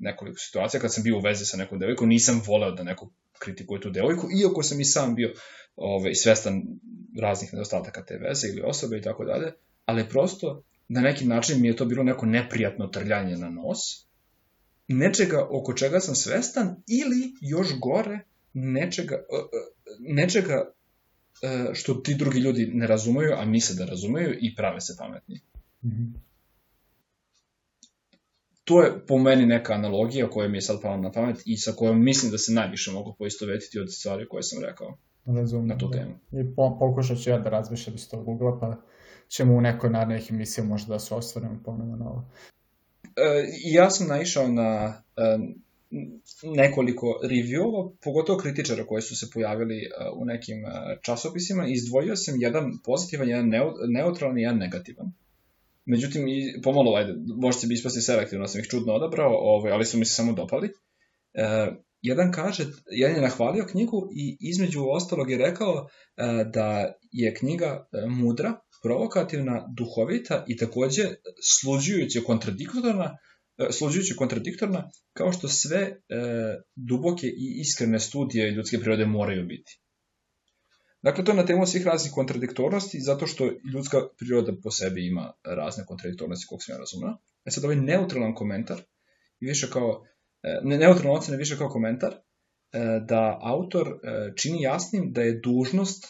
nekoliko 0.00 0.38
situacija 0.38 0.80
kad 0.80 0.94
sam 0.94 1.02
bio 1.02 1.16
u 1.16 1.20
vezi 1.20 1.44
sa 1.44 1.56
nekom 1.56 1.78
devojkom, 1.78 2.08
nisam 2.08 2.42
voleo 2.46 2.70
da 2.70 2.82
neko 2.82 3.10
kritikuje 3.38 3.80
tu 3.80 3.90
devojku, 3.90 4.28
iako 4.40 4.62
sam 4.62 4.80
i 4.80 4.84
sam 4.84 5.14
bio 5.14 5.32
ovaj, 5.76 6.14
svestan 6.14 6.62
raznih 7.20 7.52
nedostataka 7.52 8.04
te 8.04 8.16
veze 8.16 8.48
ili 8.48 8.62
osobe 8.64 8.98
i 8.98 9.02
tako 9.02 9.24
dalje, 9.24 9.52
ali 9.84 10.08
prosto 10.08 10.62
na 10.88 11.00
neki 11.00 11.24
način 11.24 11.60
mi 11.60 11.68
je 11.68 11.76
to 11.76 11.84
bilo 11.84 12.02
neko 12.02 12.26
neprijatno 12.26 12.86
trljanje 12.86 13.36
na 13.36 13.50
nos, 13.50 13.78
nečega 14.88 15.46
oko 15.50 15.72
čega 15.72 16.00
sam 16.00 16.14
svestan 16.14 16.76
ili 16.86 17.32
još 17.40 17.68
gore 17.80 18.18
nečega, 18.52 19.14
e, 19.14 19.36
e, 19.36 19.58
nečega 19.98 20.72
e, 21.42 21.74
što 21.74 21.94
ti 21.94 22.14
drugi 22.14 22.38
ljudi 22.38 22.70
ne 22.74 22.86
razumeju, 22.86 23.32
a 23.36 23.44
misle 23.44 23.76
da 23.76 23.84
razumeju 23.84 24.36
i 24.40 24.54
prave 24.54 24.80
se 24.80 24.94
pametni. 24.98 25.40
Mm 25.82 25.88
-hmm 25.88 26.26
to 28.66 28.82
je 28.82 29.06
po 29.06 29.18
meni 29.18 29.46
neka 29.46 29.72
analogija 29.72 30.30
koja 30.30 30.48
mi 30.48 30.56
je 30.56 30.62
sad 30.62 30.82
pala 30.82 30.96
na 30.96 31.12
pamet 31.12 31.42
i 31.44 31.56
sa 31.56 31.72
kojom 31.72 32.04
mislim 32.04 32.30
da 32.32 32.38
se 32.38 32.52
najviše 32.52 32.90
mogu 32.90 33.14
poistovetiti 33.18 33.80
od 33.80 33.92
stvari 33.92 34.28
koje 34.28 34.42
sam 34.42 34.64
rekao 34.64 34.96
Razumno, 35.26 35.74
na 35.74 35.78
tu 35.78 35.88
da. 35.88 35.98
temu. 35.98 36.12
I 36.32 36.54
po, 36.56 36.76
pokušat 36.78 37.18
ću 37.18 37.30
ja 37.30 37.38
da 37.38 37.50
razmišljam 37.50 37.96
iz 37.96 38.08
tog 38.08 38.28
ugla, 38.28 38.58
pa 38.60 38.76
ćemo 39.28 39.54
u 39.54 39.60
nekoj 39.60 39.90
narednih 39.90 40.30
emisija 40.30 40.64
možda 40.64 40.94
da 40.94 40.98
se 40.98 41.14
osvrnemo 41.14 41.60
ponovno 41.64 41.96
na 41.96 42.08
ovo. 42.10 42.28
E, 43.04 43.44
ja 43.64 43.90
sam 43.90 44.08
naišao 44.08 44.48
na 44.48 45.02
e, 45.16 45.38
nekoliko 46.42 47.06
reviewova, 47.24 47.90
pogotovo 48.02 48.38
kritičara 48.38 48.86
koji 48.86 49.02
su 49.02 49.16
se 49.16 49.26
pojavili 49.34 49.76
e, 49.78 49.88
u 50.14 50.24
nekim 50.24 50.64
e, 50.64 50.98
časopisima 51.02 51.66
izdvojio 51.68 52.16
sam 52.16 52.40
jedan 52.40 52.72
pozitivan, 52.84 53.28
jedan 53.28 53.50
neutralan 53.88 54.38
i 54.38 54.42
jedan 54.42 54.58
negativan. 54.58 55.12
Međutim, 55.86 56.28
i 56.28 56.60
pomalo, 56.62 56.96
ajde, 56.96 57.14
možda 57.42 57.60
će 57.60 57.66
bi 57.66 57.74
ispasti 57.74 58.00
selektivno, 58.00 58.46
sam 58.46 58.60
ih 58.60 58.66
čudno 58.66 58.92
odabrao, 58.92 59.32
ovaj, 59.32 59.72
ali 59.72 59.84
su 59.84 59.98
mi 59.98 60.04
se 60.04 60.14
samo 60.14 60.32
dopali. 60.32 60.68
E, 61.34 61.66
jedan 62.02 62.32
kaže, 62.32 62.64
jedan 62.90 63.16
je 63.16 63.22
nahvalio 63.22 63.66
knjigu 63.70 64.08
i 64.16 64.36
između 64.40 64.84
ostalog 64.88 65.30
je 65.30 65.38
rekao 65.38 65.86
e, 66.16 66.44
da 66.54 66.92
je 67.12 67.34
knjiga 67.34 67.66
e, 67.92 68.06
mudra, 68.08 68.60
provokativna, 68.82 69.66
duhovita 69.76 70.44
i 70.48 70.56
takođe 70.56 71.04
sluđujuće 71.58 72.20
kontradiktorna, 72.20 73.16
e, 73.58 73.72
sluđujuće 73.72 74.14
kontradiktorna, 74.16 74.90
kao 75.12 75.32
što 75.32 75.48
sve 75.48 75.78
e, 75.78 75.96
duboke 76.76 77.26
i 77.26 77.60
iskrene 77.60 78.00
studije 78.00 78.50
ljudske 78.50 78.78
prirode 78.78 79.06
moraju 79.06 79.46
biti. 79.46 79.80
Dakle, 81.02 81.24
to 81.24 81.32
je 81.32 81.36
na 81.36 81.46
temu 81.46 81.66
svih 81.66 81.86
raznih 81.86 82.12
kontradiktornosti, 82.12 83.00
zato 83.00 83.26
što 83.26 83.50
ljudska 83.72 83.98
priroda 84.18 84.52
po 84.62 84.70
sebi 84.70 85.06
ima 85.06 85.32
razne 85.44 85.84
kontradiktornosti, 85.86 86.46
koliko 86.48 86.62
sam 86.62 86.74
ja 86.74 86.78
razumio. 86.78 87.16
E 87.44 87.50
sad, 87.50 87.64
ovaj 87.64 87.76
neutralan 87.76 88.34
komentar, 88.34 88.82
i 89.40 89.46
više 89.46 89.70
kao, 89.70 90.04
e, 90.42 90.60
ne, 90.62 90.78
neutralna 90.78 91.18
ocena 91.18 91.36
više 91.36 91.58
kao 91.58 91.68
komentar, 91.68 92.12
e, 92.12 92.18
da 93.08 93.38
autor 93.42 93.88
e, 93.88 94.32
čini 94.36 94.62
jasnim 94.62 95.12
da 95.12 95.22
je 95.22 95.40
dužnost, 95.44 96.04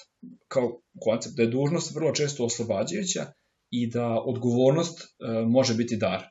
kao 0.49 0.83
koncept, 1.01 1.37
da 1.37 1.43
je 1.43 1.49
dužnost 1.49 1.95
vrlo 1.95 2.13
često 2.13 2.45
oslobađajuća 2.45 3.27
i 3.71 3.91
da 3.91 4.21
odgovornost 4.21 5.17
može 5.47 5.75
biti 5.75 5.97
dar. 5.97 6.23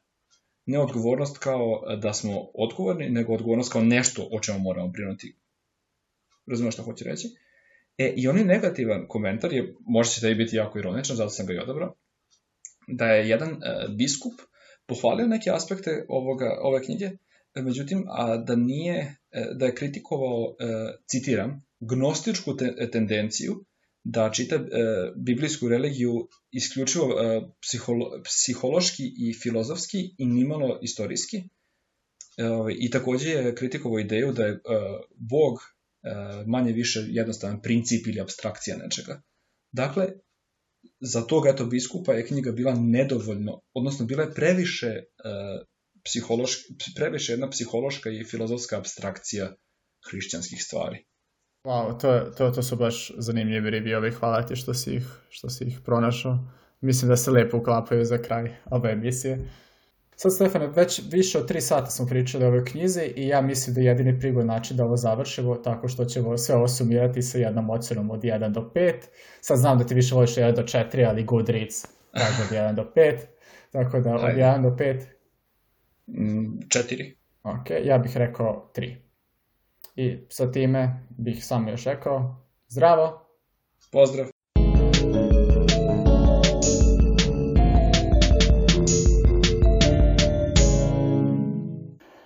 Ne 0.66 0.80
odgovornost 0.80 1.38
kao 1.38 1.82
da 2.02 2.14
smo 2.14 2.32
odgovorni, 2.54 3.10
nego 3.10 3.34
odgovornost 3.34 3.72
kao 3.72 3.82
nešto 3.82 4.30
o 4.32 4.40
čemu 4.40 4.60
moramo 4.60 4.88
brinuti. 4.88 5.38
Razumeš 6.48 6.74
šta 6.74 6.84
hoće 6.84 7.06
reći? 7.06 7.28
E, 7.98 8.14
i 8.18 8.28
on 8.28 8.38
je 8.38 8.46
negativan 8.46 9.06
komentar, 9.08 9.54
je, 9.54 9.76
može 9.88 10.12
će 10.12 10.22
da 10.22 10.30
i 10.30 10.36
biti 10.36 10.56
jako 10.56 10.80
ironičan, 10.80 11.16
zato 11.16 11.30
sam 11.30 11.46
ga 11.46 11.54
i 11.54 11.58
odabrao, 11.58 11.96
da 12.88 13.06
je 13.06 13.30
jedan 13.30 13.50
e, 13.50 13.56
biskup 13.98 14.34
pohvalio 14.86 15.28
neke 15.28 15.50
aspekte 15.54 16.06
ovoga, 16.10 16.58
ove 16.62 16.84
knjige, 16.84 17.10
međutim, 17.56 18.06
a 18.08 18.38
da 18.38 18.56
nije, 18.56 19.16
da 19.56 19.66
je 19.66 19.76
kritikovao, 19.76 20.56
citiram, 21.08 21.66
gnostičku 21.80 22.58
te, 22.58 22.90
tendenciju 22.92 23.66
da 24.04 24.32
čita 24.32 24.60
biblijsku 25.16 25.68
religiju 25.68 26.28
isključivo 26.52 27.08
psiholo, 27.62 28.22
psihološki 28.24 29.04
i 29.18 29.34
filozofski 29.34 30.16
i 30.18 30.26
nimalo 30.26 30.80
istorijski. 30.82 31.44
Ovaj, 32.38 32.76
I 32.80 32.90
takođe 32.90 33.30
je 33.30 33.56
kritikovao 33.56 34.00
ideju 34.00 34.32
da 34.32 34.46
je 34.46 34.60
Bog 35.16 35.60
manje 36.46 36.72
više 36.72 37.00
jednostavan 37.08 37.62
princip 37.62 38.08
ili 38.08 38.22
abstrakcija 38.22 38.78
nečega. 38.78 39.22
Dakle, 39.72 40.08
za 41.00 41.22
tog 41.22 41.48
eto 41.48 41.66
biskupa 41.66 42.14
je 42.14 42.28
knjiga 42.28 42.52
bila 42.52 42.76
nedovoljno, 42.76 43.62
odnosno 43.74 44.06
bila 44.06 44.24
je 44.24 44.34
previše 44.34 44.94
psihološki, 46.06 46.64
previše 46.96 47.34
jedna 47.34 47.50
psihološka 47.50 48.10
i 48.10 48.24
filozofska 48.24 48.78
abstrakcija 48.78 49.56
hrišćanskih 50.10 50.64
stvari. 50.64 51.06
Wow, 51.66 52.02
to, 52.02 52.32
to, 52.38 52.52
to 52.52 52.64
su 52.64 52.76
baš 52.76 53.12
zanimljivi 53.18 53.70
reviewovi, 53.72 54.14
hvala 54.14 54.46
ti 54.46 54.56
što 54.56 54.74
si 54.74 54.96
ih, 54.96 55.06
što 55.30 55.50
si 55.50 55.64
ih 55.64 55.80
pronašao. 55.86 56.40
Mislim 56.82 57.10
da 57.10 57.18
se 57.18 57.32
lepo 57.32 57.58
uklapaju 57.58 58.06
za 58.06 58.18
kraj 58.18 58.56
ove 58.66 58.92
emisije. 58.92 59.50
Sad, 60.16 60.34
Stefane, 60.34 60.68
već 60.68 61.02
više 61.12 61.38
od 61.38 61.48
tri 61.48 61.62
sata 61.62 61.92
smo 61.92 62.06
pričali 62.06 62.44
o 62.44 62.48
ovoj 62.48 62.66
knjizi 62.66 63.14
i 63.16 63.28
ja 63.28 63.42
mislim 63.42 63.76
da 63.76 63.82
je 63.82 63.88
jedini 63.88 64.20
prigod 64.20 64.46
način 64.46 64.78
da 64.78 64.86
ovo 64.86 64.98
završimo 64.98 65.56
tako 65.56 65.88
što 65.88 66.06
ćemo 66.06 66.38
sve 66.38 66.56
ovo 66.56 66.68
sumirati 66.68 67.22
sa 67.22 67.38
jednom 67.38 67.70
ocenom 67.70 68.12
od 68.12 68.22
1 68.22 68.52
do 68.52 68.72
5. 68.76 68.94
Sad 69.42 69.58
znam 69.58 69.78
da 69.78 69.86
ti 69.86 69.94
više 69.94 70.16
voliš 70.16 70.36
1 70.36 70.56
do 70.56 70.62
4, 70.62 71.08
ali 71.10 71.24
Goodreads 71.24 71.86
kaže 72.12 72.44
od 72.44 72.50
1 72.50 72.76
do 72.76 72.92
5. 72.96 73.18
Tako 73.72 74.00
da 74.00 74.16
od 74.16 74.22
1 74.22 74.62
do 74.62 74.70
5. 74.70 75.04
4. 76.08 77.14
Ok, 77.44 77.70
ja 77.84 77.98
bih 77.98 78.18
rekao 78.18 78.72
3. 78.76 78.96
I 79.96 80.26
sa 80.30 80.52
time 80.52 81.08
bih 81.10 81.46
samo 81.46 81.70
još 81.70 81.84
rekao 81.84 82.46
zdravo. 82.68 83.28
Pozdrav. 83.92 84.35